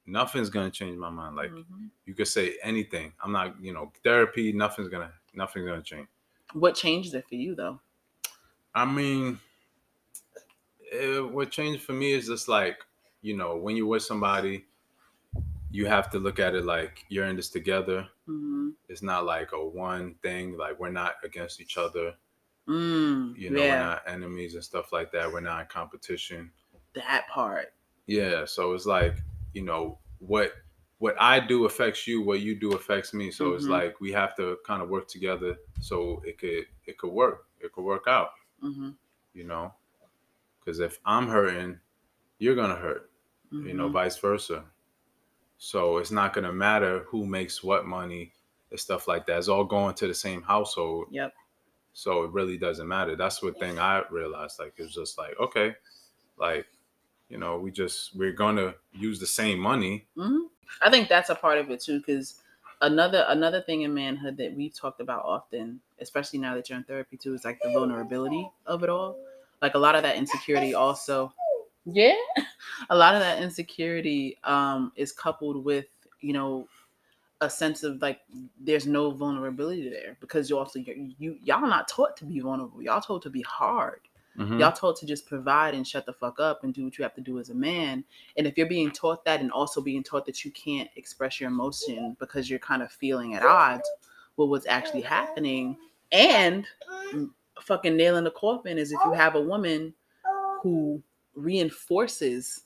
Nothing's 0.06 0.50
gonna 0.50 0.70
change 0.72 0.98
my 0.98 1.10
mind. 1.10 1.36
Like 1.36 1.52
Mhm. 1.52 1.90
you 2.06 2.14
could 2.14 2.28
say 2.28 2.58
anything. 2.62 3.14
I'm 3.24 3.32
not, 3.32 3.60
you 3.62 3.74
know, 3.74 3.92
therapy, 4.04 4.52
nothing's 4.52 4.90
gonna 4.90 5.14
nothing's 5.34 5.66
gonna 5.66 5.82
change. 5.82 6.08
What 6.54 6.76
changed 6.76 7.16
it 7.16 7.26
for 7.28 7.36
you 7.36 7.56
though? 7.56 7.80
I 8.76 8.86
mean 8.86 9.40
it, 10.80 11.32
what 11.32 11.52
changed 11.52 11.84
for 11.84 11.94
me 11.94 12.12
is 12.14 12.28
just 12.28 12.48
like, 12.48 12.84
you 13.22 13.36
know, 13.36 13.56
when 13.58 13.76
you're 13.76 13.88
with 13.88 14.04
somebody, 14.04 14.66
you 15.72 15.86
have 15.86 16.10
to 16.12 16.20
look 16.20 16.40
at 16.40 16.56
it 16.56 16.66
like 16.66 17.06
you're 17.10 17.26
in 17.26 17.36
this 17.36 17.50
together. 17.50 18.08
hmm 18.26 18.72
It's 18.90 19.02
not 19.02 19.26
like 19.26 19.52
a 19.54 19.66
one 19.66 20.16
thing, 20.16 20.58
like 20.58 20.80
we're 20.80 20.92
not 20.92 21.16
against 21.24 21.62
each 21.62 21.78
other, 21.78 22.16
Mm, 22.68 23.36
you 23.36 23.50
know, 23.50 23.68
we're 23.68 23.78
not 23.78 24.08
enemies 24.08 24.56
and 24.56 24.64
stuff 24.64 24.92
like 24.92 25.12
that. 25.12 25.32
We're 25.32 25.42
not 25.42 25.62
in 25.62 25.68
competition. 25.68 26.52
that 26.94 27.28
part. 27.28 27.74
Yeah, 28.06 28.46
so 28.46 28.74
it's 28.74 28.86
like, 28.86 29.18
you 29.54 29.64
know, 29.64 30.00
what 30.20 30.54
what 31.00 31.16
I 31.20 31.40
do 31.40 31.66
affects 31.66 32.08
you, 32.08 32.22
what 32.22 32.40
you 32.40 32.58
do 32.58 32.74
affects 32.74 33.14
me. 33.14 33.32
So 33.32 33.54
it's 33.54 33.66
Mhm. 33.66 33.70
like 33.70 34.00
we 34.00 34.12
have 34.14 34.36
to 34.38 34.58
kind 34.66 34.82
of 34.82 34.90
work 34.90 35.08
together 35.08 35.58
so 35.82 36.22
it 36.26 36.38
could 36.38 36.66
it 36.86 36.98
could 36.98 37.12
work. 37.12 37.48
It 37.60 37.72
could 37.74 37.84
work 37.84 38.04
out, 38.08 38.32
hmm 38.64 38.92
you 39.34 39.44
know? 39.44 39.74
Cuz 40.64 40.80
if 40.80 41.00
I'm 41.06 41.28
hurting, 41.28 41.80
you're 42.40 42.56
to 42.70 42.76
hurt, 42.76 43.12
you 43.52 43.74
know, 43.74 43.90
Mhm. 43.90 43.94
vice 43.94 44.18
versa. 44.18 44.64
So 45.58 45.98
it's 45.98 46.12
not 46.12 46.34
to 46.46 46.54
matter 46.54 47.00
who 47.10 47.26
makes 47.26 47.64
what 47.64 47.86
money 47.86 48.34
and 48.72 48.80
stuff 48.80 49.08
like 49.08 49.26
that. 49.28 49.38
It's 49.38 49.48
all 49.48 49.64
going 49.64 49.96
to 49.96 50.08
the 50.08 50.14
same 50.14 50.42
household. 50.42 51.08
Yep. 51.12 51.34
So 51.94 52.24
it 52.24 52.32
really 52.32 52.58
doesn't 52.58 52.88
matter. 52.88 53.16
That's 53.16 53.42
what 53.44 53.60
thing 53.60 53.80
I 53.80 54.04
realized. 54.10 54.60
Like 54.60 54.74
it 54.78 54.84
was 54.84 54.94
just 54.94 55.18
like, 55.18 55.40
okay, 55.40 55.76
like, 56.38 56.68
you 57.30 57.38
know, 57.38 57.58
we 57.60 57.72
just 57.72 58.16
we're 58.16 58.34
gonna 58.34 58.76
use 58.94 59.20
the 59.20 59.28
same 59.28 59.60
money. 59.60 60.08
hmm 60.16 60.48
I 60.82 60.90
think 60.90 61.08
that's 61.08 61.30
a 61.30 61.36
part 61.36 61.60
of 61.60 61.70
it 61.70 61.82
too, 61.82 62.00
because 62.00 62.42
another 62.84 63.26
another 63.30 63.62
thing 63.62 63.82
in 63.82 63.94
manhood 63.94 64.38
that 64.38 64.56
we've 64.56 64.76
talked 64.76 65.02
about 65.02 65.26
often, 65.26 65.80
especially 66.00 66.40
now 66.40 66.54
that 66.54 66.70
you're 66.70 66.78
in 66.78 66.84
therapy 66.84 67.18
too, 67.18 67.34
is 67.34 67.44
like 67.44 67.60
the 67.64 67.72
vulnerability 67.72 68.48
of 68.68 68.84
it 68.84 68.90
all. 68.90 69.18
Like 69.62 69.74
a 69.74 69.80
lot 69.80 69.96
of 69.96 70.04
that 70.04 70.18
insecurity 70.18 70.76
also. 70.76 71.34
Yeah. 71.86 72.16
A 72.90 72.96
lot 72.96 73.16
of 73.16 73.22
that 73.22 73.42
insecurity 73.42 74.38
um 74.44 74.92
is 74.96 75.12
coupled 75.12 75.64
with, 75.64 75.88
you 76.22 76.34
know, 76.34 76.68
a 77.42 77.50
sense 77.50 77.84
of 77.84 78.02
like 78.02 78.20
there's 78.60 78.86
no 78.88 79.12
vulnerability 79.12 79.90
there 79.90 80.18
because 80.20 80.50
you 80.50 80.58
also 80.58 80.80
you, 80.80 81.14
you 81.18 81.38
y'all 81.44 81.62
not 81.62 81.88
taught 81.88 82.16
to 82.18 82.26
be 82.26 82.40
vulnerable. 82.40 82.82
Y'all 82.82 83.02
told 83.02 83.22
to 83.24 83.30
be 83.30 83.42
hard. 83.42 84.02
Mhm. 84.38 84.60
Y'all 84.60 84.72
told 84.72 84.96
to 84.98 85.06
just 85.06 85.28
provide 85.28 85.76
and 85.76 85.88
shut 85.88 86.06
the 86.06 86.14
fuck 86.14 86.40
up 86.40 86.64
and 86.64 86.74
do 86.74 86.84
what 86.84 86.98
you 86.98 87.04
have 87.04 87.14
to 87.16 87.22
do 87.22 87.40
as 87.40 87.50
a 87.50 87.54
man. 87.54 88.04
And 88.38 88.48
if 88.48 88.58
you're 88.58 88.68
being 88.68 88.90
taught 88.92 89.24
that 89.26 89.42
and 89.42 89.52
also 89.52 89.80
being 89.82 90.04
taught 90.04 90.26
that 90.26 90.44
you 90.44 90.52
can't 90.52 90.90
express 90.96 91.40
your 91.40 91.50
emotion 91.50 92.16
because 92.20 92.50
you're 92.50 92.60
kind 92.60 92.82
of 92.82 92.92
feeling 92.92 93.36
at 93.36 93.44
odds 93.44 93.88
with 94.38 94.50
what's 94.50 94.66
actually 94.68 95.02
happening, 95.02 95.78
and 96.12 96.66
fucking 97.62 97.96
nail 97.96 98.18
in 98.18 98.24
the 98.24 98.32
coffin 98.32 98.78
is 98.78 98.92
if 98.92 99.00
you 99.06 99.12
have 99.14 99.36
a 99.36 99.42
woman 99.42 99.94
who 100.62 101.02
reinforces 101.36 102.64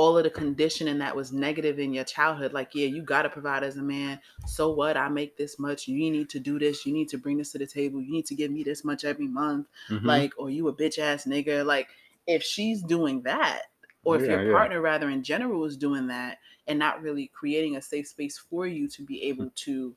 all 0.00 0.16
of 0.16 0.24
the 0.24 0.30
conditioning 0.30 0.96
that 0.96 1.14
was 1.14 1.30
negative 1.30 1.78
in 1.78 1.92
your 1.92 2.04
childhood 2.04 2.54
like 2.54 2.74
yeah 2.74 2.86
you 2.86 3.02
got 3.02 3.22
to 3.22 3.28
provide 3.28 3.62
as 3.62 3.76
a 3.76 3.82
man. 3.82 4.18
So 4.46 4.72
what? 4.72 4.96
I 4.96 5.10
make 5.10 5.36
this 5.36 5.58
much. 5.58 5.86
You 5.86 6.10
need 6.10 6.30
to 6.30 6.40
do 6.40 6.58
this. 6.58 6.86
You 6.86 6.94
need 6.94 7.10
to 7.10 7.18
bring 7.18 7.36
this 7.36 7.52
to 7.52 7.58
the 7.58 7.66
table. 7.66 8.00
You 8.00 8.10
need 8.10 8.24
to 8.26 8.34
give 8.34 8.50
me 8.50 8.62
this 8.62 8.82
much 8.82 9.04
every 9.04 9.28
month. 9.28 9.66
Mhm. 9.90 10.04
like 10.04 10.32
or 10.38 10.48
you 10.48 10.68
a 10.68 10.74
bitch 10.74 10.98
ass 10.98 11.26
nigga. 11.26 11.66
Like 11.66 11.88
if 12.26 12.42
she's 12.42 12.82
doing 12.82 13.20
that 13.24 13.64
or 14.04 14.16
if 14.16 14.22
Yeah, 14.22 14.30
your 14.36 14.44
yeah. 14.46 14.52
partner 14.56 14.80
rather 14.80 15.10
in 15.10 15.22
general 15.22 15.66
is 15.66 15.76
doing 15.76 16.06
that 16.06 16.38
and 16.66 16.78
not 16.78 17.02
really 17.02 17.26
creating 17.34 17.76
a 17.76 17.82
safe 17.82 18.08
space 18.08 18.38
for 18.38 18.66
you 18.66 18.88
to 18.88 19.02
be 19.02 19.22
able 19.24 19.50
to 19.66 19.94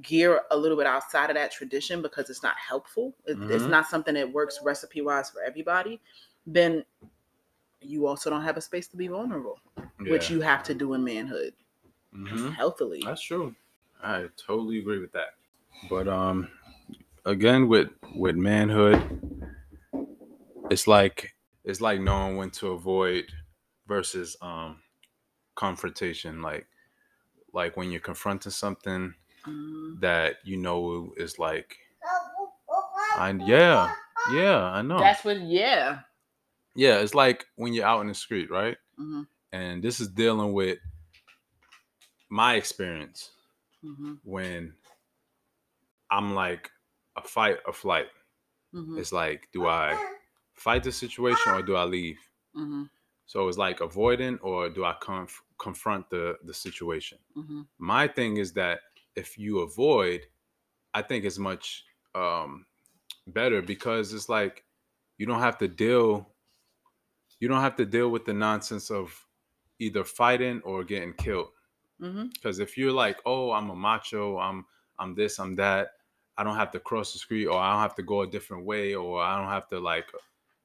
gear 0.00 0.40
a 0.50 0.56
little 0.56 0.76
bit 0.76 0.86
outside 0.86 1.30
of 1.30 1.36
that 1.36 1.52
tradition 1.52 2.02
because 2.02 2.30
it's 2.30 2.42
not 2.42 2.56
helpful 2.56 3.14
it, 3.26 3.36
it's 3.50 3.64
not 3.64 3.86
something 3.86 4.14
that 4.14 4.32
works 4.32 4.58
recipe 4.64 5.02
wise 5.02 5.28
for 5.30 5.42
everybody 5.42 6.00
then 6.46 6.82
you 7.84 8.06
also 8.06 8.30
don't 8.30 8.42
have 8.42 8.56
a 8.56 8.60
space 8.60 8.86
to 8.88 8.96
be 8.96 9.08
vulnerable 9.08 9.58
which 10.00 10.30
you 10.30 10.40
have 10.40 10.62
to 10.62 10.74
do 10.74 10.94
in 10.94 11.04
manhood 11.04 11.54
Mhm. 12.14 12.52
healthily 12.54 13.00
That's 13.04 13.22
true. 13.22 13.54
I 14.02 14.28
totally 14.36 14.78
agree 14.80 14.98
with 14.98 15.12
that. 15.12 15.34
But 15.88 16.08
um 16.08 16.48
again 17.24 17.68
with 17.68 17.88
with 18.16 18.36
manhood, 18.36 19.00
it's 20.70 20.86
like 20.86 21.34
it's 21.64 21.80
like 21.80 22.00
knowing 22.00 22.36
when 22.36 22.50
to 22.50 22.68
avoid 22.72 23.26
versus 23.86 24.36
um 24.42 24.82
confrontation. 25.54 26.42
Like 26.42 26.66
like 27.52 27.76
when 27.76 27.90
you're 27.90 28.00
confronting 28.00 28.52
something 28.52 29.14
Mhm. 29.46 30.00
that 30.00 30.36
you 30.44 30.56
know 30.56 31.12
is 31.16 31.38
like 31.38 31.78
I 33.16 33.30
yeah. 33.46 33.92
Yeah, 34.32 34.62
I 34.62 34.82
know. 34.82 34.98
That's 34.98 35.24
what. 35.24 35.40
Yeah. 35.40 36.00
Yeah, 36.74 36.98
it's 37.00 37.14
like 37.14 37.46
when 37.56 37.72
you're 37.74 37.86
out 37.86 38.00
in 38.00 38.08
the 38.08 38.14
street, 38.14 38.50
right? 38.50 38.76
hmm 38.96 39.22
And 39.52 39.82
this 39.82 40.00
is 40.00 40.08
dealing 40.08 40.52
with 40.52 40.78
my 42.30 42.54
experience 42.54 43.30
hmm 43.82 44.14
when 44.24 44.74
I'm 46.10 46.34
like 46.34 46.70
a 47.16 47.22
fight 47.22 47.58
or 47.66 47.72
flight. 47.72 48.06
hmm 48.72 48.98
It's 48.98 49.12
like, 49.12 49.48
do 49.52 49.66
I 49.66 49.96
fight 50.54 50.82
the 50.84 50.92
situation 50.92 51.52
or 51.52 51.62
do 51.62 51.76
I 51.76 51.84
leave? 51.84 52.18
hmm 52.54 52.84
So 53.26 53.48
it's 53.48 53.58
like 53.58 53.80
avoiding 53.80 54.38
or 54.38 54.68
do 54.68 54.84
I 54.84 54.94
conf- 55.00 55.42
confront 55.58 56.10
the 56.10 56.36
the 56.44 56.54
situation? 56.54 57.18
hmm 57.34 57.62
My 57.78 58.08
thing 58.08 58.36
is 58.38 58.52
that 58.54 58.80
if 59.16 59.38
you 59.38 59.60
avoid, 59.60 60.22
I 60.94 61.02
think 61.02 61.24
it's 61.24 61.38
much 61.38 61.84
um, 62.14 62.66
better 63.28 63.62
because 63.62 64.12
it's 64.14 64.28
like 64.28 64.64
you 65.18 65.26
don't 65.26 65.40
have 65.40 65.58
to 65.58 65.68
deal. 65.68 66.31
You 67.42 67.48
don't 67.48 67.60
have 67.60 67.74
to 67.78 67.84
deal 67.84 68.08
with 68.08 68.24
the 68.24 68.32
nonsense 68.32 68.88
of 68.88 69.12
either 69.80 70.04
fighting 70.04 70.60
or 70.64 70.84
getting 70.84 71.12
killed. 71.14 71.48
Because 72.34 72.60
if 72.60 72.78
you're 72.78 72.92
like, 72.92 73.18
oh, 73.26 73.50
I'm 73.50 73.68
a 73.70 73.74
macho, 73.74 74.38
I'm 74.38 74.64
I'm 75.00 75.16
this, 75.16 75.40
I'm 75.40 75.56
that, 75.56 75.88
I 76.38 76.44
don't 76.44 76.54
have 76.54 76.70
to 76.70 76.78
cross 76.78 77.12
the 77.12 77.18
street 77.18 77.46
or 77.46 77.58
I 77.58 77.72
don't 77.72 77.82
have 77.82 77.96
to 77.96 78.04
go 78.04 78.22
a 78.22 78.28
different 78.28 78.64
way 78.64 78.94
or 78.94 79.20
I 79.20 79.36
don't 79.36 79.48
have 79.50 79.68
to 79.70 79.80
like, 79.80 80.06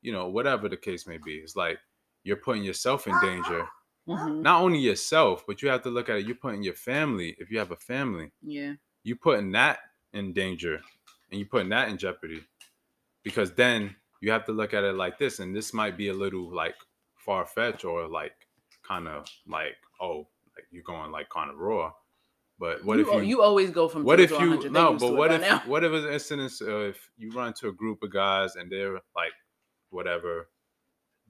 you 0.03 0.11
know, 0.11 0.27
whatever 0.27 0.69
the 0.69 0.77
case 0.77 1.07
may 1.07 1.17
be. 1.17 1.37
It's 1.37 1.55
like 1.55 1.79
you're 2.23 2.37
putting 2.45 2.63
yourself 2.63 3.07
in 3.07 3.15
danger. 3.21 3.67
hmm 4.05 4.43
Not 4.43 4.61
only 4.61 4.77
yourself, 4.77 5.45
but 5.47 5.63
you 5.63 5.69
have 5.69 5.81
to 5.81 5.89
look 5.89 6.09
at 6.09 6.17
it. 6.17 6.27
You're 6.27 6.35
putting 6.45 6.61
your 6.61 6.75
family. 6.75 7.35
If 7.39 7.49
you 7.49 7.57
have 7.57 7.71
a 7.71 7.75
family, 7.93 8.31
Yeah. 8.43 8.73
You're 9.03 9.17
putting 9.27 9.51
that 9.53 9.79
in 10.13 10.31
danger, 10.31 10.75
and 11.31 11.39
you're 11.39 11.49
putting 11.49 11.69
that 11.69 11.89
in 11.89 11.97
jeopardy. 11.97 12.43
Because 13.23 13.51
then 13.53 13.95
you 14.21 14.31
have 14.31 14.45
to 14.45 14.51
look 14.51 14.73
at 14.73 14.83
it 14.83 14.95
like 14.95 15.17
this, 15.17 15.39
and 15.39 15.55
this 15.55 15.73
might 15.73 15.97
be 15.97 16.09
a 16.09 16.13
little 16.13 16.53
like 16.53 16.75
far 17.15 17.45
fetched 17.45 17.85
or 17.85 18.07
like 18.07 18.33
kind 18.83 19.07
of 19.07 19.27
like 19.47 19.75
oh, 20.01 20.27
like 20.55 20.65
you're 20.71 20.83
going 20.83 21.11
like 21.11 21.29
kind 21.29 21.49
of 21.51 21.57
raw. 21.57 21.91
But 22.59 22.83
what 22.83 22.97
you, 22.97 23.07
if 23.07 23.13
you, 23.13 23.21
you 23.21 23.41
always 23.41 23.69
go 23.69 23.87
from 23.87 24.03
what 24.03 24.19
if 24.19 24.31
you 24.31 24.69
no 24.69 24.97
but 24.97 25.13
what 25.13 25.31
if 25.31 25.41
now. 25.41 25.59
what 25.67 25.83
if 25.83 25.91
an 25.91 26.11
instance 26.11 26.61
uh, 26.61 26.79
if 26.89 27.09
you 27.15 27.31
run 27.31 27.49
into 27.49 27.67
a 27.67 27.71
group 27.73 28.01
of 28.01 28.11
guys 28.11 28.55
and 28.55 28.71
they're 28.71 28.93
like 29.15 29.33
whatever 29.91 30.49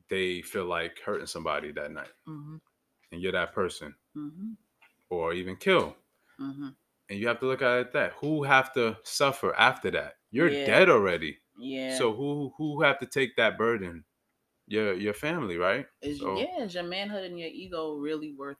they 0.09 0.41
feel 0.41 0.65
like 0.65 0.99
hurting 1.05 1.27
somebody 1.27 1.71
that 1.73 1.91
night 1.91 2.11
Mhm, 2.27 2.61
and 3.11 3.21
you're 3.21 3.33
that 3.33 3.53
person 3.53 3.93
mhm, 4.15 4.55
or 5.09 5.33
even 5.33 5.57
kill 5.57 5.97
mhm. 6.39 6.73
and 7.09 7.19
you 7.19 7.27
have 7.27 7.39
to 7.41 7.45
look 7.45 7.61
at 7.61 7.77
it 7.79 7.91
that 7.91 8.13
who 8.13 8.43
have 8.43 8.71
to 8.73 8.97
suffer 9.03 9.53
after 9.55 9.91
that 9.91 10.15
you're 10.31 10.49
Yeah. 10.49 10.65
dead 10.65 10.89
already 10.89 11.37
Yeah. 11.59 11.97
so 11.97 12.13
who 12.13 12.53
who 12.57 12.81
have 12.83 12.99
to 12.99 13.05
take 13.05 13.35
that 13.37 13.57
burden 13.57 14.03
your 14.67 14.93
your 14.93 15.13
family 15.13 15.57
right 15.57 15.85
is 16.01 16.19
so- 16.19 16.37
yeah, 16.39 16.63
is 16.63 16.73
your 16.75 16.83
manhood 16.83 17.23
and 17.23 17.39
your 17.39 17.49
ego 17.49 17.95
really 17.95 18.33
worth 18.33 18.57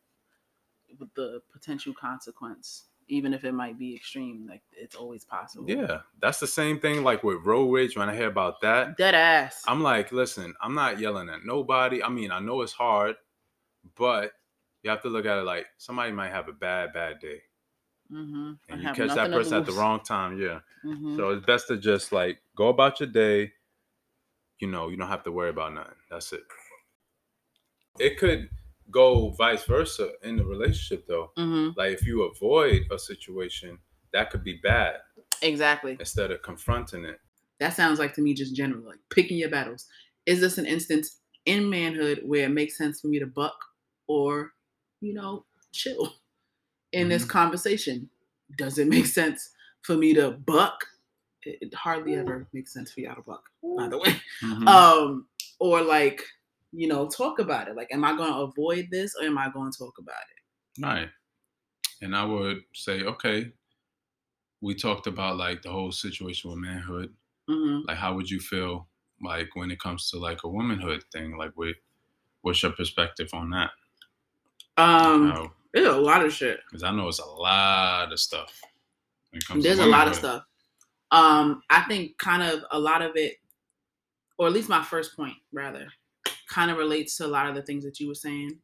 the 1.15 1.41
potential 1.51 1.93
consequence, 1.93 2.85
even 3.09 3.33
if 3.33 3.43
it 3.43 3.51
might 3.51 3.77
be 3.77 3.93
extreme? 3.95 4.47
Like 4.49 4.61
it's 4.71 4.95
always 4.95 5.25
possible. 5.25 5.69
yeah 5.69 5.99
that's 6.21 6.39
the 6.39 6.47
same 6.47 6.79
thing 6.79 7.03
like 7.03 7.23
with 7.23 7.43
road 7.45 7.69
rage 7.71 7.97
when 7.97 8.09
i 8.09 8.15
hear 8.15 8.27
about 8.27 8.61
that 8.61 8.97
Dead 8.97 9.13
ass. 9.15 9.63
I'm 9.67 9.83
like, 9.83 10.11
listen, 10.11 10.53
I'm 10.61 10.73
not 10.73 10.99
yelling 10.99 11.29
at 11.29 11.45
nobody. 11.45 12.01
I 12.01 12.09
mean, 12.09 12.31
I 12.31 12.39
know 12.39 12.61
it's 12.61 12.71
hard, 12.73 13.15
but 13.95 14.31
you 14.83 14.89
have 14.89 15.01
to 15.01 15.09
look 15.09 15.25
at 15.25 15.37
it 15.37 15.43
like 15.43 15.65
somebody 15.77 16.11
might 16.13 16.31
have 16.31 16.47
a 16.47 16.53
bad, 16.53 16.93
bad 16.93 17.19
day. 17.19 17.41
mm-hmm. 18.11 18.53
And 18.69 18.81
you 18.81 18.87
catch 18.93 19.15
that 19.15 19.31
person 19.31 19.57
at 19.57 19.65
the 19.65 19.73
wrong 19.73 19.99
time. 20.01 20.39
Yeah. 20.39 20.59
hmm 20.83 21.15
So 21.17 21.29
it's 21.29 21.45
best 21.45 21.67
to 21.67 21.77
just 21.77 22.11
like 22.11 22.39
go 22.57 22.69
about 22.69 22.99
your 22.99 23.09
day. 23.09 23.53
You 24.59 24.67
know, 24.67 24.89
you 24.89 24.97
don't 24.97 25.07
have 25.07 25.23
to 25.23 25.31
worry 25.31 25.49
about 25.49 25.73
nothing. 25.73 25.95
That's 26.09 26.33
it. 26.33 26.43
It 27.99 28.17
could 28.17 28.49
go 28.91 29.31
vice 29.31 29.63
versa 29.65 30.13
in 30.23 30.37
the 30.37 30.45
relationship 30.45 31.05
though. 31.07 31.31
hmm 31.37 31.69
Like 31.75 31.93
if 31.93 32.05
you 32.05 32.23
avoid 32.23 32.83
a 32.91 32.99
situation, 32.99 33.79
that 34.13 34.29
could 34.31 34.43
be 34.43 34.59
bad 34.63 34.97
Exactly. 35.41 35.97
instead 35.99 36.31
of 36.31 36.41
confronting 36.41 37.05
it. 37.05 37.19
That 37.59 37.75
sounds 37.75 37.99
like 37.99 38.13
to 38.15 38.21
me 38.21 38.33
just 38.33 38.55
general, 38.55 38.83
like 38.85 38.99
picking 39.09 39.37
your 39.37 39.49
battles. 39.49 39.87
Is 40.25 40.39
this 40.39 40.57
an 40.57 40.65
instance 40.65 41.19
in 41.45 41.69
manhood 41.69 42.21
where 42.25 42.45
it 42.45 42.49
makes 42.51 42.77
sense 42.77 43.01
for 43.01 43.07
me 43.07 43.19
to 43.19 43.25
buck 43.27 43.57
or, 44.07 44.53
you 45.01 45.13
know, 45.13 45.45
chill 45.71 46.13
in 46.93 47.09
this 47.09 47.25
conversation? 47.25 48.09
Does 48.57 48.77
it 48.77 48.87
make 48.87 49.05
sense 49.07 49.51
for 49.81 49.95
me 49.97 50.13
to 50.13 50.31
buck? 50.31 50.85
It, 51.47 51.57
it 51.61 51.73
hardly 51.73 52.15
ever 52.17 52.47
makes 52.51 52.73
sense 52.73 52.91
for 52.91 52.99
y'all 52.99 53.15
to 53.15 53.21
buck, 53.21 53.43
by 53.77 53.87
the 53.87 53.97
way. 53.97 54.15
Mhm. 54.43 54.67
Um, 54.67 55.27
or 55.59 55.81
like, 55.81 56.21
you 56.71 56.87
know, 56.87 57.07
talk 57.07 57.39
about 57.39 57.67
it. 57.67 57.75
Like, 57.75 57.87
am 57.91 58.03
I 58.03 58.15
going 58.15 58.31
to 58.31 58.39
avoid 58.39 58.89
this 58.91 59.15
or 59.15 59.25
am 59.25 59.37
I 59.37 59.49
going 59.49 59.71
to 59.71 59.77
talk 59.77 59.97
about 59.97 60.15
it? 60.35 60.85
Right. 60.85 61.09
And 62.01 62.15
I 62.15 62.23
would 62.25 62.61
say, 62.73 63.03
okay, 63.03 63.51
we 64.61 64.75
talked 64.75 65.07
about 65.07 65.37
like 65.37 65.61
the 65.61 65.71
whole 65.71 65.91
situation 65.91 66.49
with 66.49 66.59
manhood. 66.59 67.13
hmm 67.47 67.79
Like, 67.87 67.97
how 67.97 68.13
would 68.13 68.29
you 68.29 68.39
feel 68.39 68.87
like 69.21 69.55
when 69.55 69.71
it 69.71 69.79
comes 69.79 70.09
to 70.11 70.19
like 70.19 70.43
a 70.43 70.49
womanhood 70.49 71.03
thing? 71.13 71.37
Like, 71.37 71.51
what, 71.55 71.75
what's 72.41 72.61
your 72.61 72.73
perspective 72.73 73.29
on 73.33 73.49
that? 73.51 73.71
Um, 74.77 75.51
there's 75.73 75.87
a 75.87 75.97
lot 75.97 76.23
of 76.23 76.33
shit. 76.33 76.59
Because 76.69 76.83
I 76.83 76.91
know 76.91 77.07
it's 77.07 77.19
a 77.19 77.25
lot 77.25 78.11
of 78.11 78.19
stuff. 78.19 78.61
When 79.31 79.37
it 79.39 79.45
comes 79.45 79.63
to 79.63 79.67
There's 79.67 79.79
a 79.79 79.85
lot 79.85 80.07
of 80.07 80.15
stuff. 80.15 80.43
Um, 81.11 81.61
I 81.69 81.81
think 81.83 82.17
kind 82.17 82.43
of 82.43 82.63
a 82.71 82.79
lot 82.79 83.01
of 83.01 83.15
it, 83.15 83.37
or 84.37 84.47
at 84.47 84.53
least 84.53 84.69
my 84.69 84.83
first 84.83 85.15
point, 85.15 85.35
rather, 85.51 85.87
kind 86.49 86.69
of 86.71 86.77
relates 86.77 87.17
to 87.17 87.25
a 87.25 87.27
lot 87.27 87.47
of 87.47 87.55
the 87.55 87.61
things 87.61 87.83
that 87.83 87.99
you 87.99 88.07
were 88.07 88.15
saying. 88.15 88.61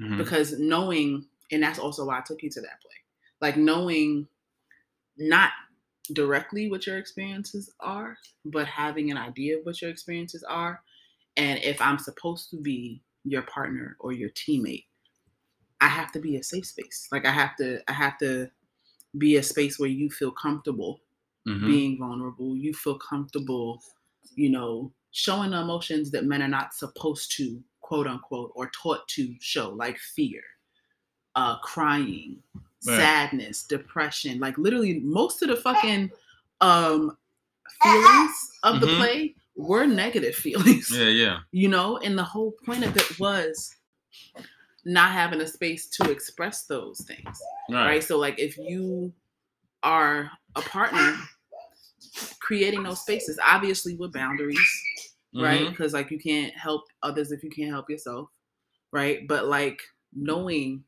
Mhm. 0.00 0.18
Because 0.18 0.58
knowing, 0.58 1.26
and 1.50 1.62
that's 1.62 1.78
also 1.78 2.04
why 2.06 2.18
I 2.18 2.22
took 2.22 2.42
you 2.42 2.50
to 2.50 2.60
that 2.60 2.80
play, 2.82 2.96
like 3.40 3.56
knowing 3.56 4.28
not 5.16 5.52
directly 6.12 6.70
what 6.70 6.86
your 6.86 6.98
experiences 6.98 7.72
are, 7.80 8.18
but 8.44 8.66
having 8.66 9.10
an 9.10 9.16
idea 9.16 9.58
of 9.58 9.64
what 9.64 9.80
your 9.80 9.90
experiences 9.90 10.42
are. 10.44 10.82
And 11.36 11.58
if 11.62 11.80
I'm 11.80 11.98
supposed 11.98 12.50
to 12.50 12.60
be 12.60 13.02
your 13.24 13.42
partner 13.42 13.96
or 14.00 14.12
your 14.12 14.30
teammate, 14.30 14.86
I 15.80 15.88
have 15.88 16.12
to 16.12 16.20
be 16.20 16.36
a 16.36 16.42
safe 16.42 16.66
space. 16.66 17.08
Like 17.10 17.26
I 17.26 17.32
have 17.32 17.56
to, 17.56 17.82
I 17.88 17.92
have 17.92 18.18
to 18.18 18.50
be 19.18 19.36
a 19.36 19.42
space 19.42 19.78
where 19.78 19.88
you 19.88 20.10
feel 20.10 20.30
comfortable 20.30 21.00
Mhm. 21.46 21.66
being 21.66 21.98
vulnerable. 21.98 22.56
You 22.56 22.74
feel 22.74 22.98
comfortable, 22.98 23.82
you 24.34 24.50
know, 24.50 24.92
showing 25.12 25.50
the 25.52 25.60
emotions 25.60 26.10
that 26.10 26.24
men 26.24 26.42
are 26.42 26.48
not 26.48 26.74
supposed 26.74 27.32
to, 27.36 27.62
quote 27.80 28.06
unquote, 28.06 28.52
or 28.54 28.70
taught 28.70 29.06
to 29.08 29.34
show, 29.40 29.70
like 29.70 29.98
fear, 29.98 30.42
uh, 31.36 31.58
crying, 31.60 32.42
Right. 32.86 32.96
sadness, 32.96 33.62
depression. 33.64 34.38
Like 34.40 34.58
literally, 34.58 35.00
most 35.00 35.42
of 35.42 35.48
the 35.48 35.56
fucking 35.56 36.10
um 36.60 37.16
feelings 37.82 38.50
of 38.62 38.80
the 38.80 38.86
Mhm. 38.86 38.96
play 38.96 39.34
were 39.56 39.86
negative 39.86 40.34
feelings 40.46 40.90
Yeah, 40.90 41.08
yeah. 41.08 41.38
you 41.50 41.68
know 41.68 41.98
and 41.98 42.16
the 42.16 42.22
whole 42.24 42.52
point 42.64 42.84
of 42.84 42.96
it 42.96 43.18
was 43.18 43.74
not 44.84 45.10
having 45.12 45.40
a 45.40 45.46
space 45.46 45.86
to 45.88 46.10
express 46.10 46.64
those 46.64 47.00
things 47.02 47.40
Right. 47.68 47.86
right 47.86 48.04
so 48.04 48.18
like 48.18 48.38
if 48.38 48.56
you 48.56 49.12
are 49.82 50.30
a 50.54 50.62
partner 50.62 51.16
creating 52.40 52.82
those 52.82 53.00
spaces 53.02 53.38
obviously 53.44 53.94
with 53.96 54.12
boundaries 54.12 54.58
right 55.34 55.66
Mhm. 55.66 55.70
because 55.70 55.92
like 55.92 56.10
you 56.10 56.18
can't 56.18 56.52
help 56.54 56.84
others 57.02 57.30
if 57.32 57.42
you 57.42 57.50
can't 57.50 57.70
help 57.70 57.90
yourself 57.90 58.28
right 58.92 59.26
but 59.28 59.46
like 59.46 59.82
knowing 60.14 60.82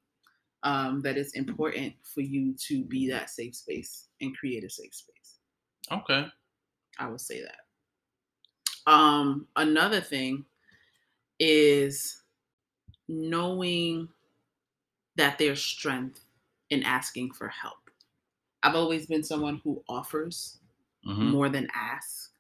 um 0.63 1.01
that 1.03 1.17
it's 1.19 1.33
important 1.35 1.95
for 2.03 2.21
you 2.23 2.55
to 2.55 2.83
be 2.85 3.09
that 3.11 3.31
safe 3.31 3.55
space 3.55 4.09
and 4.21 4.37
create 4.37 4.65
a 4.65 4.71
safe 4.71 4.95
space 4.95 5.39
Okay. 5.91 6.27
I 6.99 7.09
would 7.09 7.21
say 7.21 7.43
that. 7.43 7.61
Um, 8.87 9.47
another 9.57 10.01
thing 10.01 10.45
is 11.39 12.23
knowing 13.09 14.09
that 15.17 15.39
there's 15.39 15.63
strength 15.63 16.21
in 16.71 16.83
asking 16.83 17.33
for 17.33 17.49
help. 17.49 17.91
I've 18.63 18.75
always 18.75 19.07
been 19.07 19.23
someone 19.23 19.61
who 19.65 19.83
offers 19.89 20.59
Mhm. 21.07 21.31
more 21.31 21.49
than 21.49 21.69
ask. 21.75 22.33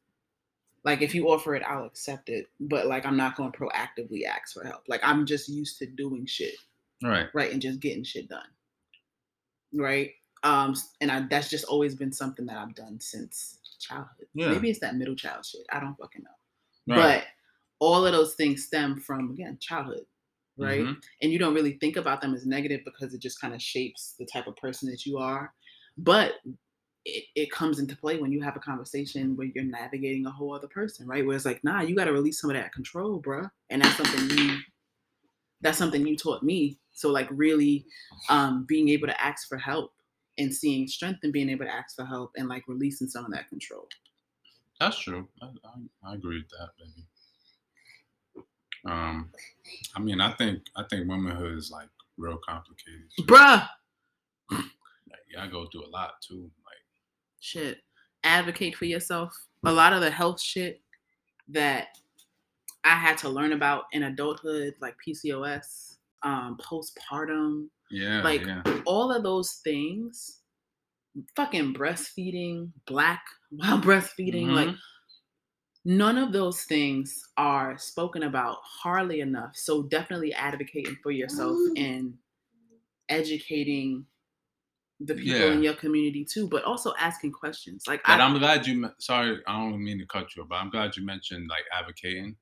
Like 0.84 1.02
if 1.02 1.14
you 1.14 1.28
offer 1.28 1.54
it, 1.54 1.62
I'll 1.64 1.84
accept 1.84 2.28
it, 2.28 2.46
but 2.60 2.86
like 2.86 3.04
I'm 3.06 3.16
not 3.16 3.36
going 3.36 3.52
to 3.52 3.58
proactively 3.58 4.24
ask 4.24 4.54
for 4.54 4.64
help. 4.64 4.84
Like 4.88 5.00
I'm 5.02 5.26
just 5.26 5.48
used 5.48 5.78
to 5.78 5.86
doing 5.86 6.24
shit, 6.26 6.54
Right. 7.02 7.28
right, 7.34 7.52
and 7.52 7.60
just 7.60 7.80
getting 7.80 8.04
shit 8.04 8.28
done. 8.28 8.48
Right? 9.74 10.12
Um 10.44 10.74
and 11.00 11.10
I 11.10 11.20
that's 11.28 11.50
just 11.50 11.64
always 11.64 11.94
been 11.96 12.12
something 12.12 12.46
that 12.46 12.56
I've 12.56 12.74
done 12.74 13.00
since 13.00 13.58
childhood. 13.80 14.28
Yeah. 14.34 14.50
Maybe 14.50 14.70
it's 14.70 14.78
that 14.80 14.96
middle 14.96 15.16
child 15.16 15.44
shit. 15.44 15.66
I 15.72 15.80
don't 15.80 15.96
fucking 15.98 16.22
know. 16.22 16.94
Right. 16.96 17.18
But 17.20 17.26
all 17.80 18.06
of 18.06 18.12
those 18.12 18.34
things 18.34 18.64
stem 18.64 19.00
from 19.00 19.30
again 19.30 19.58
childhood, 19.60 20.06
right? 20.56 20.80
Mhm. 20.82 21.02
And 21.22 21.32
you 21.32 21.38
don't 21.40 21.54
really 21.54 21.72
think 21.78 21.96
about 21.96 22.20
them 22.20 22.34
as 22.34 22.46
negative 22.46 22.80
because 22.84 23.14
it 23.14 23.20
just 23.20 23.40
kind 23.40 23.52
of 23.52 23.60
shapes 23.60 24.14
the 24.18 24.26
type 24.26 24.46
of 24.46 24.56
person 24.56 24.88
that 24.90 25.04
you 25.04 25.18
are. 25.18 25.52
But 25.96 26.34
it, 27.08 27.24
it 27.34 27.50
comes 27.50 27.78
into 27.78 27.96
play 27.96 28.18
when 28.18 28.32
you 28.32 28.40
have 28.42 28.56
a 28.56 28.60
conversation 28.60 29.36
where 29.36 29.48
you're 29.54 29.64
navigating 29.64 30.26
a 30.26 30.30
whole 30.30 30.54
other 30.54 30.68
person, 30.68 31.06
right? 31.06 31.26
Where 31.26 31.36
it's 31.36 31.44
like, 31.44 31.64
nah, 31.64 31.80
you 31.80 31.96
got 31.96 32.04
to 32.04 32.12
release 32.12 32.40
some 32.40 32.50
of 32.50 32.56
that 32.56 32.72
control, 32.72 33.20
bruh. 33.20 33.50
And 33.70 33.82
that's 33.82 33.96
something 33.96 34.38
you, 34.38 34.58
that's 35.60 35.78
something 35.78 36.06
you 36.06 36.16
taught 36.16 36.42
me. 36.42 36.78
So 36.92 37.10
like 37.10 37.28
really, 37.30 37.86
um, 38.28 38.64
being 38.68 38.88
able 38.88 39.08
to 39.08 39.24
ask 39.24 39.48
for 39.48 39.56
help 39.58 39.92
and 40.36 40.54
seeing 40.54 40.86
strength 40.86 41.20
and 41.22 41.32
being 41.32 41.48
able 41.48 41.64
to 41.64 41.72
ask 41.72 41.96
for 41.96 42.04
help 42.04 42.32
and 42.36 42.48
like 42.48 42.64
releasing 42.68 43.08
some 43.08 43.24
of 43.24 43.32
that 43.32 43.48
control. 43.48 43.88
That's 44.80 44.98
true. 44.98 45.26
I, 45.42 45.46
I, 45.46 46.10
I 46.10 46.14
agree 46.14 46.38
with 46.38 46.50
that, 46.50 46.68
baby. 46.78 47.06
Um, 48.86 49.30
I 49.96 50.00
mean, 50.00 50.20
I 50.20 50.32
think 50.32 50.62
I 50.76 50.84
think 50.88 51.08
womanhood 51.08 51.58
is 51.58 51.70
like 51.70 51.88
real 52.16 52.38
complicated. 52.38 53.02
Bruh. 53.22 53.68
Like, 54.50 55.20
yeah, 55.32 55.42
I 55.44 55.48
go 55.48 55.66
through 55.66 55.86
a 55.86 55.90
lot 55.90 56.22
too. 56.22 56.50
Like, 56.64 56.77
shit. 57.40 57.78
Advocate 58.24 58.76
for 58.76 58.84
yourself. 58.84 59.34
A 59.64 59.72
lot 59.72 59.92
of 59.92 60.00
the 60.00 60.10
health 60.10 60.40
shit 60.40 60.80
that 61.48 61.88
I 62.84 62.96
had 62.96 63.18
to 63.18 63.28
learn 63.28 63.52
about 63.52 63.84
in 63.92 64.04
adulthood, 64.04 64.74
like 64.80 64.96
PCOS, 65.06 65.96
um, 66.22 66.58
postpartum, 66.58 67.68
yeah, 67.90 68.22
like 68.22 68.42
yeah. 68.46 68.62
all 68.86 69.12
of 69.12 69.22
those 69.22 69.54
things, 69.64 70.42
fucking 71.36 71.74
breastfeeding, 71.74 72.72
black 72.86 73.22
while 73.50 73.80
breastfeeding, 73.80 74.48
like 74.48 74.68
Mhm. 74.68 74.78
none 75.84 76.18
of 76.18 76.32
those 76.32 76.64
things 76.64 77.22
are 77.36 77.78
spoken 77.78 78.24
about 78.24 78.58
hardly 78.62 79.20
enough. 79.20 79.56
So 79.56 79.82
definitely 79.84 80.32
advocating 80.34 80.96
for 81.02 81.10
yourself 81.10 81.58
and 81.76 82.14
educating 83.08 84.06
the 85.00 85.14
people 85.14 85.38
Yeah. 85.38 85.52
in 85.52 85.62
your 85.62 85.74
community 85.74 86.24
too, 86.24 86.48
but 86.48 86.64
also 86.64 86.92
asking 86.98 87.32
questions. 87.32 87.84
Like 87.86 88.02
But 88.04 88.20
I, 88.20 88.24
I'm 88.24 88.36
glad 88.38 88.66
you. 88.66 88.90
Sorry, 88.98 89.40
I 89.46 89.52
don't 89.58 89.82
mean 89.82 89.98
to 89.98 90.06
cut 90.06 90.34
you, 90.34 90.42
off, 90.42 90.48
but 90.48 90.56
I'm 90.56 90.70
glad 90.70 90.96
you 90.96 91.04
mentioned 91.04 91.48
like 91.48 91.64
advocating 91.72 92.36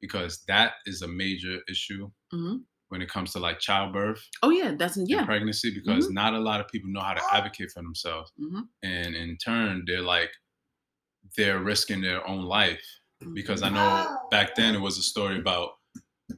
because 0.00 0.44
that 0.48 0.72
is 0.86 1.00
a 1.02 1.08
major 1.08 1.60
issue 1.68 2.10
Mhm. 2.32 2.62
when 2.88 3.00
it 3.00 3.08
comes 3.08 3.32
to 3.32 3.38
like 3.38 3.58
childbirth 3.58 4.22
oh 4.42 4.50
yeah, 4.50 4.74
that's 4.76 4.98
yeah. 5.06 5.24
pregnancy 5.24 5.72
because 5.74 6.10
not 6.10 6.34
a 6.34 6.38
lot 6.38 6.60
of 6.60 6.68
people 6.68 6.90
know 6.90 7.00
how 7.00 7.14
to 7.14 7.22
advocate 7.32 7.70
for 7.72 7.82
themselves, 7.82 8.30
Mhm. 8.38 8.68
and 8.82 9.14
in 9.14 9.36
turn, 9.38 9.84
they're 9.86 10.02
like 10.02 10.30
they're 11.36 11.58
risking 11.62 12.02
their 12.02 12.26
own 12.28 12.42
life 12.44 12.84
because 13.32 13.62
I 13.62 13.70
know 13.70 14.18
back 14.30 14.54
then 14.56 14.74
it 14.74 14.80
was 14.80 14.98
a 14.98 15.02
story 15.02 15.38
about 15.38 15.70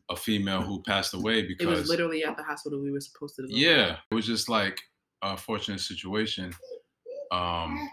a 0.08 0.14
female 0.16 0.62
who 0.62 0.80
passed 0.82 1.12
away 1.14 1.42
because 1.46 1.66
It 1.66 1.70
was 1.70 1.88
literally 1.88 2.22
at 2.24 2.36
the 2.36 2.44
hospital 2.44 2.80
we 2.80 2.92
were 2.92 3.00
supposed 3.00 3.34
to. 3.36 3.42
deliver. 3.42 3.58
yeah 3.58 3.96
it 4.10 4.14
was 4.14 4.26
just 4.26 4.48
like 4.48 4.78
a 5.22 5.36
fortunate 5.36 5.80
situation 5.80 6.52
um 7.32 7.88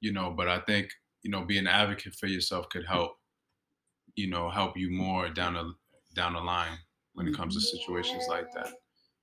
you 0.00 0.12
know 0.12 0.30
but 0.30 0.48
i 0.48 0.58
think 0.60 0.88
you 1.22 1.30
know 1.30 1.44
being 1.44 1.60
an 1.60 1.66
advocate 1.68 2.14
for 2.14 2.26
yourself 2.26 2.68
could 2.68 2.84
help 2.86 3.12
you 4.14 4.28
know 4.28 4.50
help 4.50 4.76
you 4.76 4.90
more 4.90 5.28
down 5.28 5.54
the 5.54 5.72
down 6.14 6.32
the 6.34 6.40
line 6.40 6.78
when 7.14 7.26
it 7.28 7.34
comes 7.34 7.54
to 7.54 7.60
situations 7.60 8.26
like 8.28 8.46
that 8.54 8.68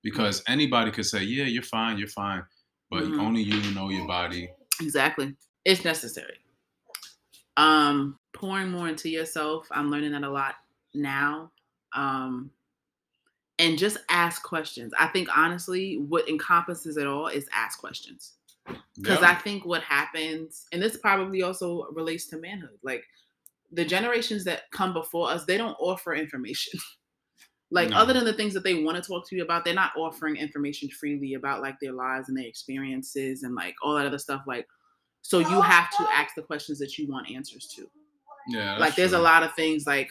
because 0.03 0.43
anybody 0.47 0.89
could 0.91 1.05
say 1.05 1.21
yeah 1.23 1.45
you're 1.45 1.61
fine 1.63 1.97
you're 1.97 2.07
fine 2.07 2.43
but 2.89 3.03
Mhm. 3.03 3.19
only 3.19 3.41
you 3.41 3.71
know 3.73 3.89
your 3.89 4.07
body 4.07 4.49
Exactly. 4.81 5.35
It's 5.65 5.85
necessary. 5.85 6.39
Um, 7.57 8.17
pouring 8.33 8.71
more 8.71 8.89
into 8.89 9.09
yourself. 9.09 9.67
I'm 9.71 9.91
learning 9.91 10.11
that 10.13 10.23
a 10.23 10.29
lot 10.29 10.55
now. 10.93 11.51
Um, 11.95 12.51
and 13.63 13.77
just 13.77 13.97
ask 14.09 14.43
questions. 14.43 14.93
I 14.99 15.07
think 15.07 15.29
honestly, 15.35 15.97
what 15.97 16.27
encompasses 16.29 16.97
it 16.97 17.07
all 17.07 17.27
is 17.27 17.47
ask 17.53 17.79
questions. 17.79 18.33
Because 18.97 19.21
Yeah. 19.21 19.31
I 19.31 19.35
think 19.35 19.65
what 19.65 19.83
happens, 19.83 20.65
and 20.71 20.81
this 20.81 20.97
probably 20.97 21.41
also 21.43 21.87
relates 21.91 22.25
to 22.27 22.37
manhood, 22.37 22.77
like 22.83 23.03
the 23.71 23.85
generations 23.85 24.43
that 24.45 24.69
come 24.71 24.93
before 24.93 25.29
us, 25.29 25.45
they 25.45 25.57
don't 25.57 25.75
offer 25.79 26.13
information. 26.13 26.79
like 27.71 27.89
No. 27.89 27.97
other 27.97 28.13
than 28.13 28.25
the 28.25 28.33
things 28.33 28.53
that 28.53 28.63
they 28.63 28.83
want 28.83 29.01
to 29.01 29.07
talk 29.07 29.27
to 29.29 29.35
you 29.35 29.43
about, 29.43 29.65
they're 29.65 29.73
not 29.73 29.91
offering 29.97 30.35
information 30.37 30.89
freely 30.89 31.33
about 31.33 31.61
like 31.61 31.79
their 31.81 31.93
lives 31.93 32.29
and 32.29 32.37
their 32.37 32.45
experiences 32.47 33.43
and 33.43 33.55
like 33.55 33.75
all 33.81 33.95
that 33.95 34.05
other 34.05 34.19
stuff. 34.19 34.43
Like, 34.47 34.67
so 35.21 35.39
you 35.39 35.61
have 35.61 35.89
to 35.97 36.03
ask 36.13 36.35
the 36.35 36.41
questions 36.43 36.79
that 36.79 36.97
you 36.97 37.07
want 37.09 37.31
answers 37.31 37.67
to. 37.75 37.87
yeah 38.47 38.77
like, 38.77 38.95
there's 38.95 39.13
a 39.13 39.19
lot 39.19 39.41
of 39.43 39.53
things 39.55 39.85
like, 39.87 40.09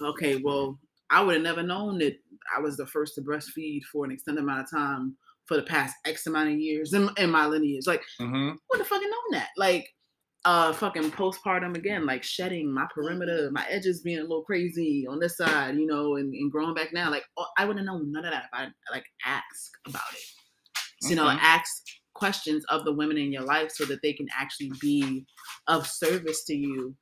okay, 0.00 0.36
well, 0.36 0.78
I 1.12 1.20
would 1.22 1.34
have 1.34 1.42
never 1.42 1.62
known 1.62 1.98
that 1.98 2.16
I 2.56 2.60
was 2.60 2.76
the 2.76 2.86
first 2.86 3.14
to 3.16 3.22
breastfeed 3.22 3.82
for 3.84 4.04
an 4.04 4.10
extended 4.10 4.42
amount 4.42 4.60
of 4.62 4.70
time 4.70 5.16
for 5.46 5.56
the 5.56 5.62
past 5.62 5.94
X 6.06 6.26
amount 6.26 6.50
of 6.50 6.58
years 6.58 6.94
in, 6.94 7.10
in 7.18 7.30
my 7.30 7.46
lineage. 7.46 7.86
Like, 7.86 8.02
Mhm. 8.20 8.56
would 8.70 8.78
have 8.78 8.88
fucking 8.88 9.10
known 9.10 9.32
that. 9.32 9.50
Like, 9.56 9.86
uh, 10.44 10.72
fucking 10.72 11.10
postpartum 11.12 11.76
again, 11.76 12.04
like 12.04 12.22
shedding 12.24 12.72
my 12.72 12.86
perimeter, 12.92 13.50
my 13.52 13.64
edges 13.68 14.00
being 14.00 14.18
a 14.18 14.22
little 14.22 14.42
crazy 14.42 15.06
on 15.06 15.20
this 15.20 15.36
side, 15.36 15.76
you 15.76 15.86
know, 15.86 16.16
and, 16.16 16.34
and 16.34 16.50
growing 16.50 16.74
back 16.74 16.92
now. 16.92 17.10
Like, 17.10 17.24
oh, 17.36 17.46
I 17.58 17.64
would 17.64 17.76
have 17.76 17.86
known 17.86 18.10
none 18.10 18.24
of 18.24 18.32
that 18.32 18.44
if 18.44 18.50
I 18.52 18.68
like 18.90 19.04
ask 19.24 19.70
about 19.86 20.12
it. 20.12 20.24
So, 21.02 21.10
you 21.10 21.16
know, 21.16 21.28
ask 21.28 21.84
questions 22.14 22.64
of 22.66 22.84
the 22.84 22.92
women 22.92 23.18
in 23.18 23.32
your 23.32 23.42
life 23.42 23.70
so 23.70 23.84
that 23.84 24.00
they 24.02 24.12
can 24.12 24.28
actually 24.36 24.72
be 24.80 25.24
of 25.68 25.86
service 25.86 26.44
to 26.44 26.54
you 26.56 26.96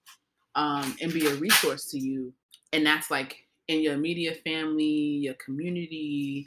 um, 0.54 0.96
and 1.00 1.12
be 1.12 1.26
a 1.26 1.34
resource 1.36 1.86
to 1.92 1.98
you. 1.98 2.34
And 2.72 2.84
that's 2.84 3.10
like 3.10 3.36
in 3.70 3.80
your 3.80 3.96
media 3.96 4.34
family, 4.46 4.84
your 5.26 5.34
community, 5.34 6.44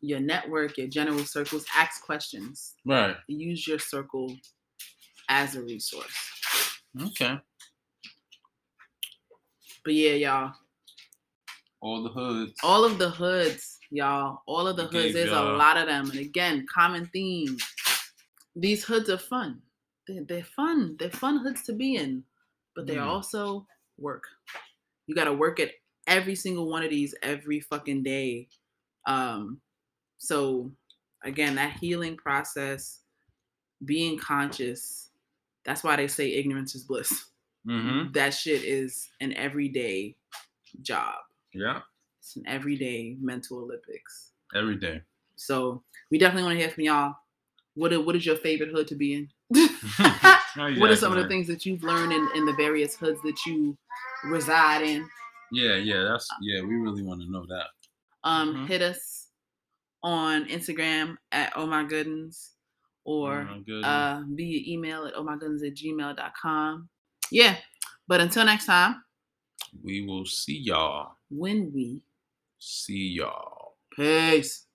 your 0.00 0.20
network, 0.20 0.78
your 0.78 0.88
general 0.88 1.24
circles. 1.24 1.64
Ask 1.76 2.02
questions 2.04 2.74
right 2.86 3.16
use 3.28 3.66
your 3.68 3.78
circle 3.78 4.34
as 5.28 5.54
a 5.54 5.62
resource. 5.62 6.16
okay 7.08 7.38
But 9.84 9.94
yeah, 9.94 10.14
y'all, 10.24 10.52
all 11.80 12.02
the 12.02 12.08
hoods 12.10 12.54
all 12.62 12.84
of 12.84 12.98
the 12.98 13.10
hoods, 13.10 13.78
y'all, 13.90 14.40
all 14.46 14.66
of 14.68 14.76
the 14.76 14.84
hoods, 14.84 14.92
gave 15.06 15.14
there's 15.14 15.30
a 15.30 15.34
y'all- 15.34 15.58
lot 15.58 15.76
of 15.76 15.86
them. 15.86 16.10
And 16.10 16.20
again, 16.20 16.66
common 16.72 17.06
theme. 17.12 17.56
These 18.56 18.84
hoods 18.84 19.08
are 19.10 19.18
fun. 19.18 19.60
They're, 20.06 20.24
they're 20.24 20.44
fun. 20.60 20.96
They're 20.98 21.10
fun 21.24 21.38
hoods 21.38 21.62
to 21.64 21.72
be 21.72 21.96
in, 21.96 22.24
but 22.74 22.86
they're 22.86 23.00
Mm. 23.00 23.14
also 23.14 23.66
work. 23.98 24.24
You 25.06 25.14
got 25.14 25.24
to 25.24 25.32
work 25.32 25.58
at 25.60 25.70
every 26.06 26.34
single 26.34 26.68
one 26.70 26.82
of 26.82 26.90
these 26.90 27.14
every 27.22 27.60
fucking 27.60 28.02
day. 28.02 28.48
Um, 29.06 29.60
so 30.18 30.70
again, 31.24 31.54
that 31.56 31.72
healing 31.80 32.16
process, 32.16 33.00
being 33.84 34.18
conscious. 34.18 35.10
That's 35.64 35.84
why 35.84 35.96
they 35.96 36.08
say 36.08 36.32
ignorance 36.32 36.74
is 36.74 36.84
bliss. 36.84 37.26
mm-hmm. 37.66 38.12
that 38.12 38.34
shit 38.34 38.62
is 38.64 39.08
an 39.20 39.32
everyday 39.34 40.16
job. 40.80 41.14
yeah 41.54 41.80
It's 42.20 42.36
an 42.36 42.44
everyday 42.46 43.16
mental 43.20 43.58
Olympics. 43.58 44.32
every 44.54 44.76
day 44.76 45.00
So 45.36 45.82
we 46.10 46.18
definitely 46.18 46.44
want 46.44 46.54
to 46.56 46.60
hear 46.60 46.70
from 46.70 46.84
y'all. 46.84 47.14
What, 47.74 47.92
what 48.04 48.16
is 48.16 48.26
your 48.26 48.36
favorite 48.36 48.70
hood 48.70 48.88
to 48.88 48.94
be 48.96 49.14
in? 49.14 49.28
What 50.54 50.90
are 50.90 50.96
some 50.96 51.12
of 51.16 51.22
the 51.22 51.28
things 51.28 51.46
that 51.46 51.64
you've 51.64 51.82
learned 51.82 52.12
in, 52.12 52.28
in 52.34 52.44
the 52.44 52.52
various 52.54 52.94
hoods 52.94 53.20
that 53.22 53.46
you 53.46 53.76
reside 54.24 54.82
in? 54.82 55.08
Yeah 55.52 55.76
yeah 55.76 56.02
that's 56.02 56.28
yeah 56.40 56.60
we 56.62 56.74
really 56.76 57.02
want 57.02 57.20
to 57.20 57.30
know 57.30 57.44
that 57.46 57.66
Um, 58.24 58.54
Mhm. 58.54 58.66
hit 58.68 58.82
us 58.82 59.28
on 60.02 60.46
Instagram 60.46 61.16
at 61.30 61.52
oh 61.56 61.66
my 61.66 61.84
goodens 61.84 62.50
or 63.04 63.48
Oh, 63.50 63.60
good. 63.66 63.84
uh, 63.84 64.22
via 64.28 64.60
email 64.72 65.06
at 65.06 65.14
oh 65.14 65.22
my 65.24 65.36
goodens 65.36 65.62
at 65.66 65.74
gmail.com. 65.74 66.88
Yeah. 67.30 67.56
But 68.08 68.20
until 68.20 68.44
next 68.44 68.66
time, 68.66 69.02
we 69.82 70.04
will 70.06 70.24
see 70.26 70.58
y'all 70.58 71.16
when 71.30 71.72
we 71.72 72.02
see 72.58 73.08
y'all 73.18 73.76
peace. 73.96 74.66